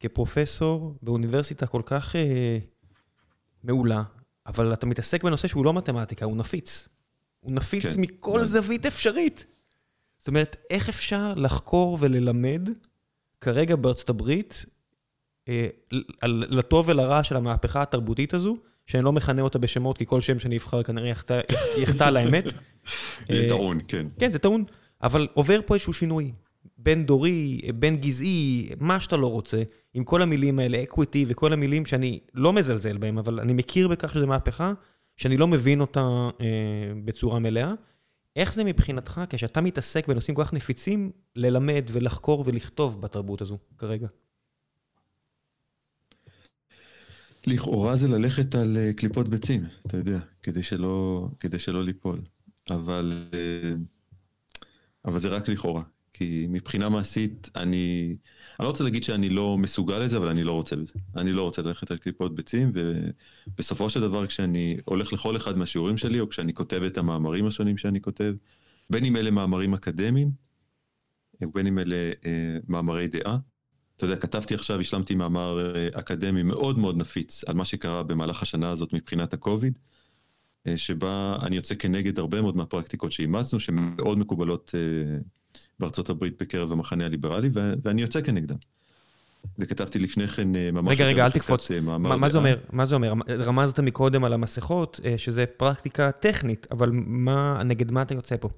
[0.00, 2.58] כפרופסור באוניברסיטה כל כך אה,
[3.64, 4.02] מעולה,
[4.46, 6.88] אבל אתה מתעסק בנושא שהוא לא מתמטיקה, הוא נפיץ.
[7.40, 8.00] הוא נפיץ כן.
[8.00, 8.44] מכל כן.
[8.44, 9.46] זווית אפשרית.
[10.18, 12.70] זאת אומרת, איך אפשר לחקור וללמד
[13.40, 14.64] כרגע בארצות הברית,
[15.48, 15.66] אה,
[16.22, 20.56] לטוב ולרע של המהפכה התרבותית הזו, שאני לא מכנה אותה בשמות, כי כל שם שאני
[20.56, 21.12] אבחר כנראה
[21.78, 22.44] יחטא לאמת.
[23.32, 24.06] זה טעון, כן.
[24.18, 24.64] כן, זה טעון,
[25.02, 26.32] אבל עובר פה איזשהו שינוי.
[26.78, 29.62] בין דורי, בין גזעי, מה שאתה לא רוצה,
[29.94, 34.14] עם כל המילים האלה, equity וכל המילים שאני לא מזלזל בהם, אבל אני מכיר בכך
[34.14, 34.72] שזו מהפכה,
[35.16, 36.00] שאני לא מבין אותה
[36.40, 36.46] אה,
[37.04, 37.72] בצורה מלאה.
[38.36, 44.06] איך זה מבחינתך, כשאתה מתעסק בנושאים כל כך נפיצים, ללמד ולחקור ולכתוב בתרבות הזו כרגע?
[47.46, 52.20] לכאורה זה ללכת על אה, קליפות ביצים, אתה יודע, כדי שלא, כדי שלא ליפול.
[52.70, 53.72] אבל, אה,
[55.04, 55.82] אבל זה רק לכאורה.
[56.12, 58.16] כי מבחינה מעשית, אני,
[58.60, 60.92] אני לא רוצה להגיד שאני לא מסוגל לזה, אבל אני לא רוצה בזה.
[61.16, 65.98] אני לא רוצה ללכת על קליפות ביצים, ובסופו של דבר, כשאני הולך לכל אחד מהשיעורים
[65.98, 68.34] שלי, או כשאני כותב את המאמרים השונים שאני כותב,
[68.90, 70.30] בין אם אלה מאמרים אקדמיים,
[71.42, 73.38] ובין אם אלה אה, מאמרי דעה.
[73.96, 78.42] אתה יודע, כתבתי עכשיו, השלמתי מאמר אה, אקדמי מאוד מאוד נפיץ על מה שקרה במהלך
[78.42, 79.78] השנה הזאת מבחינת הקוביד,
[80.66, 85.18] אה, שבה אני יוצא כנגד הרבה מאוד מהפרקטיקות שאימצנו, שמאוד מקובלות אה,
[85.78, 87.50] בארצות הברית בקרב המחנה הליברלי,
[87.82, 88.56] ואני יוצא כנגדם.
[89.58, 90.92] וכתבתי לפני כן אה, ממש...
[90.92, 91.70] רגע, רגע, אל תקפוץ.
[91.70, 92.56] אה, מה, מה זה אומר?
[92.72, 93.12] מה זה אומר?
[93.28, 98.48] רמזת מקודם על המסכות, אה, שזה פרקטיקה טכנית, אבל מה, נגד מה אתה יוצא פה?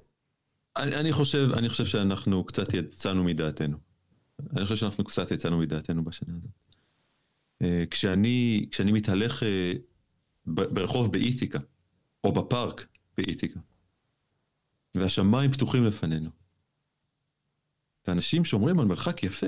[0.77, 3.77] אני, אני חושב, אני חושב שאנחנו קצת יצאנו מדעתנו.
[4.57, 6.51] אני חושב שאנחנו קצת יצאנו מדעתנו בשנה הזאת.
[7.89, 9.43] כשאני, כשאני מתהלך
[10.45, 11.59] ברחוב באיתיקה,
[12.23, 12.87] או בפארק
[13.17, 13.59] באיתיקה,
[14.95, 16.29] והשמיים פתוחים לפנינו,
[18.07, 19.47] ואנשים שומרים על מרחק יפה.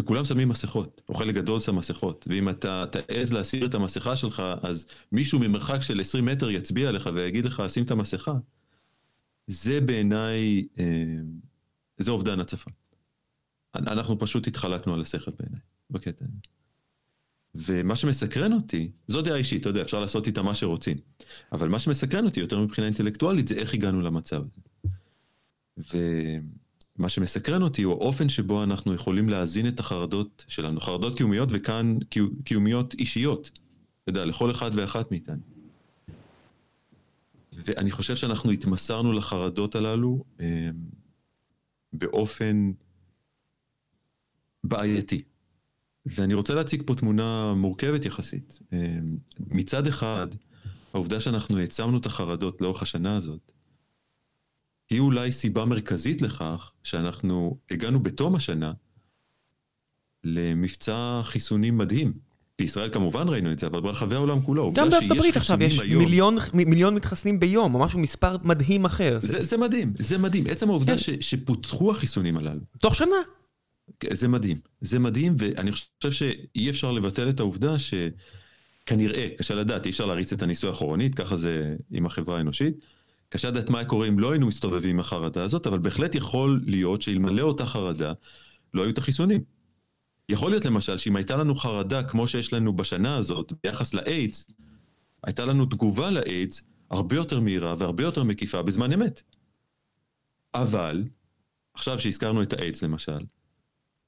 [0.00, 4.42] וכולם שמים מסכות, או חלק גדול שם מסכות, ואם אתה תעז להסיר את המסכה שלך,
[4.62, 8.34] אז מישהו ממרחק של 20 מטר יצביע לך ויגיד לך, שים את המסכה.
[9.46, 10.84] זה בעיניי, אה,
[11.98, 12.70] זה אובדן הצפה.
[13.74, 15.60] אנחנו פשוט התחלקנו על השכל בעיניי,
[15.90, 16.24] בקטע.
[17.54, 20.96] ומה שמסקרן אותי, זו דעה אישית, אתה יודע, אפשר לעשות איתה מה שרוצים.
[21.52, 24.69] אבל מה שמסקרן אותי יותר מבחינה אינטלקטואלית זה איך הגענו למצב הזה.
[25.94, 31.98] ומה שמסקרן אותי הוא האופן שבו אנחנו יכולים להזין את החרדות שלנו, חרדות קיומיות וכאן
[32.44, 33.50] קיומיות אישיות,
[34.02, 35.42] אתה יודע, לכל אחד ואחת מאיתנו.
[37.52, 40.70] ואני חושב שאנחנו התמסרנו לחרדות הללו אה,
[41.92, 42.72] באופן
[44.64, 45.22] בעייתי.
[46.06, 48.58] ואני רוצה להציג פה תמונה מורכבת יחסית.
[48.72, 48.98] אה,
[49.40, 50.28] מצד אחד,
[50.92, 53.52] העובדה שאנחנו העצמנו את החרדות לאורך השנה הזאת,
[54.90, 58.72] היא אולי סיבה מרכזית לכך שאנחנו הגענו בתום השנה
[60.24, 62.12] למבצע חיסונים מדהים.
[62.58, 64.72] בישראל כמובן ראינו את זה, אבל ברחבי העולם כולו.
[64.74, 66.04] גם בארצות הברית עכשיו יש היום...
[66.04, 69.18] מיליון, מיליון מתחסנים ביום, או משהו, מספר מדהים אחר.
[69.20, 70.44] זה, זה מדהים, זה מדהים.
[70.50, 70.98] עצם העובדה כן.
[70.98, 72.60] ש, שפותחו החיסונים הללו.
[72.78, 73.16] תוך שנה.
[74.12, 79.90] זה מדהים, זה מדהים, ואני חושב שאי אפשר לבטל את העובדה שכנראה, קשה לדעת, אי
[79.90, 82.74] אפשר להריץ את הניסוי האחורנית, ככה זה עם החברה האנושית.
[83.30, 86.62] קשה לדעת מה היה קורה אם לא היינו מסתובבים עם החרדה הזאת, אבל בהחלט יכול
[86.66, 88.12] להיות שאלמלא אותה חרדה,
[88.74, 89.44] לא היו את החיסונים.
[90.28, 94.50] יכול להיות למשל שאם הייתה לנו חרדה כמו שיש לנו בשנה הזאת ביחס לאיידס,
[95.24, 99.22] הייתה לנו תגובה לאיידס הרבה יותר מהירה והרבה יותר מקיפה בזמן אמת.
[100.54, 101.04] אבל,
[101.74, 103.24] עכשיו שהזכרנו את האיידס למשל,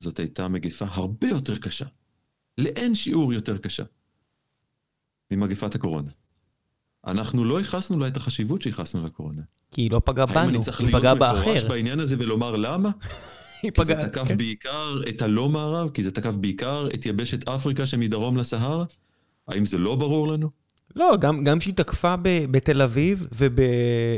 [0.01, 1.87] זאת הייתה מגפה הרבה יותר קשה,
[2.59, 3.85] לאין שיעור יותר קשה,
[5.31, 6.11] ממגפת הקורונה.
[7.07, 9.43] אנחנו לא ייחסנו לה את החשיבות שייחסנו לקורונה.
[9.71, 11.35] כי היא לא פגעה בנו, היא פגעה באחר.
[11.39, 12.91] האם אני צריך להיות מפורש בעניין הזה ולומר למה?
[13.75, 14.37] כי זה תקף כן.
[14.37, 18.85] בעיקר את הלא מערב, כי זה תקף בעיקר את יבשת אפריקה שמדרום לסהרה?
[19.49, 20.63] האם זה לא ברור לנו?
[20.97, 23.59] לא, גם, גם שהיא תקפה ב, בתל אביב וב,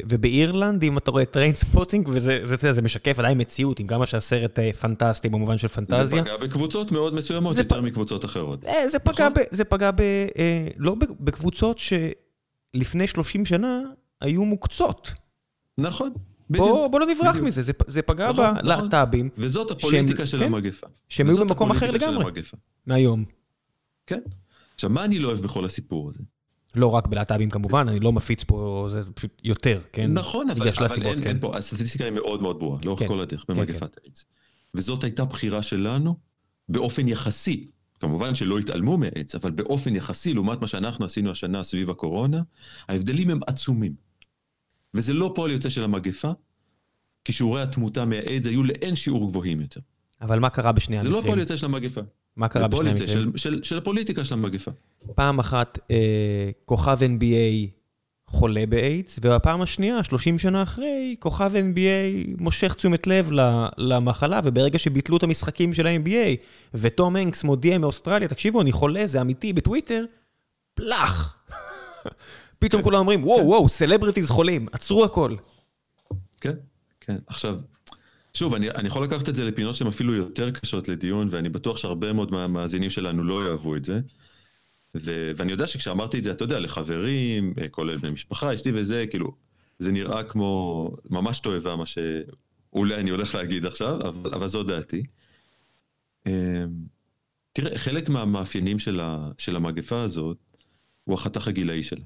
[0.09, 4.59] ובאירלנד, אם אתה רואה Trainspotting, וזה זה, זה, זה משקף עדיין מציאות, עם כמה שהסרט
[4.59, 6.05] אה, פנטסטי במובן של פנטזיה.
[6.05, 7.85] זה פגע בקבוצות מאוד מסוימות, יותר פ...
[7.85, 8.65] מקבוצות אחרות.
[8.65, 9.43] אה, זה פגע, נכון?
[9.43, 11.93] ב, זה פגע ב, אה, לא בקבוצות ש...
[12.75, 13.81] לפני 30 שנה
[14.21, 15.13] היו מוקצות.
[15.79, 16.13] נכון.
[16.51, 16.69] בדיוק.
[16.69, 17.47] בוא, בוא לא נברח בדיוק.
[17.47, 19.27] מזה, זה, זה פגע נכון, בלהט"בים.
[19.27, 19.45] נכון.
[19.45, 20.87] וזאת הפוליטיקה שהם, של כן, המגפה.
[21.09, 22.25] שהם היו במקום אחר לגמרי.
[22.87, 23.25] מהיום.
[24.07, 24.21] כן.
[24.75, 26.23] עכשיו, מה אני לא אוהב בכל הסיפור הזה?
[26.75, 30.13] לא רק בלהט"בים כמובן, אני לא מפיץ פה, זה פשוט יותר, כן?
[30.13, 31.29] נכון, אבל, אבל הסיבות, אין, כן.
[31.29, 34.01] אין פה, הסטטיסטיקה היא מאוד מאוד ברורה, לאורך כן, כל הדרך, כן, במגפת כן.
[34.03, 34.25] האיידס.
[34.75, 36.17] וזאת הייתה בחירה שלנו,
[36.69, 37.71] באופן יחסי,
[38.05, 42.43] כמובן שלא התעלמו מעץ, אבל באופן יחסי, לעומת מה שאנחנו עשינו השנה סביב הקורונה,
[42.89, 43.95] ההבדלים הם עצומים.
[44.95, 46.33] וזה לא פועל יוצא של המגפה,
[47.25, 49.81] כי שיעורי התמותה מהאיידס היו לאין שיעור גבוהים יותר.
[50.21, 51.15] אבל מה קרה בשני המקרים?
[51.15, 52.01] זה לא פועל יוצא של המגפה.
[52.37, 53.07] מה קרה בשני המקרים?
[53.07, 54.71] זה פועל יוצא של, של, של הפוליטיקה של המגפה.
[55.15, 57.75] פעם אחת אה, כוכב NBA
[58.35, 63.31] חולה באיידס, ובפעם השנייה, 30 שנה אחרי, כוכב NBA מושך תשומת לב
[63.79, 69.21] למחלה, וברגע שביטלו את המשחקים של ה-NBA, ותום הנקס מודיע מאוסטרליה, תקשיבו, אני חולה, זה
[69.21, 70.05] אמיתי, בטוויטר,
[70.75, 71.37] פלאח.
[72.59, 75.35] פתאום כולם אומרים, וואו, וואו, celebrities חולים, עצרו הכל.
[76.41, 76.55] כן,
[77.01, 77.17] כן.
[77.27, 77.57] עכשיו,
[78.35, 81.77] שוב, אני, אני יכול לקחת את זה לפינות שהן אפילו יותר קשות לדיון, ואני בטוח
[81.77, 84.01] שהרבה מאוד מהמאזינים שלנו לא יאהבו את זה.
[84.97, 89.05] ו, ואני יודע שכשאמרתי את זה, אתה יודע, לחברים, אה, כולל בני משפחה, אשתי וזה,
[89.11, 89.35] כאילו,
[89.79, 95.03] זה נראה כמו ממש תועבה מה שאולי אני הולך להגיד עכשיו, אבל, אבל זו דעתי.
[96.27, 96.33] אמ,
[97.53, 100.39] תראה, חלק מהמאפיינים של, ה, של המגפה הזאת
[101.05, 102.05] הוא החתך הגילאי שלה.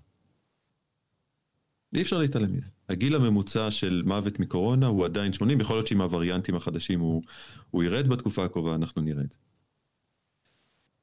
[1.94, 2.68] אי אפשר להתעלם מזה.
[2.88, 7.22] הגיל הממוצע של מוות מקורונה הוא עדיין 80, יכול להיות שעם הווריאנטים החדשים הוא,
[7.70, 9.38] הוא ירד בתקופה הקרובה, אנחנו נראה את זה.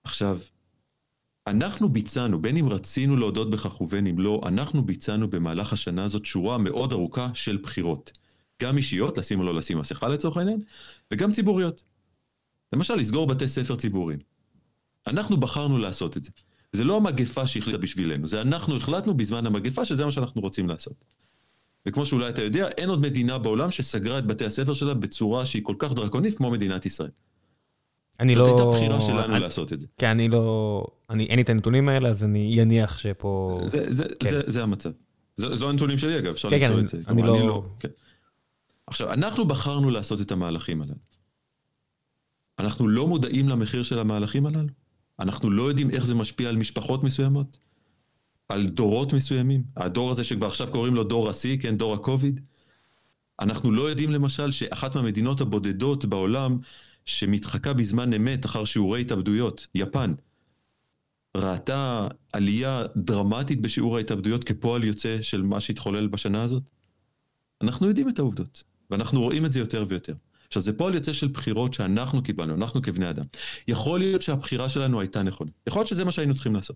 [0.04, 0.40] עכשיו,
[1.48, 6.26] אנחנו ביצענו, בין אם רצינו להודות בכך ובין אם לא, אנחנו ביצענו במהלך השנה הזאת
[6.26, 8.12] שורה מאוד ארוכה של בחירות.
[8.62, 10.62] גם אישיות, לשים או לא לשים מסכה לצורך העניין,
[11.12, 11.84] וגם ציבוריות.
[12.74, 14.20] למשל, לסגור בתי ספר ציבוריים.
[15.08, 16.32] אנחנו בחרנו לעשות את זה.
[16.72, 21.06] זה לא המגפה שהחליטה בשבילנו, זה אנחנו החלטנו בזמן המגפה שזה מה שאנחנו רוצים לעשות.
[21.86, 25.64] וכמו שאולי אתה יודע, אין עוד מדינה בעולם שסגרה את בתי הספר שלה בצורה שהיא
[25.64, 27.10] כל כך דרקונית כמו מדינת ישראל.
[28.20, 28.46] אני לא...
[28.46, 29.40] זאת הייתה בחירה שלנו אני...
[29.40, 29.88] לעשות את זה.
[29.98, 30.88] כן, אני לא...
[31.10, 33.60] אני, אין לי את הנתונים האלה, אז אני אניח שפה...
[33.66, 34.30] זה, זה, כן.
[34.30, 34.90] זה, זה המצב.
[35.38, 36.98] זה, זה לא הנתונים שלי אגב, אפשר כן, למצוא כן, את זה.
[37.08, 37.38] אני, אני לא...
[37.38, 37.90] אני לא כן.
[38.88, 40.96] עכשיו, אנחנו בחרנו לעשות את המהלכים הללו.
[42.60, 44.70] אנחנו לא מודעים למחיר של המהלכים הללו?
[45.20, 47.58] אנחנו לא יודעים איך זה משפיע על משפחות מסוימות?
[48.50, 49.64] על דורות מסוימים?
[49.78, 52.42] הדור הזה שכבר עכשיו קוראים לו דור השיא, כן, דור הקוביד?
[53.40, 56.58] אנחנו לא יודעים למשל שאחת מהמדינות הבודדות בעולם
[57.06, 60.14] שמתחקה בזמן אמת אחר שיעורי התאבדויות, יפן,
[61.38, 66.64] ראתה עלייה דרמטית בשיעור ההתאבדויות כפועל יוצא של מה שהתחולל בשנה הזאת?
[67.62, 70.14] אנחנו יודעים את העובדות, ואנחנו רואים את זה יותר ויותר.
[70.48, 73.26] עכשיו, זה פועל יוצא של בחירות שאנחנו קיבלנו, אנחנו כבני אדם.
[73.68, 75.52] יכול להיות שהבחירה שלנו הייתה נכונה.
[75.68, 76.76] יכול להיות שזה מה שהיינו צריכים לעשות.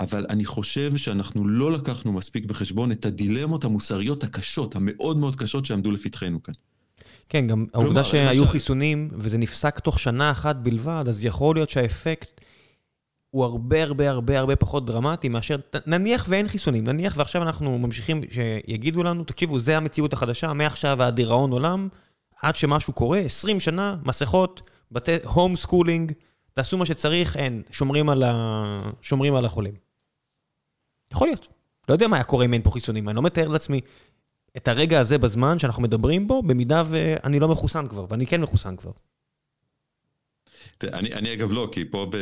[0.00, 5.66] אבל אני חושב שאנחנו לא לקחנו מספיק בחשבון את הדילמות המוסריות הקשות, המאוד מאוד קשות
[5.66, 6.54] שעמדו לפתחנו כאן.
[7.28, 12.40] כן, גם העובדה שהיו חיסונים, וזה נפסק תוך שנה אחת בלבד, אז יכול להיות שהאפקט
[13.30, 15.56] הוא הרבה הרבה הרבה הרבה פחות דרמטי מאשר,
[15.86, 21.16] נניח ואין חיסונים, נניח ועכשיו אנחנו ממשיכים שיגידו לנו, תקשיבו, זה המציאות החדשה, מעכשיו ועד
[21.16, 21.88] דיראון עולם,
[22.42, 26.12] עד שמשהו קורה, 20 שנה, מסכות, בתי, homeschooling,
[26.54, 28.90] תעשו מה שצריך, אין, שומרים על, ה...
[29.00, 29.74] שומרים על החולים.
[31.12, 31.48] יכול להיות.
[31.88, 33.80] לא יודע מה היה קורה אם אין פה חיסונים, אני לא מתאר לעצמי
[34.56, 38.76] את הרגע הזה בזמן שאנחנו מדברים בו, במידה ואני לא מחוסן כבר, ואני כן מחוסן
[38.76, 38.90] כבר.
[40.78, 42.16] תראה, אני, אני אגב לא, כי פה ב...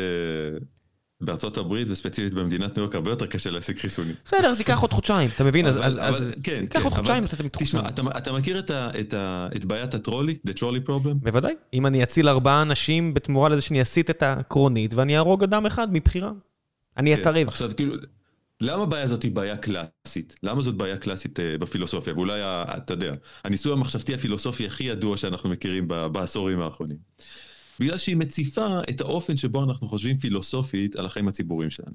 [1.21, 4.15] בארצות הברית וספציפית במדינת ניו יורק הרבה יותר קשה להשיג חיסונים.
[4.25, 5.67] בסדר, אז ייקח עוד חודשיים, אתה מבין?
[5.67, 7.79] אז, אבל, אז, כן, ייקח כן, עוד חודשיים אבל אתה מתחוסן.
[7.79, 10.39] תשמע, אתה, אתה מכיר את, ה, את, ה, את בעיית הטרולי?
[10.47, 11.15] The trolley problem?
[11.15, 11.55] בוודאי.
[11.75, 15.93] אם אני אציל ארבעה אנשים בתמורה לזה שאני אסיט את הקרונית ואני אהרוג אדם אחד
[15.93, 16.33] מבחירה.
[16.97, 17.49] אני כן, אתערב.
[17.49, 17.95] עכשיו, כאילו,
[18.61, 20.35] למה הבעיה הזאת היא בעיה קלאסית?
[20.43, 22.15] למה זאת בעיה קלאסית uh, בפילוסופיה?
[22.15, 23.13] ואולי, אתה יודע,
[23.45, 26.97] הניסוי המחשבתי הפילוסופי הכי ידוע שאנחנו מכירים בעשורים האחרונים.
[27.81, 31.95] בגלל שהיא מציפה את האופן שבו אנחנו חושבים פילוסופית על החיים הציבוריים שלנו.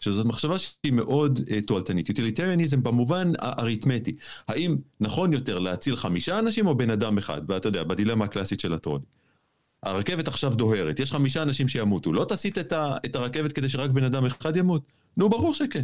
[0.00, 2.08] שזאת מחשבה שהיא מאוד uh, תועלתנית.
[2.08, 4.16] יוטיליטריאניזם במובן האריתמטי.
[4.48, 7.42] האם נכון יותר להציל חמישה אנשים או בן אדם אחד?
[7.48, 9.04] ואתה יודע, בדילמה הקלאסית של הטרולי.
[9.82, 13.90] הרכבת עכשיו דוהרת, יש חמישה אנשים שימותו, לא תסיט את, ה, את הרכבת כדי שרק
[13.90, 14.82] בן אדם אחד ימות?
[15.16, 15.82] נו, ברור שכן.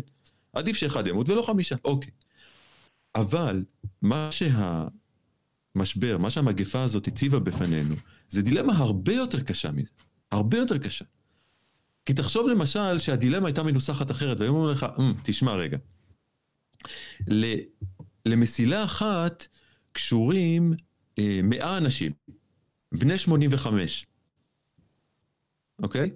[0.53, 2.11] עדיף שאחד ימות ולא חמישה, אוקיי.
[3.15, 3.65] אבל
[4.03, 7.95] מה שהמשבר, מה שהמגפה הזאת הציבה בפנינו,
[8.29, 9.91] זה דילמה הרבה יותר קשה מזה.
[10.31, 11.05] הרבה יותר קשה.
[12.07, 15.79] כי תחשוב למשל שהדילמה הייתה מנוסחת אחרת, והיום אומרים לך, mm, תשמע רגע,
[18.27, 19.47] למסילה אחת
[19.93, 20.73] קשורים
[21.19, 22.13] אה, 100 אנשים,
[22.93, 24.07] בני 85,
[25.83, 26.11] אוקיי?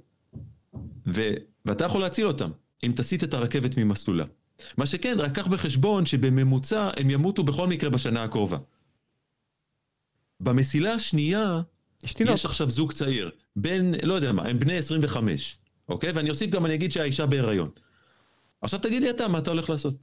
[1.06, 1.20] ו,
[1.64, 2.50] ואתה יכול להציל אותם.
[2.86, 4.24] אם תסיט את הרכבת ממסלולה.
[4.76, 8.58] מה שכן, רק קח בחשבון שבממוצע הם ימותו בכל מקרה בשנה הקרובה.
[10.40, 11.60] במסילה השנייה,
[12.04, 15.56] יש, יש עכשיו זוג צעיר, בין, לא יודע מה, הם בני 25,
[15.88, 16.12] אוקיי?
[16.12, 17.68] ואני אוסיף גם, אני אגיד שהאישה בהיריון.
[18.62, 19.94] עכשיו תגיד לי אתה, מה אתה הולך לעשות?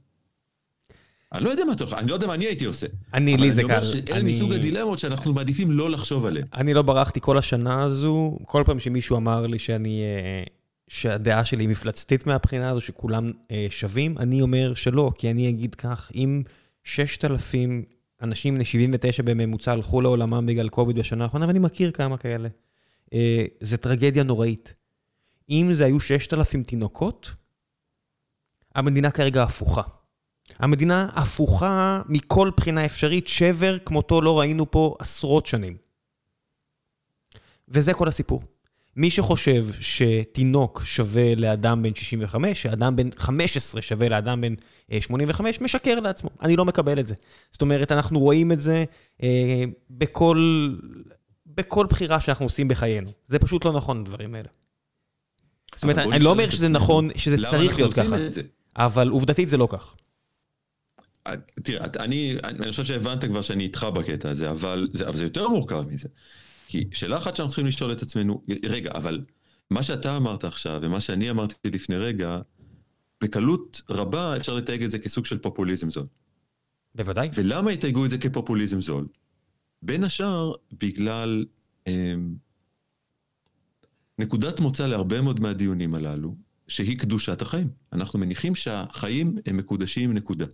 [1.32, 2.86] אני לא יודע מה אתה הולך, אני לא יודע מה אני הייתי עושה.
[3.14, 3.72] אני, לי זה קל.
[3.72, 6.46] אבל אני אומר שאלה מסוג הדילמות שאנחנו מעדיפים לא לחשוב עליהן.
[6.54, 10.02] אני לא ברחתי כל השנה הזו, כל פעם שמישהו אמר לי שאני...
[10.92, 16.12] שהדעה שלי מפלצתית מהבחינה הזו, שכולם אה, שווים, אני אומר שלא, כי אני אגיד כך,
[16.14, 16.42] אם
[16.84, 17.84] 6,000
[18.22, 22.48] אנשים בני 79 בממוצע הלכו לעולמם בגלל קוביד בשנה האחרונה, ואני מכיר כמה כאלה,
[23.12, 24.74] אה, זה טרגדיה נוראית.
[25.50, 27.30] אם זה היו 6,000 תינוקות,
[28.74, 29.82] המדינה כרגע הפוכה.
[30.58, 35.76] המדינה הפוכה מכל בחינה אפשרית, שבר כמותו לא ראינו פה עשרות שנים.
[37.68, 38.42] וזה כל הסיפור.
[38.96, 44.54] מי שחושב שתינוק שווה לאדם בן 65, שאדם בן 15 שווה לאדם בן
[45.00, 46.30] 85, אה, משקר לעצמו.
[46.42, 47.14] אני לא מקבל את זה.
[47.50, 48.84] זאת אומרת, אנחנו רואים את זה
[49.22, 50.68] אה, בכל,
[51.46, 53.10] בכל בחירה שאנחנו עושים בחיינו.
[53.26, 54.48] זה פשוט לא נכון, הדברים האלה.
[55.74, 58.16] זאת אומרת, אני לא אומר שזה נכון, שזה צריך להיות ככה,
[58.76, 59.94] אבל עובדתית זה לא כך.
[61.26, 61.32] אה,
[61.62, 65.48] תראה, אני, אני חושב שהבנת כבר שאני איתך בקטע הזה, אבל זה, אבל זה יותר
[65.48, 66.08] מורכב מזה.
[66.72, 69.24] כי שאלה אחת שאנחנו צריכים לשאול את עצמנו, רגע, אבל
[69.70, 72.40] מה שאתה אמרת עכשיו ומה שאני אמרתי לפני רגע,
[73.22, 76.06] בקלות רבה אפשר לתייג את זה כסוג של פופוליזם זול.
[76.94, 77.28] בוודאי.
[77.34, 79.06] ולמה יתייגו את זה כפופוליזם זול?
[79.82, 81.44] בין השאר בגלל
[81.86, 82.14] אה,
[84.18, 86.36] נקודת מוצא להרבה מאוד מהדיונים הללו,
[86.68, 87.68] שהיא קדושת החיים.
[87.92, 90.46] אנחנו מניחים שהחיים הם מקודשים נקודה.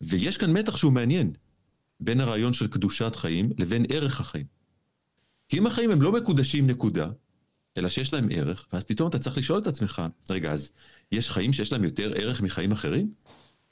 [0.00, 1.32] ויש כאן מתח שהוא מעניין,
[2.00, 4.57] בין הרעיון של קדושת חיים לבין ערך החיים.
[5.48, 7.10] כי אם החיים הם לא מקודשים נקודה,
[7.76, 10.70] אלא שיש להם ערך, ואז פתאום אתה צריך לשאול את עצמך, רגע, אז
[11.12, 13.12] יש חיים שיש להם יותר ערך מחיים אחרים?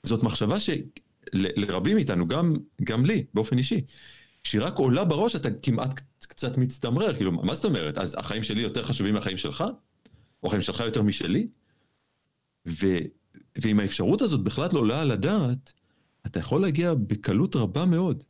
[0.03, 2.55] זאת מחשבה שלרבים מאיתנו, גם,
[2.85, 3.81] גם לי, באופן אישי,
[4.45, 7.99] כשהיא רק עולה בראש, אתה כמעט קצת מצטמרר, כאילו, מה זאת אומרת?
[7.99, 9.65] אז החיים שלי יותר חשובים מהחיים שלך?
[10.43, 11.49] או החיים שלך יותר משלי?
[12.67, 12.87] ו,
[13.63, 15.73] ועם האפשרות הזאת בכלל לא עולה על הדעת,
[16.27, 18.25] אתה יכול להגיע בקלות רבה מאוד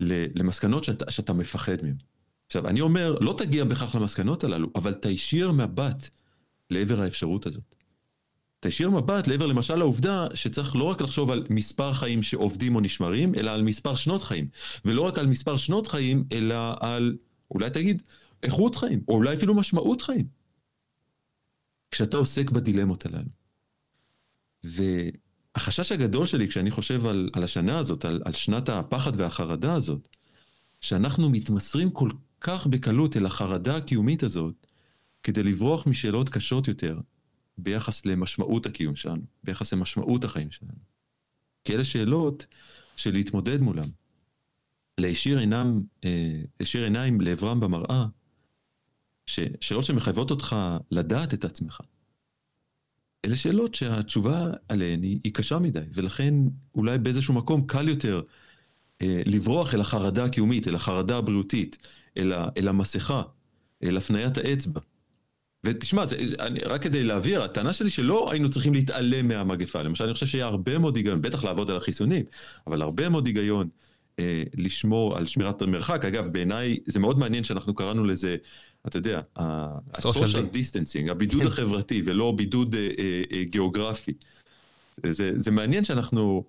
[0.00, 1.96] למסקנות שאתה, שאתה מפחד מהן.
[2.46, 6.08] עכשיו, אני אומר, לא תגיע בכך למסקנות הללו, אבל תישיר מבט
[6.70, 7.74] לעבר האפשרות הזאת.
[8.60, 13.34] תישיר מבט לעבר למשל העובדה שצריך לא רק לחשוב על מספר חיים שעובדים או נשמרים,
[13.34, 14.48] אלא על מספר שנות חיים.
[14.84, 17.16] ולא רק על מספר שנות חיים, אלא על,
[17.50, 18.02] אולי תגיד,
[18.42, 20.26] איכות חיים, או אולי אפילו משמעות חיים.
[21.90, 23.28] כשאתה עוסק בדילמות הללו.
[24.64, 30.08] והחשש הגדול שלי כשאני חושב על, על השנה הזאת, על, על שנת הפחד והחרדה הזאת,
[30.80, 32.08] שאנחנו מתמסרים כל
[32.40, 34.66] כך בקלות אל החרדה הקיומית הזאת,
[35.22, 37.00] כדי לברוח משאלות קשות יותר
[37.58, 40.78] ביחס למשמעות הקיום שלנו, ביחס למשמעות החיים שלנו.
[41.64, 42.46] כי אלה שאלות
[42.96, 43.88] של להתמודד מולם.
[45.00, 46.42] להישיר עיניים, אה,
[46.74, 48.06] עיניים לעברם במראה,
[49.26, 50.56] ש, שאלות שמחייבות אותך
[50.90, 51.80] לדעת את עצמך.
[53.24, 56.34] אלה שאלות שהתשובה עליהן היא, היא קשה מדי, ולכן
[56.74, 58.22] אולי באיזשהו מקום קל יותר
[59.02, 61.78] לברוח אל החרדה הקיומית, אל החרדה הבריאותית,
[62.18, 63.22] אל, ה, אל המסכה,
[63.82, 64.80] אל הפניית האצבע.
[65.64, 69.82] ותשמע, זה, אני, רק כדי להבהיר, הטענה שלי שלא היינו צריכים להתעלם מהמגפה.
[69.82, 72.24] למשל, אני חושב שהיה הרבה מאוד היגיון, בטח לעבוד על החיסונים,
[72.66, 73.68] אבל הרבה מאוד היגיון
[74.18, 76.04] אה, לשמור על שמירת המרחק.
[76.04, 78.36] אגב, בעיניי זה מאוד מעניין שאנחנו קראנו לזה,
[78.86, 81.46] אתה יודע, ה-social distancing, הבידוד כן.
[81.46, 84.12] החברתי, ולא בידוד אה, אה, אה, גיאוגרפי.
[85.06, 86.44] זה, זה מעניין שאנחנו,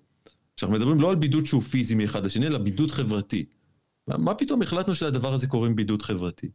[0.58, 3.44] שאנחנו מדברים לא על בידוד שהוא פיזי מאחד לשני, אלא בידוד חברתי.
[4.06, 6.50] מה, מה פתאום החלטנו שלדבר הזה קוראים בידוד חברתי?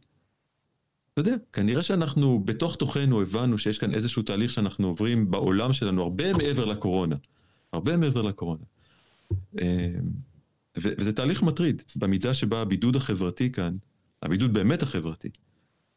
[1.12, 6.02] אתה יודע, כנראה שאנחנו בתוך תוכנו הבנו שיש כאן איזשהו תהליך שאנחנו עוברים בעולם שלנו
[6.02, 7.16] הרבה מעבר לקורונה.
[7.72, 8.64] הרבה מעבר לקורונה.
[9.32, 9.66] אמ,
[10.76, 13.74] וזה תהליך מטריד, במידה שבה הבידוד החברתי כאן,
[14.22, 15.28] הבידוד באמת החברתי,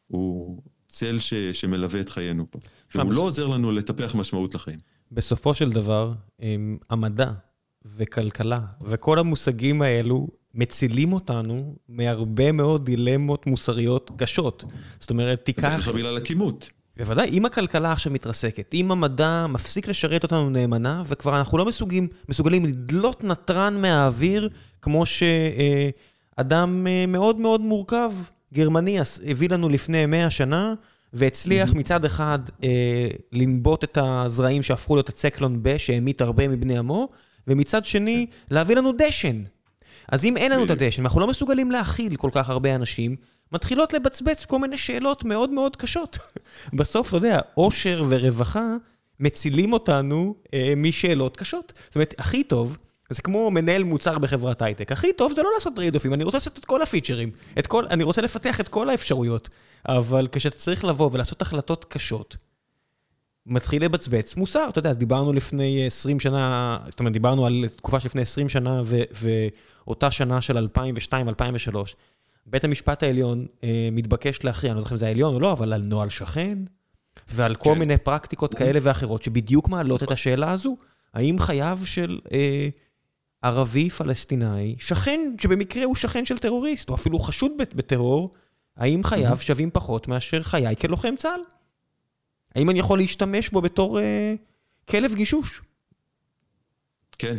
[0.06, 2.58] הוא צל ש, שמלווה את חיינו פה.
[2.94, 4.78] והוא לא עוזר לנו לטפח משמעות לחיים.
[5.12, 6.12] בסופו של דבר,
[6.90, 7.32] המדע
[7.84, 14.64] וכלכלה וכל המושגים האלו מצילים אותנו מהרבה מאוד דילמות מוסריות קשות.
[15.00, 15.64] זאת אומרת, תיקח...
[15.64, 16.70] עכשיו בגלל הכימות.
[16.96, 22.08] בוודאי, אם הכלכלה עכשיו מתרסקת, אם המדע מפסיק לשרת אותנו נאמנה, וכבר אנחנו לא מסוגלים,
[22.28, 24.48] מסוגלים לדלות נתרן מהאוויר,
[24.82, 28.12] כמו שאדם אה, מאוד מאוד מורכב,
[28.54, 30.74] גרמני, הביא לנו לפני 100 שנה,
[31.12, 37.08] והצליח מצד אחד אה, לנבוט את הזרעים שהפכו להיות הציקלון ב, שהמית הרבה מבני עמו,
[37.48, 39.42] ומצד שני, להביא לנו דשן.
[40.12, 43.16] אז אם אין לנו את הדשן, ואנחנו לא מסוגלים להכיל כל כך הרבה אנשים,
[43.52, 46.18] מתחילות לבצבץ כל מיני שאלות מאוד מאוד קשות.
[46.78, 48.76] בסוף, אתה יודע, עושר ורווחה
[49.20, 51.72] מצילים אותנו אה, משאלות קשות.
[51.86, 52.76] זאת אומרת, הכי טוב,
[53.10, 54.92] זה כמו מנהל מוצר בחברת הייטק.
[54.92, 57.30] הכי טוב זה לא לעשות טרייד-אופים, אני רוצה לעשות את כל הפיצ'רים.
[57.58, 59.48] את כל, אני רוצה לפתח את כל האפשרויות.
[59.88, 62.36] אבל כשאתה צריך לבוא ולעשות החלטות קשות,
[63.48, 68.22] מתחיל לבצבץ מוסר, אתה יודע, דיברנו לפני 20 שנה, זאת אומרת, דיברנו על תקופה שלפני
[68.22, 70.68] 20 שנה, ואותה שנה של
[71.70, 71.76] 2002-2003,
[72.46, 75.72] בית המשפט העליון אה, מתבקש להכריע, אני לא זוכר אם זה העליון או לא, אבל
[75.72, 76.58] על נוהל שכן,
[77.28, 77.78] ועל כל כן.
[77.78, 80.76] מיני פרקטיקות כאלה ואחרות, שבדיוק מעלות את השאלה הזו,
[81.14, 82.68] האם חייו של אה,
[83.42, 88.28] ערבי פלסטיני, שכן, שבמקרה הוא שכן של טרוריסט, או אפילו חשוד בטרור,
[88.76, 91.40] האם חייו שווים פחות מאשר חיי כלוחם צה"ל?
[92.58, 94.34] האם אני יכול להשתמש בו בתור אה,
[94.88, 95.62] כלב גישוש?
[97.18, 97.38] כן.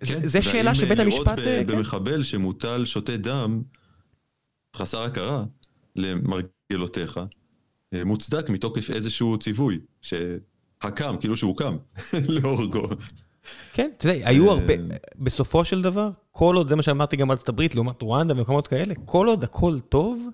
[0.00, 0.26] כן.
[0.26, 1.26] זה שאלה שבית המשפט...
[1.26, 1.66] לראות כן.
[1.66, 3.62] במחבל שמוטל שותה דם,
[4.76, 5.44] חסר הכרה,
[5.96, 7.20] למרגיש הרגלותיך,
[7.94, 11.76] אה, מוצדק מתוקף איזשהו ציווי, שהקם, כאילו שהוא קם,
[12.34, 12.88] להורגו.
[13.72, 14.74] כן, אתה יודע, היו הרבה,
[15.16, 18.94] בסופו של דבר, כל עוד, זה מה שאמרתי גם בארצות הברית, לעומת רואנדה ומקומות כאלה,
[19.04, 20.28] כל עוד הכל טוב,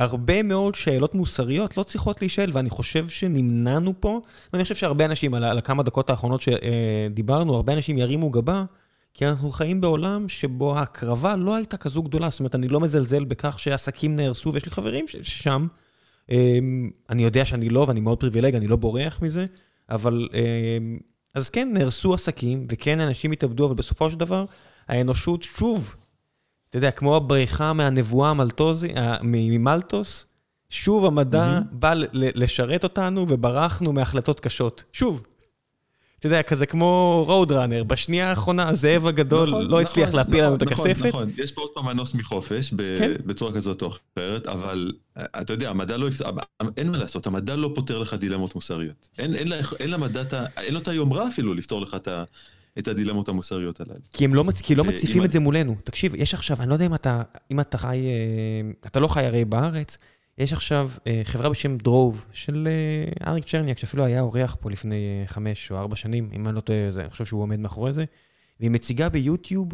[0.00, 4.20] הרבה מאוד שאלות מוסריות לא צריכות להישאל, ואני חושב שנמנענו פה,
[4.52, 8.64] ואני חושב שהרבה אנשים, על, על הכמה דקות האחרונות שדיברנו, הרבה אנשים ירימו גבה,
[9.14, 13.24] כי אנחנו חיים בעולם שבו ההקרבה לא הייתה כזו גדולה, זאת אומרת, אני לא מזלזל
[13.24, 15.66] בכך שעסקים נהרסו, ויש לי חברים שם,
[16.30, 19.46] אמ, אני יודע שאני לא, ואני מאוד פריבילג, אני לא בורח מזה,
[19.90, 20.28] אבל...
[20.34, 20.98] אמ,
[21.34, 24.44] אז כן, נהרסו עסקים, וכן, אנשים התאבדו, אבל בסופו של דבר,
[24.88, 25.96] האנושות שוב
[26.70, 28.32] אתה יודע, כמו הבריחה מהנבואה
[29.22, 30.26] ממלטוס,
[30.70, 31.74] שוב המדע mm-hmm.
[31.74, 34.84] בא לשרת אותנו וברחנו מהחלטות קשות.
[34.92, 35.22] שוב.
[36.18, 40.44] אתה יודע, כזה כמו רוד ראנר, בשנייה האחרונה הזאב הגדול נכון, לא הצליח נכון, להפיל
[40.44, 41.06] לנו נכון, את הכספת.
[41.06, 43.12] נכון, נכון, יש פה עוד פעם מנוס מחופש, כן?
[43.26, 46.08] בצורה כזאת או אחרת, אבל אתה יודע, המדע לא,
[46.76, 49.08] אין מה לעשות, המדע לא פותר לך דילמות מוסריות.
[49.18, 50.22] אין, אין, אין למדע,
[50.56, 52.24] אין לו את היומרה אפילו לפתור לך את ה...
[52.78, 54.00] את הדילמות המוסריות הללו.
[54.12, 54.60] כי הם לא, מצ...
[54.60, 55.76] כי לא מציפים את זה מולנו.
[55.84, 59.24] תקשיב, יש עכשיו, אני לא יודע אם אתה, אם אתה חי, אה, אתה לא חי
[59.24, 59.98] הרי בארץ,
[60.38, 65.22] יש עכשיו אה, חברה בשם דרוב של אה, אריק צ'רניאק, שאפילו היה אורח פה לפני
[65.26, 68.04] חמש או ארבע שנים, אם אני לא טועה, אני חושב שהוא עומד מאחורי זה,
[68.60, 69.72] והיא מציגה ביוטיוב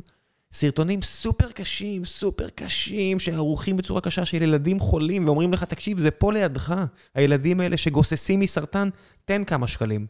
[0.53, 6.11] סרטונים סופר קשים, סופר קשים, שערוכים בצורה קשה של ילדים חולים, ואומרים לך, תקשיב, זה
[6.11, 6.75] פה לידך,
[7.15, 8.89] הילדים האלה שגוססים מסרטן,
[9.25, 10.07] תן כמה שקלים.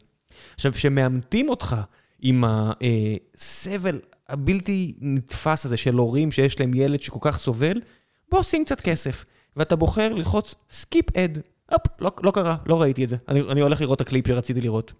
[0.55, 1.75] עכשיו, כשמאמתים אותך
[2.21, 3.99] עם הסבל
[4.29, 7.81] הבלתי נתפס הזה של הורים שיש להם ילד שכל כך סובל,
[8.31, 9.25] בוא שים קצת כסף.
[9.57, 11.39] ואתה בוחר ללחוץ skip ad.
[11.71, 13.15] הופ, לא, לא קרה, לא ראיתי את זה.
[13.27, 14.93] אני, אני הולך לראות את הקליפ שרציתי לראות.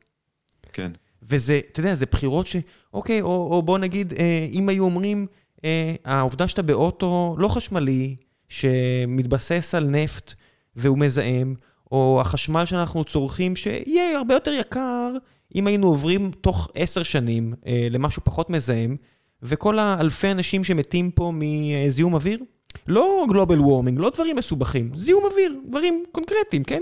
[0.74, 0.92] כן.
[1.24, 2.56] וזה, אתה יודע, זה בחירות ש...
[2.94, 5.28] אוקיי, או, או בוא נגיד, אה, אם היו אומרים,
[5.66, 8.16] אה, העובדה שאתה באוטו לא חשמלי,
[8.50, 10.34] שמתבסס על נפט
[10.76, 11.56] והוא מזהם,
[11.92, 15.12] או החשמל שאנחנו צורכים, שיהיה הרבה יותר יקר,
[15.56, 18.96] אם היינו עוברים תוך עשר שנים אה, למשהו פחות מזהם,
[19.44, 22.40] וכל האלפי אנשים שמתים פה מזיהום אוויר,
[22.88, 26.82] לא גלובל וורמינג, לא דברים מסובכים, זיהום אוויר, דברים קונקרטיים, כן?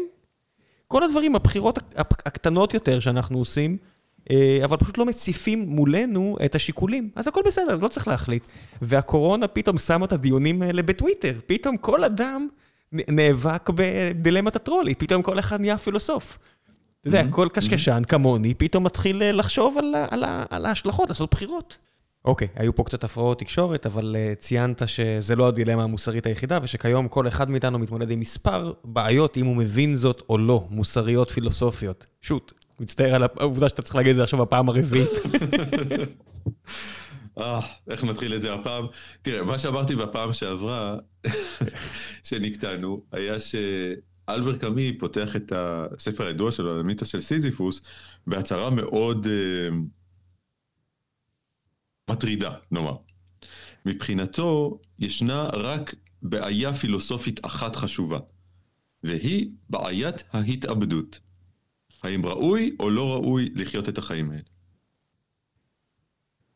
[0.88, 3.78] כל הדברים, הבחירות הקטנות יותר שאנחנו עושים,
[4.32, 7.10] אה, אבל פשוט לא מציפים מולנו את השיקולים.
[7.16, 8.44] אז הכל בסדר, לא צריך להחליט.
[8.82, 11.34] והקורונה פתאום שמה את הדיונים האלה בטוויטר.
[11.46, 12.48] פתאום כל אדם
[12.92, 16.38] נאבק בדילמת הטרולי, פתאום כל אחד נהיה פילוסוף.
[17.08, 19.78] אתה יודע, כל קשקשן כמוני פתאום מתחיל אה, לחשוב
[20.50, 21.78] על ההשלכות, לעשות בחירות.
[22.26, 27.08] אוקיי, היו פה קצת הפרעות תקשורת, אבל uh, ציינת שזה לא הדילמה המוסרית היחידה, ושכיום
[27.08, 32.06] כל אחד מאיתנו מתמודד עם מספר בעיות, אם הוא מבין זאת או לא, מוסריות פילוסופיות.
[32.22, 35.10] שוט, מצטער על העובדה שאתה צריך להגיד את זה עכשיו בפעם הרביעית.
[37.40, 37.60] אה,
[37.90, 38.86] איך נתחיל את זה הפעם?
[39.22, 40.96] תראה, מה שאמרתי בפעם שעברה,
[42.24, 43.56] שנקטענו, היה ש...
[44.30, 47.82] אלבר קאמי פותח את הספר הידוע שלו, המיתוס של סיזיפוס,
[48.28, 49.74] בהצהרה מאוד uh,
[52.10, 52.96] מטרידה, נאמר.
[53.86, 58.20] מבחינתו, ישנה רק בעיה פילוסופית אחת חשובה,
[59.04, 61.20] והיא בעיית ההתאבדות.
[62.04, 64.42] האם ראוי או לא ראוי לחיות את החיים האלה.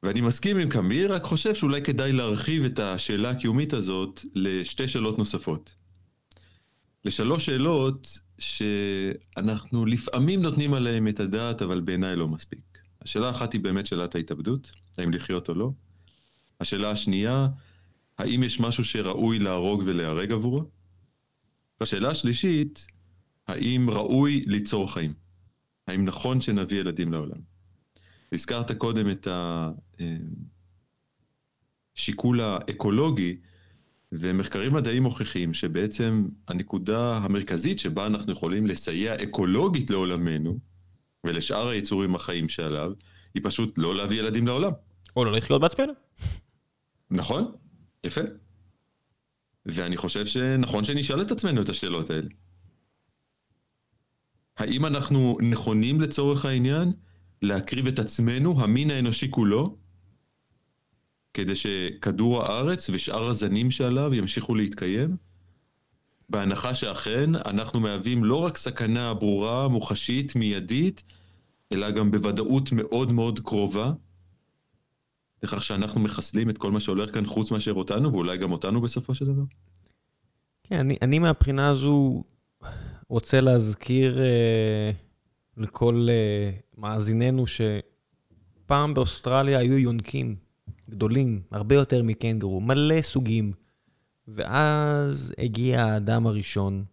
[0.03, 5.17] ואני מסכים עם קאמי, רק חושב שאולי כדאי להרחיב את השאלה הקיומית הזאת לשתי שאלות
[5.17, 5.75] נוספות.
[7.05, 12.80] לשלוש שאלות שאנחנו לפעמים נותנים עליהן את הדעת, אבל בעיניי לא מספיק.
[13.01, 15.71] השאלה האחת היא באמת שאלת ההתאבדות, האם לחיות או לא.
[16.59, 17.47] השאלה השנייה,
[18.17, 20.63] האם יש משהו שראוי להרוג ולהיהרג עבורו?
[21.80, 22.88] והשאלה השלישית,
[23.47, 25.13] האם ראוי ליצור חיים?
[25.88, 27.41] האם נכון שנביא ילדים לעולם?
[28.31, 29.27] הזכרת קודם את
[31.97, 33.38] השיקול אה, האקולוגי,
[34.11, 40.60] ומחקרים מדעיים מוכיחים שבעצם הנקודה המרכזית שבה אנחנו יכולים לסייע אקולוגית לעולמנו
[41.23, 42.91] ולשאר היצורים החיים שעליו,
[43.34, 44.72] היא פשוט לא להביא ילדים לעולם.
[45.15, 45.94] או לא לחיות בעצמנו.
[47.11, 47.52] נכון,
[48.03, 48.22] יפה.
[49.65, 52.27] ואני חושב שנכון שנשאל את עצמנו את השאלות האלה.
[54.57, 56.91] האם אנחנו נכונים לצורך העניין
[57.41, 59.77] להקריב את עצמנו, המין האנושי כולו,
[61.34, 65.18] כדי שכדור הארץ ושאר הזנים שעליו ימשיכו להתקיים?
[66.30, 71.03] בהנחה שאכן אנחנו מהווים לא רק סכנה ברורה, מוחשית, מיידית,
[71.72, 73.91] אלא גם בוודאות מאוד מאוד קרובה,
[75.43, 79.14] לכך שאנחנו מחסלים את כל מה שהולך כאן חוץ מאשר אותנו, ואולי גם אותנו בסופו
[79.14, 79.43] של דבר?
[80.64, 82.23] כן, אני, אני מהבחינה הזו
[83.10, 84.91] רוצה להזכיר אה,
[85.57, 90.48] לכל אה, מאזיננו שפעם באוסטרליה היו יונקים.
[90.90, 93.52] גדולים, הרבה יותר מקנגרו, מלא סוגים.
[94.36, 96.84] ואז הגיע האדם הראשון,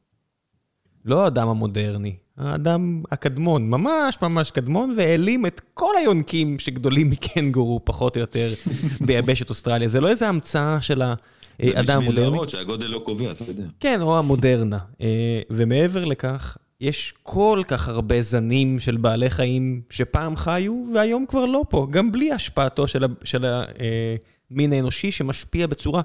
[1.05, 8.17] לא האדם המודרני, האדם הקדמון, ממש ממש קדמון, והעלים את כל היונקים שגדולים מקנגורו, פחות
[8.17, 8.53] או יותר,
[9.07, 9.89] ביבשת אוסטרליה.
[9.89, 12.11] זה לא איזה המצאה של האדם המודרני.
[12.11, 13.65] בשביל להראות שהגודל לא קובע, אתה יודע.
[13.81, 14.79] כן, או המודרנה.
[15.01, 21.47] אה, ומעבר לכך, יש כל כך הרבה זנים של בעלי חיים שפעם חיו, והיום כבר
[21.47, 22.89] לא פה, גם בלי השפעתו
[23.25, 26.03] של המין אה, האנושי, שמשפיע בצורה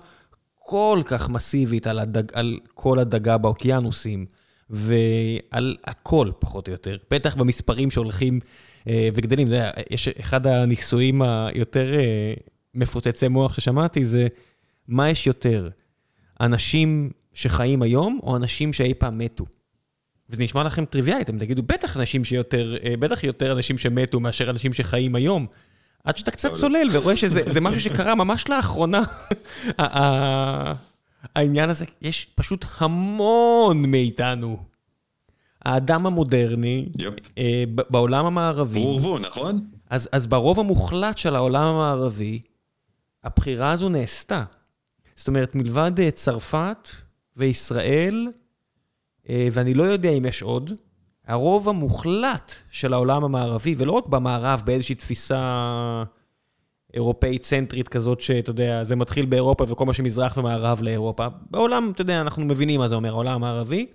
[0.55, 4.25] כל כך מסיבית על, הדג, על כל הדגה באוקיינוסים.
[4.71, 6.97] ועל הכל, פחות או יותר.
[7.11, 8.39] בטח במספרים שהולכים
[8.87, 9.47] אה, וגדלים.
[9.89, 12.33] יש אחד הניסויים היותר אה,
[12.75, 14.27] מפוצצי מוח ששמעתי, זה
[14.87, 15.69] מה יש יותר,
[16.41, 19.45] אנשים שחיים היום, או אנשים שאי פעם מתו?
[20.31, 24.49] וזה נשמע לכם טריוויאלי, אתם תגידו, בטח אנשים שיותר, אה, בטח יותר אנשים שמתו מאשר
[24.49, 25.47] אנשים שחיים היום.
[26.03, 29.01] עד שאתה קצת צולל ורואה שזה משהו שקרה ממש לאחרונה.
[31.35, 34.57] העניין הזה, יש פשוט המון מאיתנו.
[35.65, 37.01] האדם המודרני, yep.
[37.37, 38.79] אה, בעולם המערבי...
[38.79, 39.65] הוא ורבו, נכון?
[39.89, 42.41] אז, אז ברוב המוחלט של העולם המערבי,
[43.23, 44.43] הבחירה הזו נעשתה.
[45.15, 46.89] זאת אומרת, מלבד אה, צרפת
[47.37, 48.27] וישראל,
[49.29, 50.73] ואני לא יודע אם יש עוד,
[51.27, 56.03] הרוב המוחלט של העולם המערבי, ולא רק במערב, באיזושהי תפיסה
[56.93, 61.27] אירופאית צנטרית כזאת, שאתה יודע, זה מתחיל באירופה וכל מה שמזרח ומערב לאירופה.
[61.51, 63.87] בעולם, אתה יודע, אנחנו מבינים מה זה אומר, העולם המערבי.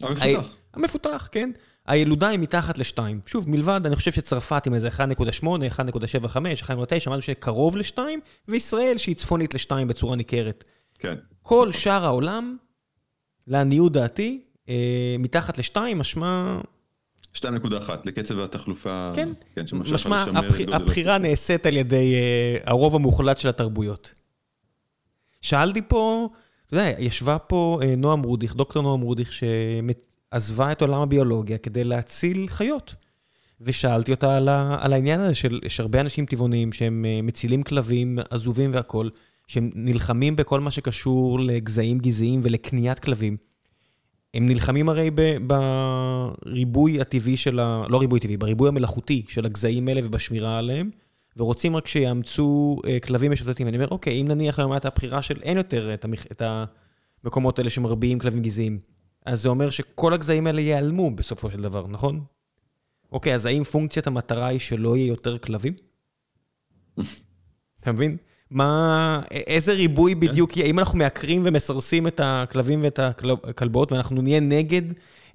[0.00, 0.46] המפותח.
[0.74, 1.50] המפותח, כן.
[1.86, 3.20] הילודה היא מתחת לשתיים.
[3.26, 9.16] שוב, מלבד, אני חושב שצרפת עם איזה 1.8, 1.75, 1.9, משהו שקרוב לשתיים, וישראל שהיא
[9.16, 10.64] צפונית לשתיים בצורה ניכרת.
[10.98, 11.14] כן.
[11.42, 12.56] כל שאר העולם,
[13.46, 14.49] לעניות דעתי, אה,
[15.18, 16.60] מתחת לשתיים, משמע
[17.34, 17.42] 2.1
[18.04, 20.56] לקצב התחלופה, כן, כן משמע הבח...
[20.72, 24.12] הבחירה נעשית על ידי uh, הרוב המוחלט של התרבויות.
[25.40, 26.28] שאלתי פה,
[26.66, 31.84] אתה יודע, ישבה פה uh, נועם רודיך, דוקטור נועם רודיך, שעזבה את עולם הביולוגיה כדי
[31.84, 32.94] להציל חיות.
[33.60, 34.76] ושאלתי אותה על, ה...
[34.80, 39.10] על העניין הזה של, יש הרבה אנשים טבעוניים שהם uh, מצילים כלבים עזובים והכול,
[39.46, 43.36] שהם נלחמים בכל מה שקשור לגזעים גזעיים ולקניית כלבים.
[44.34, 45.10] הם נלחמים הרי
[45.46, 47.84] בריבוי הטבעי של ה...
[47.88, 50.90] לא ריבוי טבעי, בריבוי המלאכותי של הגזעים האלה ובשמירה עליהם,
[51.36, 53.68] ורוצים רק שיאמצו אה, כלבים משוטטים.
[53.68, 56.26] אני אומר, אוקיי, אם נניח היום הייתה הבחירה של אין יותר את, המח...
[56.26, 56.42] את
[57.24, 58.78] המקומות האלה שמרביעים כלבים גזעיים,
[59.26, 62.24] אז זה אומר שכל הגזעים האלה ייעלמו בסופו של דבר, נכון?
[63.12, 65.72] אוקיי, אז האם פונקציית המטרה היא שלא יהיה יותר כלבים?
[67.80, 68.16] אתה מבין?
[68.50, 70.20] מה, איזה ריבוי כן.
[70.20, 74.82] בדיוק יהיה, אם אנחנו מעקרים ומסרסים את הכלבים ואת הכלבות, ואנחנו נהיה נגד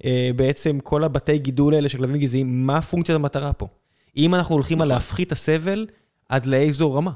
[0.06, 3.68] אה, בעצם כל הבתי גידול האלה של כלבים גזעיים, מה פונקציית המטרה פה?
[4.18, 4.96] אם אנחנו הולכים על נכון.
[4.96, 5.88] להפחית את הסבל,
[6.30, 7.12] עד לאיזו רמה?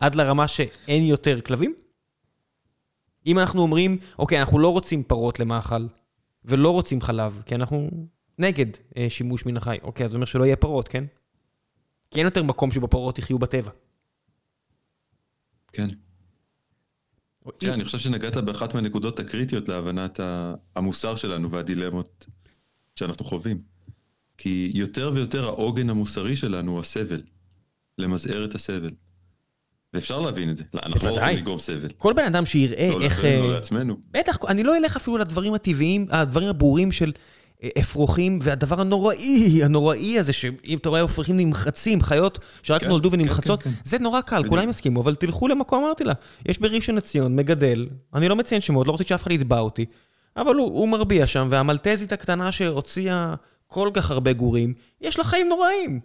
[0.00, 1.74] עד לרמה שאין יותר כלבים?
[3.26, 5.86] אם אנחנו אומרים, אוקיי, אנחנו לא רוצים פרות למאכל,
[6.44, 7.90] ולא רוצים חלב, כי אנחנו
[8.38, 11.04] נגד אה, שימוש מן החי, אוקיי, אז זה אומר שלא יהיה פרות, כן?
[12.10, 13.70] כי אין יותר מקום שבו פרות יחיו בטבע.
[15.72, 15.88] כן.
[17.60, 20.20] כן, אני חושב שנגעת באחת מהנקודות הקריטיות להבנת
[20.76, 22.26] המוסר שלנו והדילמות
[22.96, 23.62] שאנחנו חווים.
[24.38, 27.22] כי יותר ויותר העוגן המוסרי שלנו הוא הסבל,
[27.98, 28.90] למזער את הסבל.
[29.92, 30.64] ואפשר להבין את זה.
[30.74, 31.88] אנחנו לא רוצים לגרום סבל.
[31.96, 33.18] כל בן אדם שיראה לא איך...
[33.18, 33.96] לא לכם, לא לעצמנו.
[34.10, 37.12] בטח, אני לא אלך אפילו לדברים הטבעיים, הדברים הברורים של
[37.80, 43.20] אפרוחים, והדבר הנוראי, הנוראי הזה, שאם אתה רואה אפרוחים נמחצים, חיות שרק כן, נולדו כן,
[43.20, 46.12] ונמחצות, כן, כן, זה נורא קל, כולם יסכימו, אבל תלכו למקום, אמרתי לה,
[46.46, 49.84] יש בראשון לציון מגדל, אני לא מציין שמות, לא רוצה שאף אחד יתבע אותי,
[50.36, 53.34] אבל הוא, הוא מרביע שם, והמלטזית הקטנה שהוציאה
[53.66, 56.00] כל כך הרבה גורים, יש לה חיים נוראים.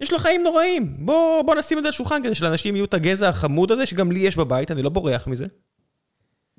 [0.00, 0.96] יש לה חיים נוראים.
[0.98, 4.12] בוא, בוא נשים את זה על השולחן כדי שלאנשים יהיו את הגזע החמוד הזה, שגם
[4.12, 5.46] לי יש בבית, אני לא בורח מזה.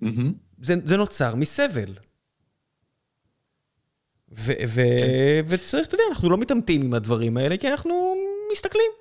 [0.04, 0.08] Mm-hmm.
[0.62, 1.94] זה, זה נוצר מסבל.
[4.38, 5.44] ו- ו- כן.
[5.48, 8.16] וצריך, אתה יודע, אנחנו לא מתעמתים עם הדברים האלה, כי אנחנו
[8.52, 8.91] מסתכלים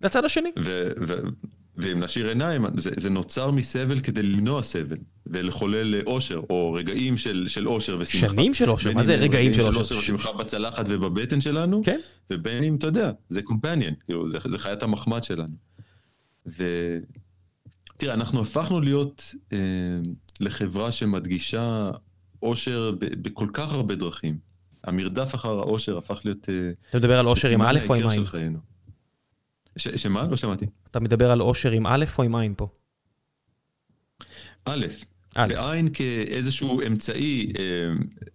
[0.00, 0.52] לצד השני.
[1.76, 7.44] ואם נשאיר עיניים, זה, זה נוצר מסבל כדי למנוע סבל, ולחולל אושר, או רגעים של,
[7.48, 8.32] של אושר ושמחה.
[8.32, 9.82] שנים של אושר, מה זה רגעים של אושר?
[9.82, 12.00] של שמחה בצלחת ובבטן שלנו, כן.
[12.30, 15.54] ובין אם, אתה יודע, זה קומפניאן, כאילו, זה, זה חיית המחמד שלנו.
[16.46, 19.58] ותראה, אנחנו הפכנו להיות אה,
[20.40, 21.90] לחברה שמדגישה
[22.42, 24.45] אושר בכל כך הרבה דרכים.
[24.86, 26.48] המרדף אחר האושר הפך להיות...
[26.48, 28.56] אה, אתה מדבר על אושר עם א' או עם עין?
[29.76, 30.26] שמה?
[30.30, 30.66] לא שמעתי.
[30.90, 32.68] אתה מדבר על אושר עם א' או עם עין פה?
[34.64, 34.86] א',
[35.36, 37.64] בעין כאיזשהו אמצעי אה,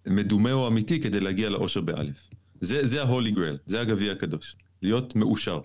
[0.08, 2.30] מדומה או אמיתי כדי להגיע לאושר באלף.
[2.62, 5.60] זה, זה ה-Holy Grail, זה הגביע הקדוש, להיות מאושר.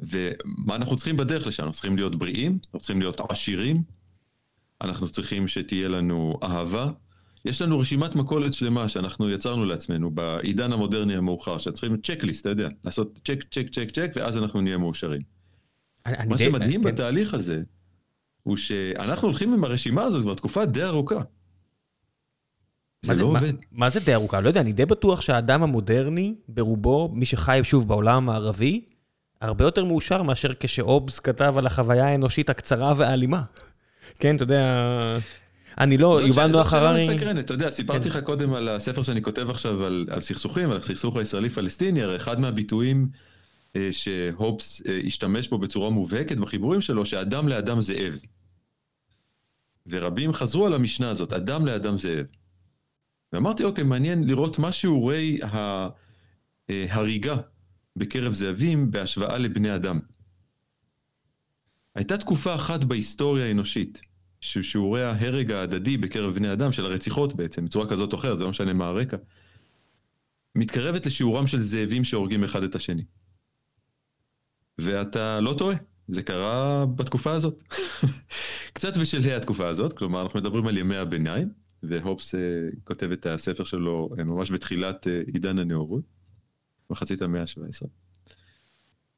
[0.00, 1.62] ומה אנחנו צריכים בדרך לשם?
[1.62, 3.82] אנחנו צריכים להיות בריאים, אנחנו צריכים להיות עשירים,
[4.80, 6.90] אנחנו צריכים שתהיה לנו אהבה,
[7.44, 12.68] יש לנו רשימת מכולת שלמה שאנחנו יצרנו לעצמנו בעידן המודרני המאוחר, שצריכים צ'קליסט, אתה יודע,
[12.84, 15.20] לעשות צ'ק, צ'ק, צ'ק, צ'ק, ואז אנחנו נהיה מאושרים.
[16.06, 16.88] אני, מה שמדהים כן.
[16.88, 17.62] בתהליך הזה,
[18.42, 21.20] הוא שאנחנו הולכים עם הרשימה הזאת כבר תקופה די ארוכה.
[23.04, 23.52] זה לא עובד.
[23.72, 24.40] מה זה די ארוכה?
[24.40, 28.84] לא יודע, אני די בטוח שהאדם המודרני, ברובו, מי שחי שוב בעולם הערבי,
[29.40, 33.42] הרבה יותר מאושר מאשר כשאובס כתב על החוויה האנושית הקצרה והאלימה.
[34.20, 35.18] כן, אתה יודע...
[35.78, 37.06] אני לא, יובל נוח הררי...
[37.06, 38.18] זאת שאלה אתה יודע, סיפרתי כן.
[38.18, 43.08] לך קודם על הספר שאני כותב עכשיו על סכסוכים, על הסכסוך הישראלי-פלסטיני, הרי אחד מהביטויים
[43.76, 48.18] אה, שהובס אה, השתמש בו בצורה מובהקת בחיבורים שלו, שאדם לאדם זאב.
[49.86, 52.26] ורבים חזרו על המשנה הזאת, אדם לאדם זאב.
[53.32, 55.38] ואמרתי, אוקיי, מעניין לראות מה שיעורי
[56.68, 57.36] ההריגה
[57.96, 60.00] בקרב זאבים בהשוואה לבני אדם.
[61.94, 64.00] הייתה תקופה אחת בהיסטוריה האנושית,
[64.44, 68.50] ששיעורי ההרג ההדדי בקרב בני אדם, של הרציחות בעצם, בצורה כזאת או אחרת, זה לא
[68.50, 69.16] משנה מה הרקע,
[70.54, 73.04] מתקרבת לשיעורם של זאבים שהורגים אחד את השני.
[74.78, 75.76] ואתה לא טועה,
[76.08, 77.62] זה קרה בתקופה הזאת.
[78.74, 81.48] קצת בשלהי התקופה הזאת, כלומר אנחנו מדברים על ימי הביניים,
[81.82, 82.38] והופס uh,
[82.84, 86.04] כותב את הספר שלו uh, ממש בתחילת uh, עידן הנאורות,
[86.90, 87.86] מחצית המאה ה-17.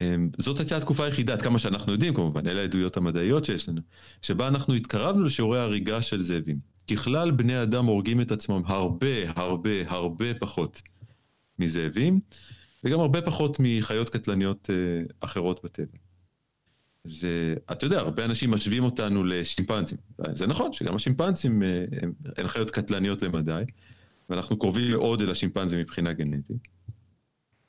[0.03, 0.07] Um,
[0.39, 3.81] זאת הייתה התקופה היחידה, עד כמה שאנחנו יודעים כמובן, אלה העדויות המדעיות שיש לנו,
[4.23, 6.59] שבה אנחנו התקרבנו לשיעורי הריגה של זאבים.
[6.91, 10.83] ככלל, בני אדם הורגים את עצמם הרבה, הרבה, הרבה פחות
[11.59, 12.21] מזאבים,
[12.85, 15.99] וגם הרבה פחות מחיות קטלניות uh, אחרות בטבע.
[17.05, 19.99] ואתה יודע, הרבה אנשים משווים אותנו לשימפנזים.
[20.33, 21.85] זה נכון שגם השימפנזים אה,
[22.37, 23.63] הן חיות קטלניות למדי,
[24.31, 26.76] ואנחנו קרובים מאוד אל השימפנזים מבחינה גנטית.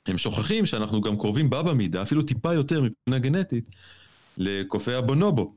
[0.08, 3.68] הם שוכחים שאנחנו גם קרובים בה במידה, אפילו טיפה יותר מבחינה גנטית,
[4.36, 5.54] לקופי הבונובו.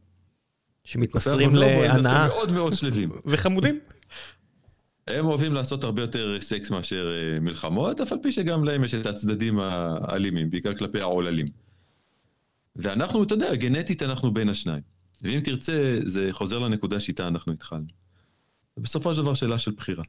[0.83, 2.27] שמתמסרים להנאה.
[2.27, 3.09] מאוד מאוד שלווים.
[3.31, 3.79] וחמודים.
[5.07, 8.95] הם אוהבים לעשות הרבה יותר סקס מאשר אה, מלחמות, אף על פי שגם להם יש
[8.95, 11.47] את הצדדים האלימים, בעיקר כלפי העוללים.
[12.75, 14.81] ואנחנו, אתה יודע, גנטית אנחנו בין השניים.
[15.21, 17.85] ואם תרצה, זה חוזר לנקודה שאיתה אנחנו התחלנו.
[18.77, 20.03] בסופו של דבר שאלה של בחירה.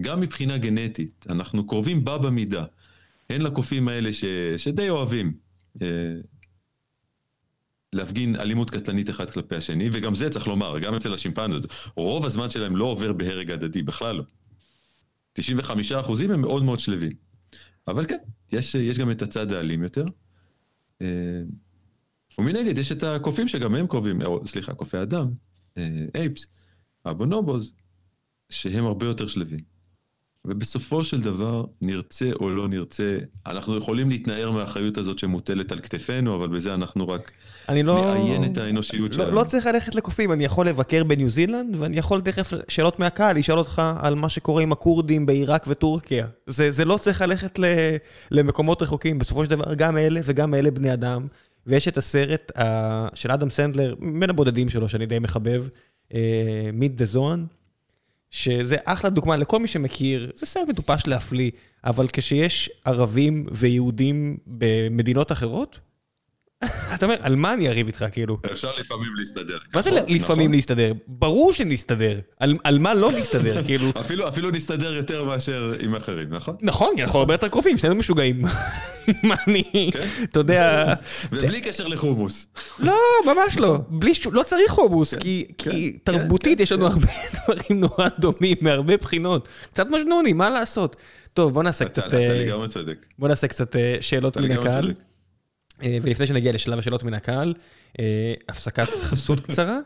[0.00, 2.64] גם מבחינה גנטית, אנחנו קרובים בה במידה.
[3.30, 4.24] הן לקופים האלה ש...
[4.56, 5.32] שדי אוהבים
[5.82, 6.14] אה,
[7.92, 11.66] להפגין אלימות קטלנית אחד כלפי השני, וגם זה צריך לומר, גם אצל השימפנזות,
[11.96, 14.24] רוב הזמן שלהם לא עובר בהרג הדדי, בכלל לא.
[15.32, 17.12] 95 אחוזים הם מאוד מאוד שלווים.
[17.88, 18.18] אבל כן,
[18.52, 20.04] יש, יש גם את הצד האלים יותר.
[21.02, 21.42] אה,
[22.38, 25.30] ומנגד יש את הקופים שגם הם קרובים, או סליחה, קופי אדם,
[26.14, 26.46] אייפס,
[27.04, 27.74] הבונובוז,
[28.50, 29.75] שהם הרבה יותר שלווים.
[30.46, 36.34] ובסופו של דבר, נרצה או לא נרצה, אנחנו יכולים להתנער מהאחריות הזאת שמוטלת על כתפינו,
[36.36, 37.30] אבל בזה אנחנו רק
[37.68, 38.14] לא...
[38.14, 39.36] נעיין את האנושיות לא, שלנו.
[39.36, 43.58] לא צריך ללכת לקופים, אני יכול לבקר בניו זילנד, ואני יכול תכף שאלות מהקהל, לשאול
[43.58, 46.26] אותך על מה שקורה עם הכורדים בעיראק וטורקיה.
[46.46, 47.64] זה, זה לא צריך ללכת ל,
[48.30, 51.26] למקומות רחוקים, בסופו של דבר גם אלה וגם אלה בני אדם.
[51.66, 52.60] ויש את הסרט uh,
[53.14, 55.64] של אדם סנדלר, בין הבודדים שלו, שאני די מחבב,
[56.72, 57.46] מיט דה זון,
[58.30, 61.50] שזה אחלה דוגמה לכל מי שמכיר, זה סרט מטופש להפליא,
[61.84, 65.80] אבל כשיש ערבים ויהודים במדינות אחרות,
[66.94, 68.38] אתה אומר, על מה אני אריב איתך, כאילו?
[68.52, 69.58] אפשר לפעמים להסתדר.
[69.74, 70.54] מה זה נכון, לפעמים נכון.
[70.54, 70.92] להסתדר?
[71.06, 72.20] ברור שנסתדר.
[72.64, 73.90] על מה לא להסתדר, כאילו?
[74.28, 76.56] אפילו נסתדר יותר מאשר עם אחרים, נכון?
[76.62, 78.42] נכון, כי אנחנו הרבה יותר קרובים, שנינו משוגעים.
[79.22, 79.98] מה אני, כן.
[80.24, 80.94] אתה יודע...
[81.32, 82.46] ובלי קשר לחומוס.
[82.78, 83.78] לא, ממש לא.
[84.32, 85.70] לא צריך חומוס, כן, כי כן,
[86.04, 89.48] תרבותית יש לנו הרבה דברים נורא דומים, מהרבה בחינות.
[89.72, 90.96] קצת מג'נוני, מה לעשות?
[91.34, 92.08] טוב, בוא נעשה קצת...
[92.08, 93.06] אתה לגמרי צודק.
[93.18, 94.92] בוא נעשה קצת אה, שאלות מן הקהל.
[95.82, 97.54] אה, ולפני שנגיע לשלב השאלות מן הקהל,
[97.98, 99.78] אה, הפסקת חסות קצרה.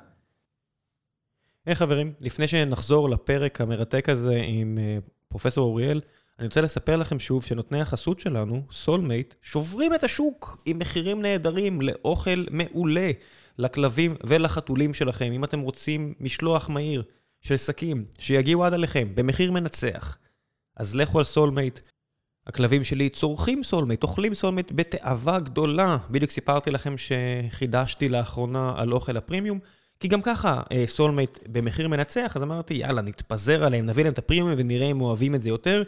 [1.67, 4.99] היי חברים, לפני שנחזור לפרק המרתק הזה עם אה,
[5.29, 6.01] פרופסור אוריאל,
[6.39, 11.81] אני רוצה לספר לכם שוב שנותני החסות שלנו, סולמייט, שוברים את השוק עם מחירים נהדרים
[11.81, 13.11] לאוכל מעולה
[13.59, 15.33] לכלבים ולחתולים שלכם.
[15.33, 17.03] אם אתם רוצים משלוח מהיר
[17.41, 20.19] של שקים שיגיעו עד עליכם במחיר מנצח,
[20.77, 21.81] אז לכו על סולמייט,
[22.47, 25.97] הכלבים שלי צורכים סולמייט, אוכלים סולמייט בתאווה גדולה.
[26.11, 29.59] בדיוק סיפרתי לכם שחידשתי לאחרונה על אוכל הפרימיום,
[30.01, 34.19] כי גם ככה אה, סולמייט במחיר מנצח, אז אמרתי, יאללה, נתפזר עליהם, נביא להם את
[34.19, 35.83] הפרימיום ונראה אם אוהבים את זה יותר.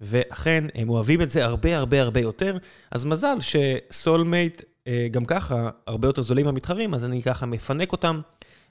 [0.00, 2.56] ואכן, הם אוהבים את זה הרבה הרבה הרבה יותר,
[2.90, 8.20] אז מזל שסולמייט אה, גם ככה הרבה יותר זולים מהמתחרים, אז אני ככה מפנק אותם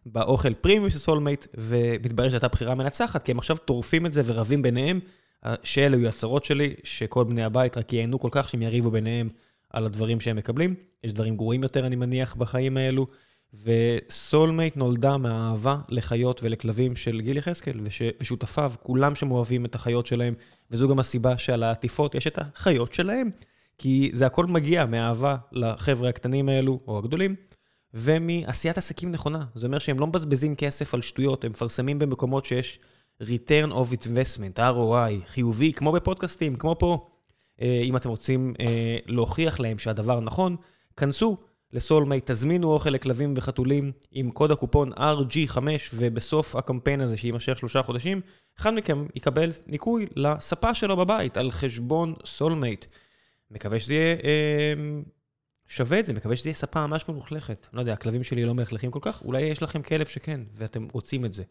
[0.05, 4.61] באוכל פרימיום של סולמייט, ומתברר שהייתה בחירה מנצחת, כי הם עכשיו טורפים את זה ורבים
[4.61, 4.99] ביניהם.
[5.63, 9.29] שאלה היו הצהרות שלי, שכל בני הבית רק ייהנו כל כך שהם יריבו ביניהם
[9.69, 10.75] על הדברים שהם מקבלים.
[11.03, 13.07] יש דברים גרועים יותר, אני מניח, בחיים האלו.
[13.63, 18.01] וסולמייט נולדה מהאהבה לחיות ולכלבים של גיל יחזקאל וש...
[18.21, 20.33] ושותפיו, כולם שם אוהבים את החיות שלהם,
[20.71, 23.29] וזו גם הסיבה שעל העטיפות יש את החיות שלהם,
[23.77, 27.35] כי זה הכל מגיע מאהבה לחבר'ה הקטנים האלו, או הגדולים,
[27.93, 29.45] ומעשיית עסקים נכונה.
[29.55, 32.79] זה אומר שהם לא מבזבזים כסף על שטויות, הם מפרסמים במקומות שיש
[33.21, 37.07] return of investment, ROI, חיובי, כמו בפודקאסטים, כמו פה.
[37.61, 40.55] אה, אם אתם רוצים אה, להוכיח להם שהדבר נכון,
[40.97, 41.37] כנסו
[41.73, 45.57] לסולמייט, תזמינו אוכל לכלבים וחתולים עם קוד הקופון RG5,
[45.93, 48.21] ובסוף הקמפיין הזה שיימשך שלושה חודשים,
[48.59, 52.85] אחד מכם יקבל ניקוי לספה שלו בבית על חשבון סולמייט.
[53.51, 54.73] מקווה שזה יהיה אה,
[55.67, 57.67] שווה את זה, מקווה שזה יהיה ספה ממש מלוכלכת.
[57.73, 61.25] לא יודע, הכלבים שלי לא מלכלכים כל כך, אולי יש לכם כלב שכן, ואתם רוצים
[61.25, 61.43] את זה.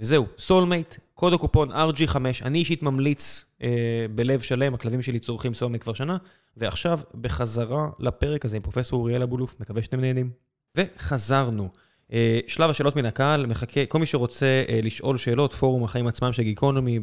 [0.00, 3.68] וזהו, סולמייט, קוד הקופון RG5, אני אישית ממליץ אה,
[4.14, 6.16] בלב שלם, הכלבים שלי צורכים סולמייט כבר שנה,
[6.56, 10.30] ועכשיו בחזרה לפרק הזה עם פרופסור אוריאל אבולוף, מקווה שאתם נהנים.
[10.76, 11.68] וחזרנו.
[12.12, 16.32] אה, שלב השאלות מן הקהל, מחכה, כל מי שרוצה אה, לשאול שאלות, פורום החיים עצמם
[16.32, 17.00] של גיקונומי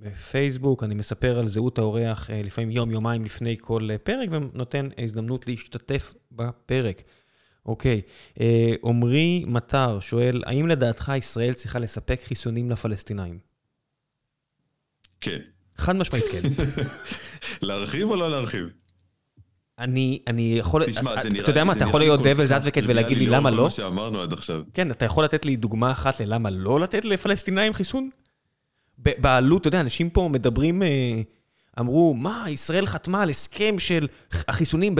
[0.00, 5.46] בפייסבוק, אני מספר על זהות האורח אה, לפעמים יום-יומיים לפני כל אה, פרק, ונותן הזדמנות
[5.46, 7.02] להשתתף בפרק.
[7.66, 8.02] אוקיי,
[8.40, 13.38] אה, עמרי מטר שואל, האם לדעתך ישראל צריכה לספק חיסונים לפלסטינאים?
[15.20, 15.38] כן.
[15.76, 16.48] חד משמעית כן.
[17.66, 18.66] להרחיב או לא להרחיב?
[19.78, 23.18] אני, אני יכול, תשמע, זה נראה אתה יודע מה, אתה יכול להיות devil's advocate ולהגיד
[23.18, 23.64] לי למה לא?
[23.64, 24.62] מה שאמרנו עד עכשיו.
[24.74, 28.10] כן, אתה יכול לתת לי דוגמה אחת ללמה לא לתת לפלסטינאים חיסון?
[28.98, 31.22] בעלות, אתה יודע, אנשים פה מדברים, אה,
[31.80, 34.06] אמרו, מה, ישראל חתמה על הסכם של
[34.48, 34.94] החיסונים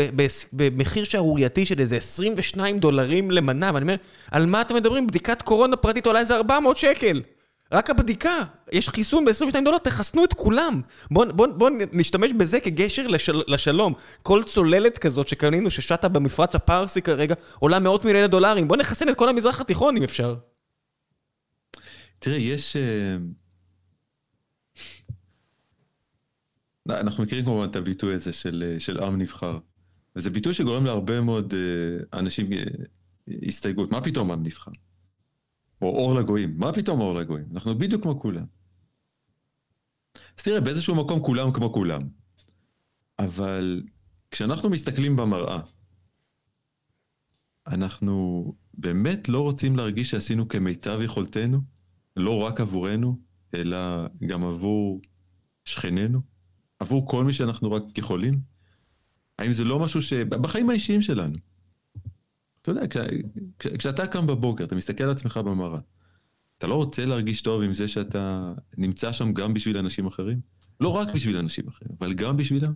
[0.53, 3.97] במחיר שערורייתי של איזה 22 דולרים למנה, ואני אומר,
[4.31, 5.07] על מה אתם מדברים?
[5.07, 7.23] בדיקת קורונה פרטית עולה איזה 400 שקל.
[7.73, 8.43] רק הבדיקה,
[8.73, 10.81] יש חיסון ב-22 דולר, תחסנו את כולם.
[11.11, 13.93] בואו בוא, בוא נשתמש בזה כגשר לשל, לשלום.
[14.23, 18.69] כל צוללת כזאת שקנינו, ששטה במפרץ הפרסי כרגע, עולה מאות מיליוני דולרים.
[18.69, 20.35] בואו נחסן את כל המזרח התיכון אם אפשר.
[22.19, 22.77] תראה, יש...
[22.77, 23.17] אה,
[26.91, 29.59] אנחנו מכירים כמובן את הביטוי הזה של, אה, של עם נבחר.
[30.17, 32.51] וזה ביטוי שגורם להרבה מאוד אה, אנשים
[33.47, 33.93] הסתייגות.
[33.93, 34.71] מה פתאום עם נבחר?
[35.83, 36.59] או אור לגויים.
[36.59, 37.47] מה פתאום אור לגויים?
[37.53, 38.45] אנחנו בדיוק כמו כולם.
[40.39, 42.01] אז תראה, באיזשהו מקום כולם כמו כולם.
[43.19, 43.83] אבל
[44.31, 45.61] כשאנחנו מסתכלים במראה,
[47.67, 48.45] אנחנו
[48.75, 51.61] באמת לא רוצים להרגיש שעשינו כמיטב יכולתנו,
[52.17, 53.19] לא רק עבורנו,
[53.55, 55.01] אלא גם עבור
[55.65, 56.21] שכנינו,
[56.79, 58.41] עבור כל מי שאנחנו רק יכולים?
[59.39, 60.13] האם זה לא משהו ש...
[60.13, 61.35] בחיים האישיים שלנו.
[62.63, 62.97] אתה יודע, כש,
[63.59, 65.81] כש, כשאתה קם בבוקר, אתה מסתכל על עצמך במראה,
[66.59, 70.41] אתה לא רוצה להרגיש טוב עם זה שאתה נמצא שם גם בשביל אנשים אחרים?
[70.81, 72.73] לא רק בשביל אנשים אחרים, אבל גם בשבילם.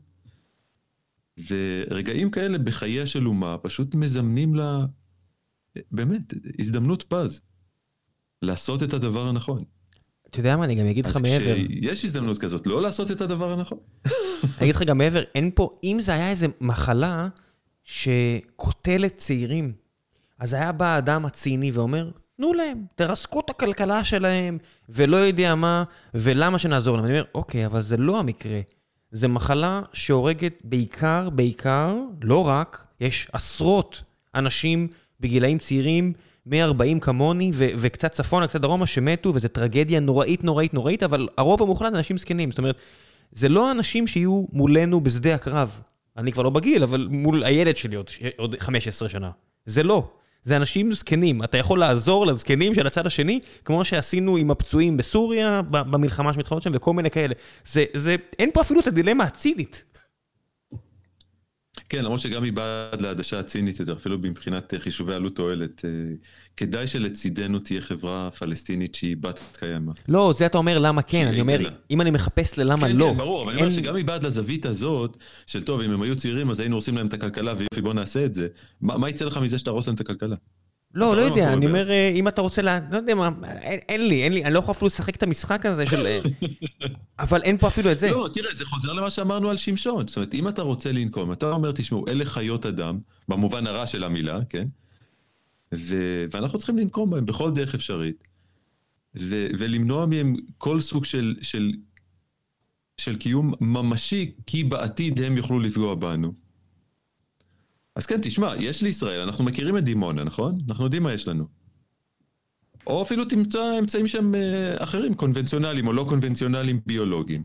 [1.48, 4.86] ורגעים כאלה בחייה של אומה פשוט מזמנים לה,
[5.90, 7.40] באמת, הזדמנות פז,
[8.42, 9.64] לעשות את הדבר הנכון.
[10.30, 11.54] אתה יודע מה, אני גם אגיד לך מעבר.
[11.54, 13.78] כשיש הזדמנות כזאת, לא לעשות את הדבר הנכון.
[14.04, 17.28] אני אגיד לך גם מעבר, אין פה, אם זה היה איזה מחלה
[17.84, 19.72] שקוטלת צעירים,
[20.38, 24.58] אז היה בא האדם הציני ואומר, תנו להם, תרסקו את הכלכלה שלהם,
[24.88, 25.84] ולא יודע מה,
[26.14, 27.04] ולמה שנעזור להם.
[27.04, 28.60] אני אומר, אוקיי, אבל זה לא המקרה.
[29.10, 34.02] זה מחלה שהורגת בעיקר, בעיקר, לא רק, יש עשרות
[34.34, 34.88] אנשים
[35.20, 36.12] בגילאים צעירים,
[36.50, 41.62] 140 כמוני, ו- וקצת צפונה, קצת דרומה, שמתו, וזו טרגדיה נוראית, נוראית, נוראית, אבל הרוב
[41.62, 42.50] המוחלט אנשים זקנים.
[42.50, 42.76] זאת אומרת,
[43.32, 45.80] זה לא אנשים שיהיו מולנו בשדה הקרב.
[46.16, 49.30] אני כבר לא בגיל, אבל מול הילד שלי עוד, עוד 15 שנה.
[49.66, 50.08] זה לא.
[50.44, 51.44] זה אנשים זקנים.
[51.44, 56.70] אתה יכול לעזור לזקנים של הצד השני, כמו שעשינו עם הפצועים בסוריה, במלחמה שמתחרות שם,
[56.74, 57.34] וכל מיני כאלה.
[57.66, 59.82] זה, זה, אין פה אפילו את הדילמה הצינית.
[61.90, 65.90] כן, למרות שגם מבעד לעדשה הצינית יותר, אפילו מבחינת חישובי עלות תועלת, אה,
[66.56, 69.92] כדאי שלצידנו תהיה חברה פלסטינית שהיא בת קיימא.
[70.08, 71.58] לא, זה אתה אומר למה כן, אני אומר,
[71.90, 73.10] אם אני מחפש ללמה כן, לא.
[73.12, 76.50] כן, ברור, אבל אני אומר שגם מבעד לזווית הזאת, של טוב, אם הם היו צעירים
[76.50, 78.48] אז היינו הורסים להם את הכלכלה, ויופי בוא נעשה את זה,
[78.80, 80.36] מה יצא לך מזה שתהרוס להם את הכלכלה?
[80.94, 83.28] לא, לא יודע, אני אומר, אה, אם אתה רוצה, לא יודע מה,
[83.88, 86.06] אין לי, אין לי, אני לא יכול אפילו לשחק את המשחק הזה של...
[86.06, 86.20] אה,
[87.18, 88.10] אבל אין פה אפילו את זה.
[88.10, 90.08] לא, תראה, זה חוזר למה שאמרנו על שמשון.
[90.08, 92.98] זאת אומרת, אם אתה רוצה לנקום, אתה אומר, תשמעו, אלה חיות אדם,
[93.28, 94.68] במובן הרע של המילה, כן?
[96.32, 98.24] ואנחנו צריכים לנקום בהם בכל דרך אפשרית,
[99.58, 101.72] ולמנוע מהם כל סוג של, של,
[102.96, 106.32] של קיום ממשי, כי בעתיד הם יוכלו לפגוע בנו.
[107.96, 110.58] אז כן, תשמע, יש לישראל, אנחנו מכירים את דימונה, נכון?
[110.68, 111.44] אנחנו יודעים מה יש לנו.
[112.86, 117.42] או אפילו תמצא אמצעים שהם אה, אחרים, קונבנציונליים או לא קונבנציונליים ביולוגיים.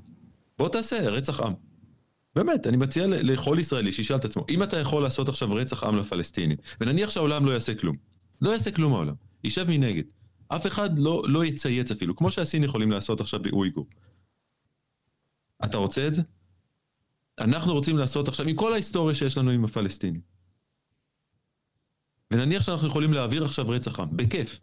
[0.58, 1.54] בוא תעשה רצח עם.
[2.36, 5.98] באמת, אני מציע לכל ישראלי שישאל את עצמו, אם אתה יכול לעשות עכשיו רצח עם
[5.98, 7.96] לפלסטינים, ונניח שהעולם לא יעשה כלום,
[8.42, 9.14] לא יעשה כלום העולם.
[9.44, 10.04] יישב מנגד.
[10.48, 13.88] אף אחד לא, לא יצייץ אפילו, כמו שהסין יכולים לעשות עכשיו באויגור.
[15.66, 16.22] אתה רוצה את זה?
[17.40, 20.35] אנחנו רוצים לעשות עכשיו, עם כל ההיסטוריה שיש לנו עם הפלסטינים.
[22.32, 24.60] ונניח שאנחנו יכולים להעביר עכשיו רצח עם, בכיף.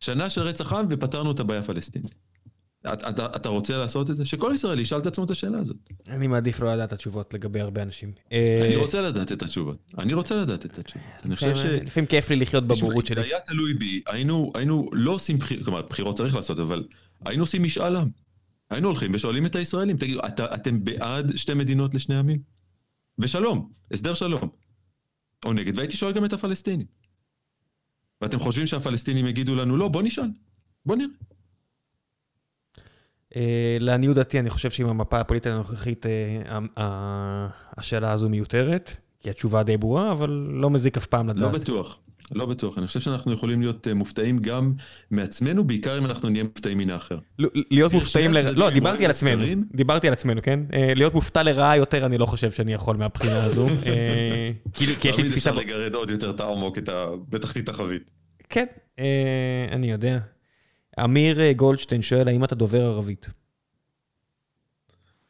[0.00, 2.14] שנה של רצח עם ופתרנו את הבעיה הפלסטינית.
[2.92, 4.24] אתה, אתה, אתה רוצה לעשות את זה?
[4.24, 5.76] שכל ישראלי ישאל את עצמו את השאלה הזאת.
[6.08, 8.12] אני מעדיף לא לדעת את התשובות לגבי הרבה אנשים.
[8.32, 9.78] אני רוצה לדעת את התשובות.
[9.98, 11.06] אני רוצה לדעת את התשובות.
[11.24, 11.64] אני חושב ש...
[11.64, 13.22] לפעמים כיף לי לחיות בבורות שלי.
[13.22, 16.84] היה תלוי בי, היינו, היינו לא עושים בחירות, כלומר, בחירות צריך לעשות, אבל
[17.24, 18.08] היינו עושים משאל עם.
[18.70, 22.38] היינו הולכים ושואלים את הישראלים, תגידו, אתה, אתם בעד שתי מדינות לשני עמים?
[23.18, 24.48] ושלום, הסדר שלום.
[25.44, 26.86] או נגד, והייתי שואל גם את הפלסטינים.
[28.20, 30.28] ואתם חושבים שהפלסטינים יגידו לנו, לא, בוא נשאל,
[30.86, 31.08] בוא נראה.
[33.36, 39.62] אה, לעניות דעתי, אני חושב שעם המפה הפוליטית הנוכחית, אה, השאלה הזו מיותרת, כי התשובה
[39.62, 41.52] די ברורה, אבל לא מזיק אף פעם לדעת.
[41.52, 41.98] לא בטוח,
[42.34, 42.78] לא בטוח.
[42.78, 44.72] אני חושב שאנחנו יכולים להיות אה, מופתעים גם
[45.10, 47.18] מעצמנו, בעיקר אם אנחנו נהיה מופתעים מן האחר.
[47.70, 49.44] להיות מופתעים לרעה, לא, דיברתי על עצמנו,
[49.74, 50.60] דיברתי על עצמנו, כן?
[50.96, 53.68] להיות מופתע לרעה יותר, אני לא חושב שאני יכול מהבחינה הזו.
[54.74, 55.12] כי יש לי תפיסה...
[55.12, 56.78] תמיד אפשר לגרד עוד יותר את העמוק,
[57.28, 58.10] בתחתית החבית.
[58.48, 58.66] כן,
[59.72, 60.18] אני יודע.
[61.04, 63.28] אמיר אה, גולדשטיין שואל, האם אתה דובר ערבית?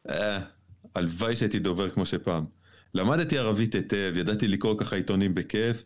[0.09, 0.40] אה,
[0.94, 2.44] הלוואי שהייתי דובר כמו שפעם.
[2.94, 5.85] למדתי ערבית היטב, ידעתי לקרוא ככה עיתונים בכיף,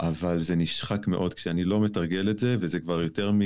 [0.00, 3.40] אבל זה נשחק מאוד כשאני לא מתרגל את זה, וזה כבר יותר מ...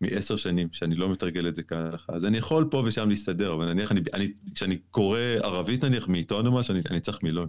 [0.00, 2.12] מעשר שנים שאני לא מתרגל את זה ככה.
[2.12, 6.46] אז אני יכול פה ושם להסתדר, אבל נניח, אני, אני, כשאני קורא ערבית נניח מעיתון
[6.46, 7.48] או משהו, אני, אני צריך מילון.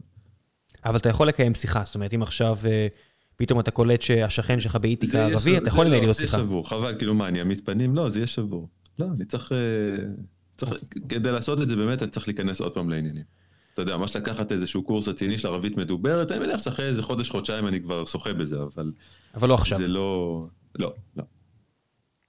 [0.85, 2.57] אבל אתה יכול לקיים שיחה, זאת אומרת, אם עכשיו...
[2.65, 2.87] אה,
[3.35, 6.37] פתאום אתה קולט שהשכן שלך באיתיקה ערבי, אתה יכול לנהל לו שיחה.
[6.37, 7.95] זה שבור, חבל, כאילו מה, אני אעמיד פנים?
[7.95, 8.69] לא, זה יהיה שבור.
[8.99, 9.51] לא, אני צריך...
[9.51, 9.57] אה,
[10.57, 10.73] צריך
[11.09, 13.23] כדי לעשות את זה באמת, אני צריך להיכנס עוד פעם לעניינים.
[13.73, 17.29] אתה יודע, ממש לקחת איזשהו קורס רציני של ערבית מדוברת, אני מניח שאחרי איזה חודש,
[17.29, 18.91] חודשיים אני כבר שוחה בזה, אבל...
[19.35, 19.77] אבל לא עכשיו.
[19.77, 20.45] זה לא...
[20.79, 21.23] לא, לא.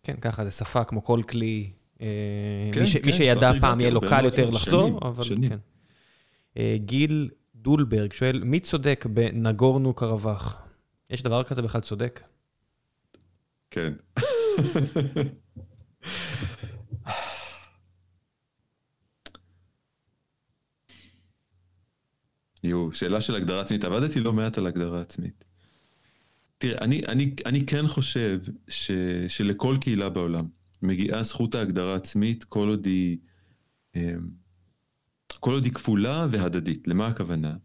[0.02, 1.70] כן, ככה, זה שפה כמו כל כלי.
[2.00, 2.06] אה,
[2.72, 2.96] כן, מי, ש...
[2.96, 5.50] כן, מי שידע פעם יהיה לו קל יותר לחזור, שנים, אבל שנים.
[5.50, 5.58] כן.
[6.56, 10.62] אה, גיל דולברג שואל, מי צודק בנגורנו קרבח?
[11.10, 12.22] יש דבר כזה בכלל צודק?
[13.70, 13.92] כן.
[22.64, 23.84] יואו, שאלה של הגדרה עצמית.
[23.84, 25.44] עבדתי לא מעט על הגדרה עצמית.
[26.58, 28.90] תראה, אני, אני, אני כן חושב ש,
[29.28, 30.46] שלכל קהילה בעולם
[30.82, 33.18] מגיעה זכות ההגדרה עצמית כל עוד היא,
[33.96, 34.28] אמ,
[35.40, 36.88] כל עוד היא כפולה והדדית.
[36.88, 37.56] למה הכוונה?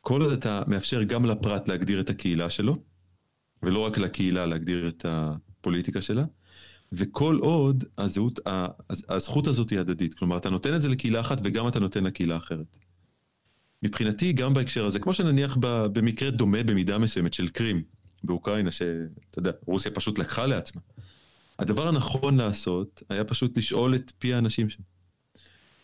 [0.00, 2.78] כל עוד אתה מאפשר גם לפרט להגדיר את הקהילה שלו,
[3.62, 6.24] ולא רק לקהילה להגדיר את הפוליטיקה שלה,
[6.92, 8.40] וכל עוד הזהות,
[9.08, 10.14] הזכות הזאת היא הדדית.
[10.14, 12.66] כלומר, אתה נותן את זה לקהילה אחת וגם אתה נותן לקהילה אחרת.
[13.82, 17.82] מבחינתי, גם בהקשר הזה, כמו שנניח במקרה דומה במידה מסוימת של קרים
[18.24, 20.80] באוקראינה, שאתה יודע, רוסיה פשוט לקחה לעצמה.
[21.58, 24.82] הדבר הנכון לעשות היה פשוט לשאול את פי האנשים שם.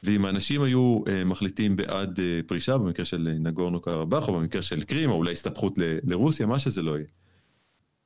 [0.03, 4.63] ואם האנשים היו uh, מחליטים בעד uh, פרישה, במקרה של אה, נגורנו קרבאח, או במקרה
[4.63, 7.07] של קרים, או אולי הסתבכות ל- לרוסיה, מה שזה לא יהיה.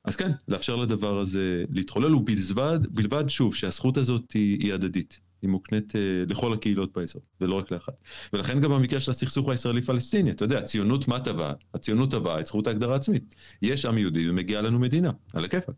[0.05, 5.20] אז כן, לאפשר לדבר הזה להתחולל, ובלבד, בלבד שוב, שהזכות הזאת היא, היא הדדית.
[5.43, 7.93] היא מוקנית uh, לכל הקהילות באזור, ולא רק לאחת.
[8.32, 11.52] ולכן גם במקרה של הסכסוך הישראלי-פלסטיני, אתה יודע, הציונות מה טבעה?
[11.74, 13.35] הציונות טבעה את זכות ההגדרה העצמית.
[13.62, 15.74] יש עם יהודי ומגיעה לנו מדינה, על הכיפאק.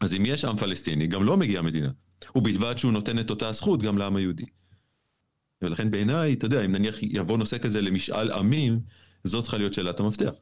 [0.00, 1.90] אז אם יש עם פלסטיני, גם לא מגיעה מדינה.
[2.34, 4.44] ובלבד שהוא נותן את אותה הזכות גם לעם היהודי.
[5.62, 8.80] ולכן בעיניי, אתה יודע, אם נניח יבוא נושא כזה למשאל עמים,
[9.24, 10.32] זאת צריכה להיות שאלת המפתח.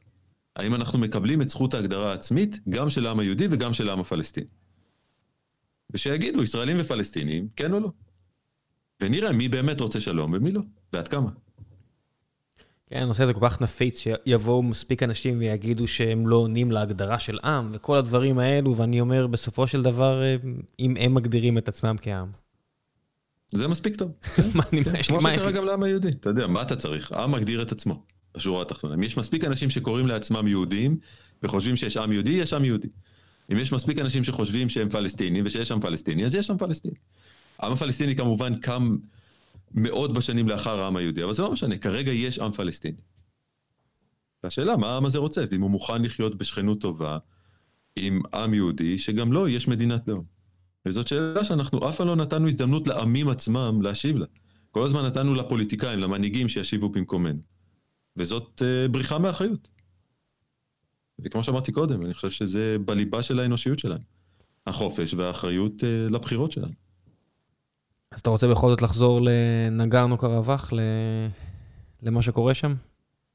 [0.55, 4.47] האם אנחנו מקבלים את זכות ההגדרה העצמית, גם של העם היהודי וגם של העם הפלסטיני?
[5.93, 7.89] ושיגידו, ישראלים ופלסטינים, כן או לא.
[9.01, 10.61] ונראה מי באמת רוצה שלום ומי לא,
[10.93, 11.29] ועד כמה.
[12.89, 17.39] כן, הנושא הזה כל כך נפיץ, שיבואו מספיק אנשים ויגידו שהם לא עונים להגדרה של
[17.43, 20.35] עם, וכל הדברים האלו, ואני אומר, בסופו של דבר, אה,
[20.79, 22.27] אם הם מגדירים את עצמם כעם.
[23.51, 24.11] זה מספיק טוב.
[24.55, 27.11] מה אני, כן, כמו שקרה גם לעם היהודי, אתה יודע, מה אתה צריך?
[27.11, 28.03] העם מגדיר את עצמו,
[28.35, 28.93] בשורה התחתונה.
[28.93, 30.97] אם יש מספיק אנשים שקוראים לעצמם יהודים,
[31.43, 32.87] וחושבים שיש עם יהודי, יש עם יהודי.
[33.51, 36.95] אם יש מספיק אנשים שחושבים שהם פלסטינים, ושיש עם פלסטיני, אז יש עם פלסטיני.
[37.59, 38.97] העם הפלסטיני כמובן קם
[39.71, 43.01] מאות בשנים לאחר העם היהודי, אבל זה לא משנה, כרגע יש עם פלסטיני.
[44.43, 47.17] והשאלה, מה העם הזה רוצה, ואם הוא מוכן לחיות בשכנות טובה
[47.95, 50.23] עם עם יהודי, שגם לו יש מדינת לאום.
[50.85, 54.25] וזאת שאלה שאנחנו אף פעם לא נתנו הזדמנות לעמים עצמם להשיב לה.
[54.71, 57.39] כל הזמן נתנו לפוליטיקאים, למנהיגים שישיבו במקומנו.
[58.17, 59.67] וזאת uh, בריחה מאחריות.
[61.19, 64.03] וכמו שאמרתי קודם, אני חושב שזה בליבה של האנושיות שלנו.
[64.67, 66.73] החופש והאחריות uh, לבחירות שלנו.
[68.11, 70.17] אז אתה רוצה בכל זאת לחזור לנגרנו
[70.73, 70.79] ל...
[72.03, 72.73] למה שקורה שם?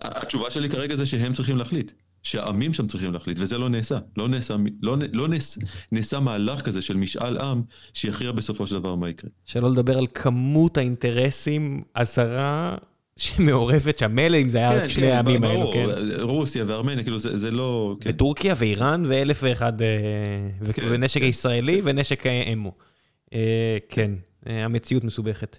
[0.01, 1.93] התשובה שלי כרגע זה שהם צריכים להחליט.
[2.23, 3.99] שהעמים שם צריכים להחליט, וזה לא נעשה.
[4.17, 5.61] לא נעשה, לא, לא נעשה,
[5.93, 7.63] נעשה מהלך כזה של משאל עם
[7.95, 9.31] שיכריע בסופו של דבר מה יקרה.
[9.45, 12.77] שלא לדבר על כמות האינטרסים הזרה
[13.21, 15.87] שמעורבת שם, מילא אם זה היה רק כן, שני כן, העמים האלו, כן?
[16.21, 17.97] רוסיה וארמניה, כאילו זה, לא...
[18.01, 18.11] כן.
[18.11, 19.89] וטורקיה ואיראן ואלף ואחד, אה,
[20.91, 21.23] ונשק.
[21.23, 22.73] הישראלי ונשק אמו.
[23.35, 24.11] אה, כן,
[24.47, 25.59] אה, המציאות מסובכת.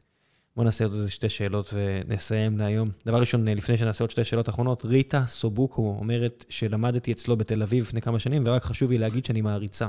[0.55, 2.89] בוא נעשה עוד איזה שתי שאלות ונסיים להיום.
[3.05, 7.83] דבר ראשון, לפני שנעשה עוד שתי שאלות אחרונות, ריטה סובוקו אומרת שלמדתי אצלו בתל אביב
[7.83, 9.88] לפני כמה שנים, ורק חשוב לי להגיד שאני מעריצה.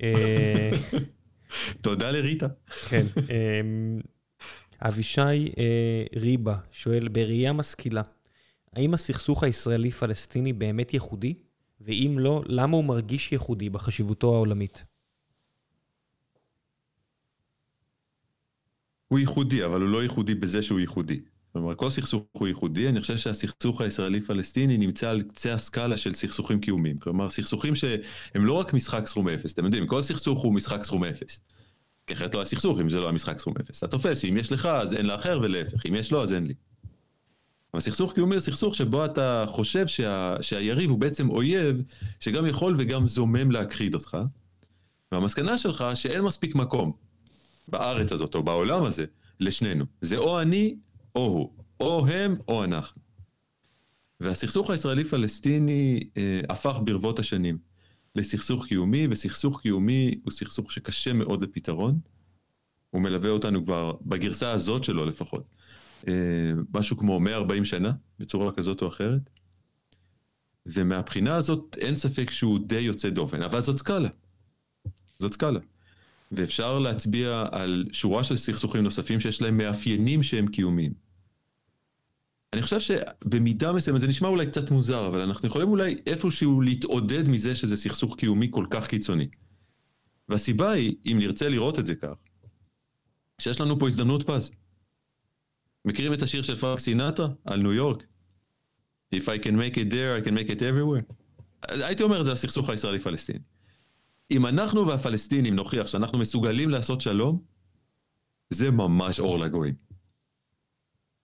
[1.80, 2.46] תודה לריטה.
[2.88, 3.06] כן.
[4.88, 5.20] אבישי
[5.58, 8.02] אה, ריבה שואל, בראייה משכילה,
[8.72, 11.34] האם הסכסוך הישראלי-פלסטיני באמת ייחודי?
[11.80, 14.84] ואם לא, למה הוא מרגיש ייחודי בחשיבותו העולמית?
[19.08, 21.20] הוא ייחודי, אבל הוא לא ייחודי בזה שהוא ייחודי.
[21.52, 26.60] כלומר, כל סכסוך הוא ייחודי, אני חושב שהסכסוך הישראלי-פלסטיני נמצא על קצה הסקאלה של סכסוכים
[26.60, 26.98] קיומיים.
[26.98, 31.04] כלומר, סכסוכים שהם לא רק משחק סכום אפס, אתם יודעים, כל סכסוך הוא משחק סכום
[31.04, 31.40] אפס.
[32.06, 33.78] כי אחרת לא היה סכסוך אם זה לא היה משחק סכום אפס.
[33.78, 36.54] אתה תופס שאם יש לך אז אין לאחר ולהפך, אם יש לו אז אין לי.
[37.74, 41.82] אבל סכסוך קיומי הוא סכסוך שבו אתה חושב שה, שהיריב הוא בעצם אויב
[42.20, 44.16] שגם יכול וגם זומם להכחיד אותך.
[45.12, 46.92] והמסקנה שלך שאין מספיק מקום
[47.68, 49.04] בארץ הזאת או בעולם הזה
[49.40, 49.84] לשנינו.
[50.00, 50.76] זה או אני
[51.14, 53.02] או הוא, או הם או אנחנו.
[54.20, 57.58] והסכסוך הישראלי-פלסטיני אה, הפך ברבות השנים.
[58.16, 61.98] לסכסוך קיומי, וסכסוך קיומי הוא סכסוך שקשה מאוד לפתרון.
[62.90, 65.44] הוא מלווה אותנו כבר, בגרסה הזאת שלו לפחות,
[66.08, 69.30] אה, משהו כמו 140 שנה, בצורה כזאת או אחרת.
[70.66, 74.08] ומהבחינה הזאת אין ספק שהוא די יוצא דופן, אבל זאת סקאלה.
[75.18, 75.60] זאת סקאלה.
[76.32, 81.01] ואפשר להצביע על שורה של סכסוכים נוספים שיש להם מאפיינים שהם קיומיים.
[82.52, 87.28] אני חושב שבמידה מסוימת, זה נשמע אולי קצת מוזר, אבל אנחנו יכולים אולי איפשהו להתעודד
[87.28, 89.28] מזה שזה סכסוך קיומי כל כך קיצוני.
[90.28, 92.14] והסיבה היא, אם נרצה לראות את זה כך,
[93.38, 94.50] שיש לנו פה הזדמנות פז.
[95.84, 98.02] מכירים את השיר של פארק סינטרה על ניו יורק?
[99.14, 101.14] If I can make it there, I can make it everywhere.
[101.68, 103.38] הייתי אומר את זה לסכסוך הישראלי-פלסטיני.
[104.30, 107.42] אם אנחנו והפלסטינים נוכיח שאנחנו מסוגלים לעשות שלום,
[108.50, 109.91] זה ממש אור לגויים.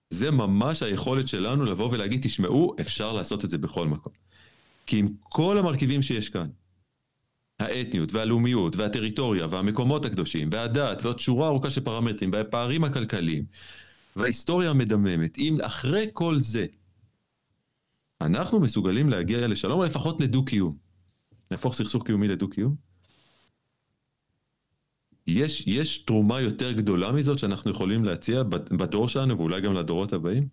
[0.09, 4.13] זה ממש היכולת שלנו לבוא ולהגיד, תשמעו, אפשר לעשות את זה בכל מקום.
[4.85, 6.49] כי עם כל המרכיבים שיש כאן,
[7.59, 13.45] האתניות והלאומיות והטריטוריה והמקומות הקדושים והדת ועוד שורה ארוכה של פרמטרים והפערים הכלכליים
[14.15, 16.65] וההיסטוריה המדממת, אם אחרי כל זה
[18.21, 20.77] אנחנו מסוגלים להגיע לשלום או לפחות לדו-קיום,
[21.51, 22.75] להפוך סכסוך קיומי לדו-קיום,
[25.29, 30.47] יש, יש תרומה יותר גדולה מזאת שאנחנו יכולים להציע בדור שלנו ואולי גם לדורות הבאים?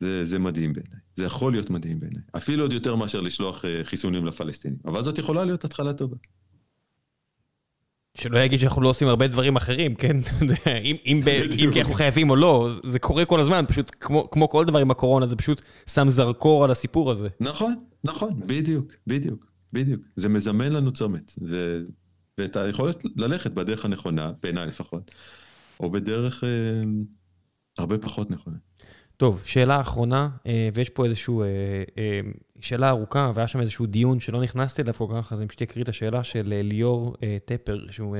[0.00, 1.00] זה, זה מדהים בעיניי.
[1.14, 2.22] זה יכול להיות מדהים בעיניי.
[2.36, 4.78] אפילו עוד יותר מאשר לשלוח uh, חיסונים לפלסטינים.
[4.84, 6.16] אבל זאת יכולה להיות התחלה טובה.
[8.14, 10.16] שלא יגיד שאנחנו לא עושים הרבה דברים אחרים, כן?
[10.84, 11.22] אם, אם,
[11.64, 14.78] אם כי אנחנו חייבים או לא, זה קורה כל הזמן, פשוט כמו, כמו כל דבר
[14.78, 17.28] עם הקורונה, זה פשוט שם זרקור על הסיפור הזה.
[17.40, 20.00] נכון, נכון, בדיוק, בדיוק, בדיוק.
[20.16, 21.32] זה מזמן לנו צומת.
[22.38, 25.10] ואת היכולת ללכת בדרך הנכונה, בעיניי לפחות,
[25.80, 26.48] או בדרך אה,
[27.78, 28.56] הרבה פחות נכונה.
[29.22, 31.44] טוב, שאלה אחרונה, אה, ויש פה איזושהי אה,
[31.98, 32.20] אה,
[32.60, 35.84] שאלה ארוכה, והיה שם איזשהו דיון שלא נכנסתי אליו כל כך, אז אני פשוט אקריא
[35.84, 38.16] את השאלה של ליאור טפר, שהוא,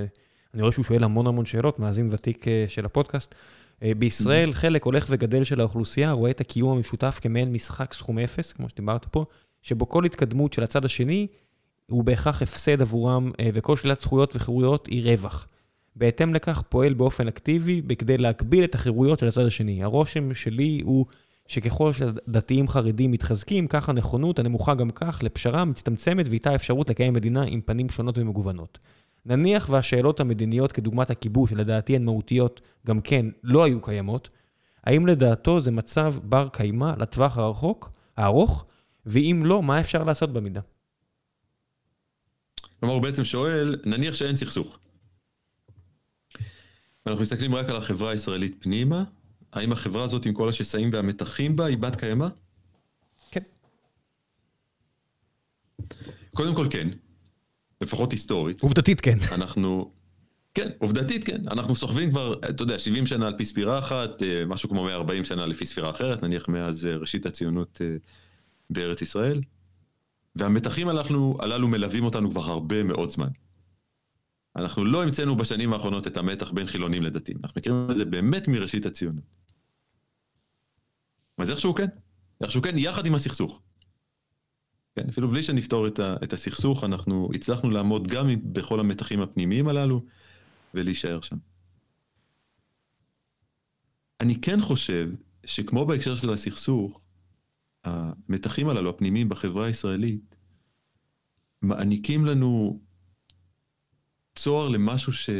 [0.54, 3.34] אני רואה שהוא שואל המון המון שאלות, מאזין ותיק של הפודקאסט.
[3.98, 4.52] בישראל mm-hmm.
[4.54, 9.04] חלק הולך וגדל של האוכלוסייה רואה את הקיום המשותף כמעין משחק סכום אפס, כמו שדיברת
[9.04, 9.24] פה,
[9.62, 11.26] שבו כל התקדמות של הצד השני
[11.92, 15.48] הוא בהכרח הפסד עבורם, אה, וכל שלילת זכויות וחירויות היא רווח.
[15.96, 19.82] בהתאם לכך פועל באופן אקטיבי בכדי להגביל את החירויות של הצד השני.
[19.82, 21.06] הרושם שלי הוא
[21.48, 27.42] שככל שדתיים חרדים מתחזקים, כך הנכונות הנמוכה גם כך לפשרה מצטמצמת ואיתה אפשרות לקיים מדינה
[27.42, 28.78] עם פנים שונות ומגוונות.
[29.26, 34.28] נניח והשאלות המדיניות כדוגמת הכיבוש, שלדעתי הן מהותיות, גם כן לא היו קיימות,
[34.84, 38.64] האם לדעתו זה מצב בר קיימא לטווח הרחוק, הארוך,
[39.06, 40.60] ואם לא, מה אפשר לעשות במידה?
[42.82, 44.78] כלומר, הוא בעצם שואל, נניח שאין סכסוך.
[47.06, 49.04] אנחנו מסתכלים רק על החברה הישראלית פנימה,
[49.52, 52.28] האם החברה הזאת עם כל השסעים והמתחים בה היא בת קיימא?
[53.30, 53.40] כן.
[56.30, 56.88] קודם כל כן,
[57.80, 58.62] לפחות היסטורית.
[58.62, 59.18] עובדתית כן.
[59.32, 59.92] אנחנו,
[60.54, 61.48] כן, עובדתית כן.
[61.50, 65.24] אנחנו סוחבים כבר, אתה יודע, 70 שנה על פי ספירה אחת, אה, משהו כמו 140
[65.24, 67.96] שנה לפי ספירה אחרת, נניח מאז אה, ראשית הציונות אה,
[68.70, 69.40] בארץ ישראל.
[70.36, 73.28] והמתחים הללו, הללו מלווים אותנו כבר הרבה מאוד זמן.
[74.56, 78.48] אנחנו לא המצאנו בשנים האחרונות את המתח בין חילונים לדתיים, אנחנו מכירים את זה באמת
[78.48, 79.24] מראשית הציונות.
[81.38, 81.86] אז איכשהו כן,
[82.40, 83.62] איכשהו כן, יחד עם הסכסוך.
[84.96, 89.68] כן, אפילו בלי שנפתור את, ה, את הסכסוך, אנחנו הצלחנו לעמוד גם בכל המתחים הפנימיים
[89.68, 90.04] הללו
[90.74, 91.36] ולהישאר שם.
[94.20, 95.10] אני כן חושב
[95.44, 97.01] שכמו בהקשר של הסכסוך,
[97.84, 100.36] המתחים הללו, הפנימיים בחברה הישראלית,
[101.62, 102.80] מעניקים לנו
[104.34, 105.30] צוהר למשהו ש...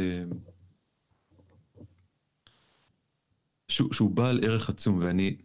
[3.67, 5.35] שהוא, שהוא בעל ערך עצום, ואני,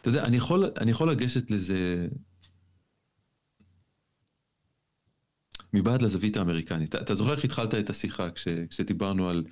[0.00, 2.08] אתה יודע, אני יכול, אני יכול לגשת לזה
[5.72, 6.94] מבעד לזווית האמריקנית.
[6.94, 9.44] אתה, זוכר איך התחלת את השיחה כש, כשדיברנו על,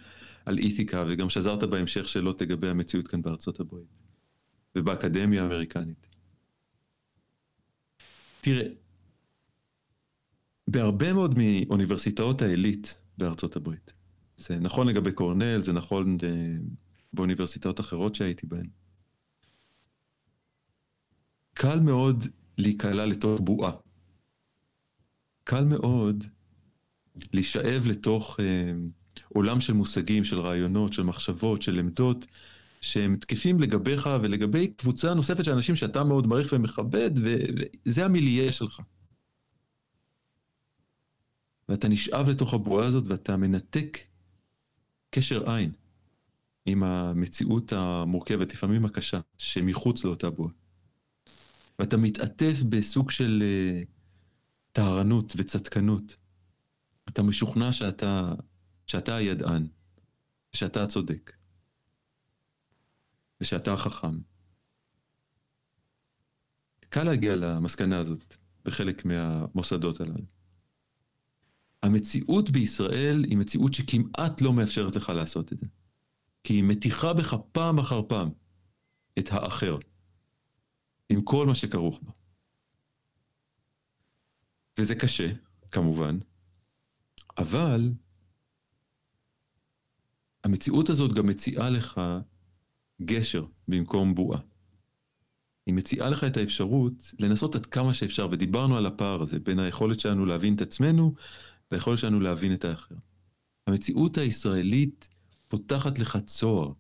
[0.47, 3.89] על איתיקה, וגם שזרת בהמשך שאלות לגבי המציאות כאן בארצות הברית,
[4.77, 6.08] ובאקדמיה האמריקנית.
[8.41, 8.69] תראה,
[10.69, 13.93] בהרבה מאוד מאוניברסיטאות העילית בארצות הברית,
[14.37, 16.29] זה נכון לגבי קורנל, זה נכון אה,
[17.13, 18.69] באוניברסיטאות אחרות שהייתי בהן.
[21.55, 22.25] קל מאוד
[22.59, 23.73] להיקלע לתוך בועה.
[25.45, 26.25] קל מאוד
[27.33, 28.73] להישאב לתוך אה,
[29.29, 32.27] עולם של מושגים, של רעיונות, של מחשבות, של עמדות,
[32.81, 38.81] שהם תקפים לגביך ולגבי קבוצה נוספת של אנשים שאתה מאוד מעריך ומכבד, וזה המיליה שלך.
[41.69, 43.99] ואתה נשאב לתוך הבועה הזאת ואתה מנתק
[45.11, 45.73] קשר עין
[46.67, 50.53] עם המציאות המורכבת, לפעמים הקשה, שמחוץ לאותה בועה.
[51.79, 53.87] ואתה מתעטף בסוג של uh,
[54.73, 56.17] טהרנות וצדקנות.
[57.09, 58.35] אתה משוכנע שאתה,
[58.87, 59.67] שאתה הידען,
[60.53, 61.33] שאתה הצודק,
[63.41, 64.19] ושאתה החכם.
[66.89, 70.25] קל להגיע למסקנה הזאת בחלק מהמוסדות הללו.
[71.83, 75.67] המציאות בישראל היא מציאות שכמעט לא מאפשרת לך לעשות את זה.
[76.45, 78.31] כי היא מתיחה בך פעם אחר פעם
[79.19, 79.79] את האחר,
[81.09, 82.13] עם כל מה שכרוך בה.
[84.79, 85.33] וזה קשה,
[85.71, 86.19] כמובן,
[87.39, 87.93] אבל
[90.45, 92.01] המציאות הזאת גם מציעה לך
[93.03, 94.41] גשר במקום בועה.
[95.67, 100.01] היא מציעה לך את האפשרות לנסות עד כמה שאפשר, ודיברנו על הפער הזה בין היכולת
[100.01, 101.15] שלנו להבין את עצמנו
[101.71, 102.95] והיכולת שלנו להבין את האחר.
[103.67, 105.09] המציאות הישראלית
[105.49, 106.73] פותחת לך צוהר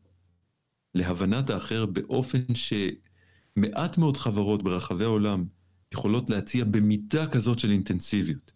[0.94, 5.44] להבנת האחר באופן שמעט מאוד חברות ברחבי העולם
[5.92, 8.52] יכולות להציע במידה כזאת של אינטנסיביות.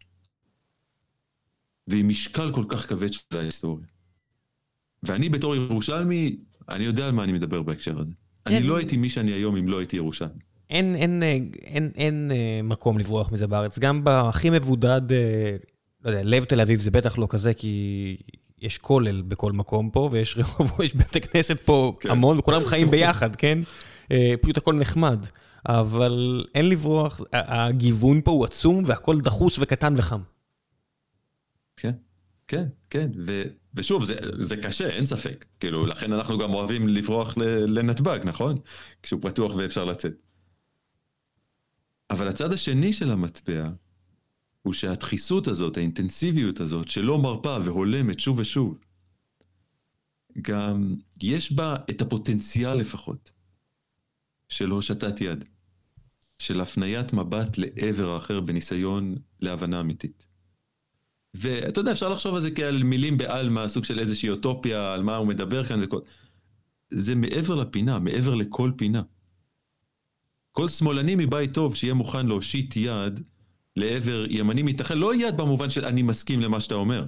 [1.87, 3.87] ועם משקל כל כך כבד של ההיסטוריה.
[5.03, 6.37] ואני בתור ירושלמי,
[6.73, 8.13] אני יודע על מה אני מדבר בהקשר הזה.
[8.47, 10.41] אני לא הייתי מי שאני היום אם לא הייתי ירושלמי.
[10.71, 13.79] אין, אין, אין, אין, אין אה, מקום לברוח מזה בארץ.
[13.79, 15.57] גם בהכי מבודד, אה,
[16.05, 18.17] לא יודע, לב תל אביב זה בטח לא כזה, כי
[18.61, 22.11] יש כולל בכל מקום פה, ויש רחוב, יש בית הכנסת פה כן.
[22.11, 23.59] המון, וכולם חיים ביחד, כן?
[24.13, 25.27] אה, פשוט הכל נחמד.
[25.67, 30.21] אבל אין לברוח, הגיוון פה הוא עצום, והכל דחוס וקטן וחם.
[31.77, 31.93] כן,
[32.49, 33.43] כן, כן, ו,
[33.75, 35.45] ושוב, זה, זה קשה, אין ספק.
[35.61, 37.37] כאילו, לכן אנחנו גם אוהבים לברוח
[37.67, 38.57] לנתב"ג, נכון?
[39.03, 40.13] כשהוא פתוח ואפשר לצאת.
[42.11, 43.69] אבל הצד השני של המטבע,
[44.63, 48.79] הוא שהדחיסות הזאת, האינטנסיביות הזאת, שלא מרפה והולמת שוב ושוב,
[50.43, 53.31] גם יש בה את הפוטנציאל לפחות
[54.49, 55.45] של הושטת יד,
[56.39, 60.27] של הפניית מבט לעבר האחר בניסיון להבנה אמיתית.
[61.35, 65.17] ואתה יודע, אפשר לחשוב על זה כעל מילים בעלמא, סוג של איזושהי אוטופיה, על מה
[65.17, 66.01] הוא מדבר כאן וכל...
[66.91, 69.03] זה מעבר לפינה, מעבר לכל פינה.
[70.53, 73.21] כל שמאלני מבית טוב שיהיה מוכן להושיט יד
[73.77, 77.07] לעבר ימני מתנחל, לא יד במובן של אני מסכים למה שאתה אומר.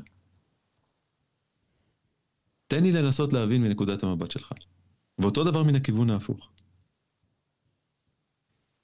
[2.66, 4.52] תן לי לנסות להבין מנקודת המבט שלך.
[5.18, 6.53] ואותו דבר מן הכיוון ההפוך.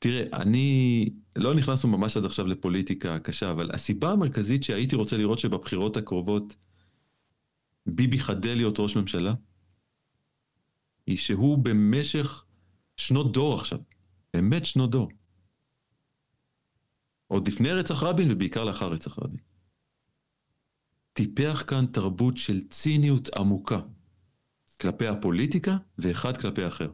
[0.02, 5.38] תראה, אני, לא נכנסנו ממש עד עכשיו לפוליטיקה קשה, אבל הסיבה המרכזית שהייתי רוצה לראות
[5.38, 6.56] שבבחירות הקרובות
[7.86, 9.34] ביבי חדל להיות ראש ממשלה,
[11.06, 12.44] היא שהוא במשך
[12.96, 13.78] שנות דור עכשיו,
[14.34, 15.08] באמת שנות דור,
[17.26, 19.40] עוד לפני רצח רבין ובעיקר לאחר רצח רבין.
[21.12, 23.80] טיפח כאן תרבות של ציניות עמוקה
[24.80, 26.90] כלפי הפוליטיקה ואחד כלפי האחר,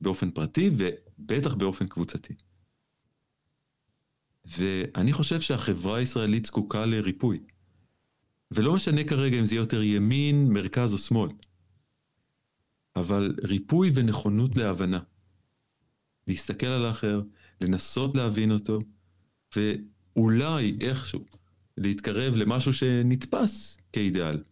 [0.00, 0.70] באופן פרטי
[1.18, 2.34] ובטח באופן קבוצתי.
[4.44, 7.40] ואני חושב שהחברה הישראלית זקוקה לריפוי.
[8.50, 11.30] ולא משנה כרגע אם זה יותר ימין, מרכז או שמאל,
[12.96, 15.00] אבל ריפוי ונכונות להבנה.
[16.26, 17.22] להסתכל על האחר,
[17.60, 18.78] לנסות להבין אותו,
[19.56, 21.24] ואולי איכשהו
[21.76, 24.44] להתקרב למשהו שנתפס כאידיאל,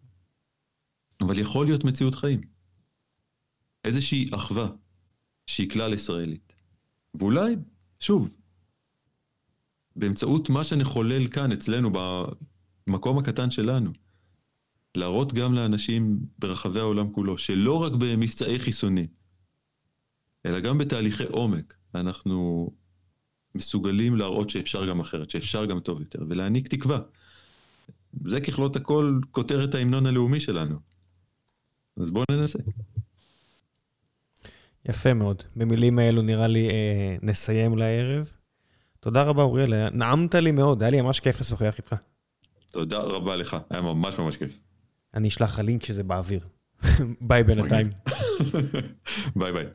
[1.20, 2.40] אבל יכול להיות מציאות חיים.
[3.84, 4.70] איזושהי אחווה
[5.46, 6.43] שהיא כלל ישראלית.
[7.14, 7.56] ואולי,
[8.00, 8.36] שוב,
[9.96, 11.90] באמצעות מה שנחולל כאן, אצלנו,
[12.86, 13.90] במקום הקטן שלנו.
[14.94, 19.06] להראות גם לאנשים ברחבי העולם כולו, שלא רק במבצעי חיסונים,
[20.46, 22.70] אלא גם בתהליכי עומק, אנחנו
[23.54, 26.98] מסוגלים להראות שאפשר גם אחרת, שאפשר גם טוב יותר, ולהעניק תקווה.
[28.26, 30.78] זה ככלות הכל כותרת ההמנון הלאומי שלנו.
[31.96, 32.58] אז בואו ננסה.
[34.88, 35.42] יפה מאוד.
[35.56, 38.30] במילים האלו נראה לי אה, נסיים לערב.
[39.00, 41.94] תודה רבה, אוריאל, נעמת לי מאוד, היה לי ממש כיף לשוחח איתך.
[42.70, 44.58] תודה רבה לך, היה ממש ממש כיף.
[45.14, 46.40] אני אשלח לך לינק שזה באוויר.
[47.28, 47.90] ביי בינתיים.
[49.36, 49.66] ביי ביי.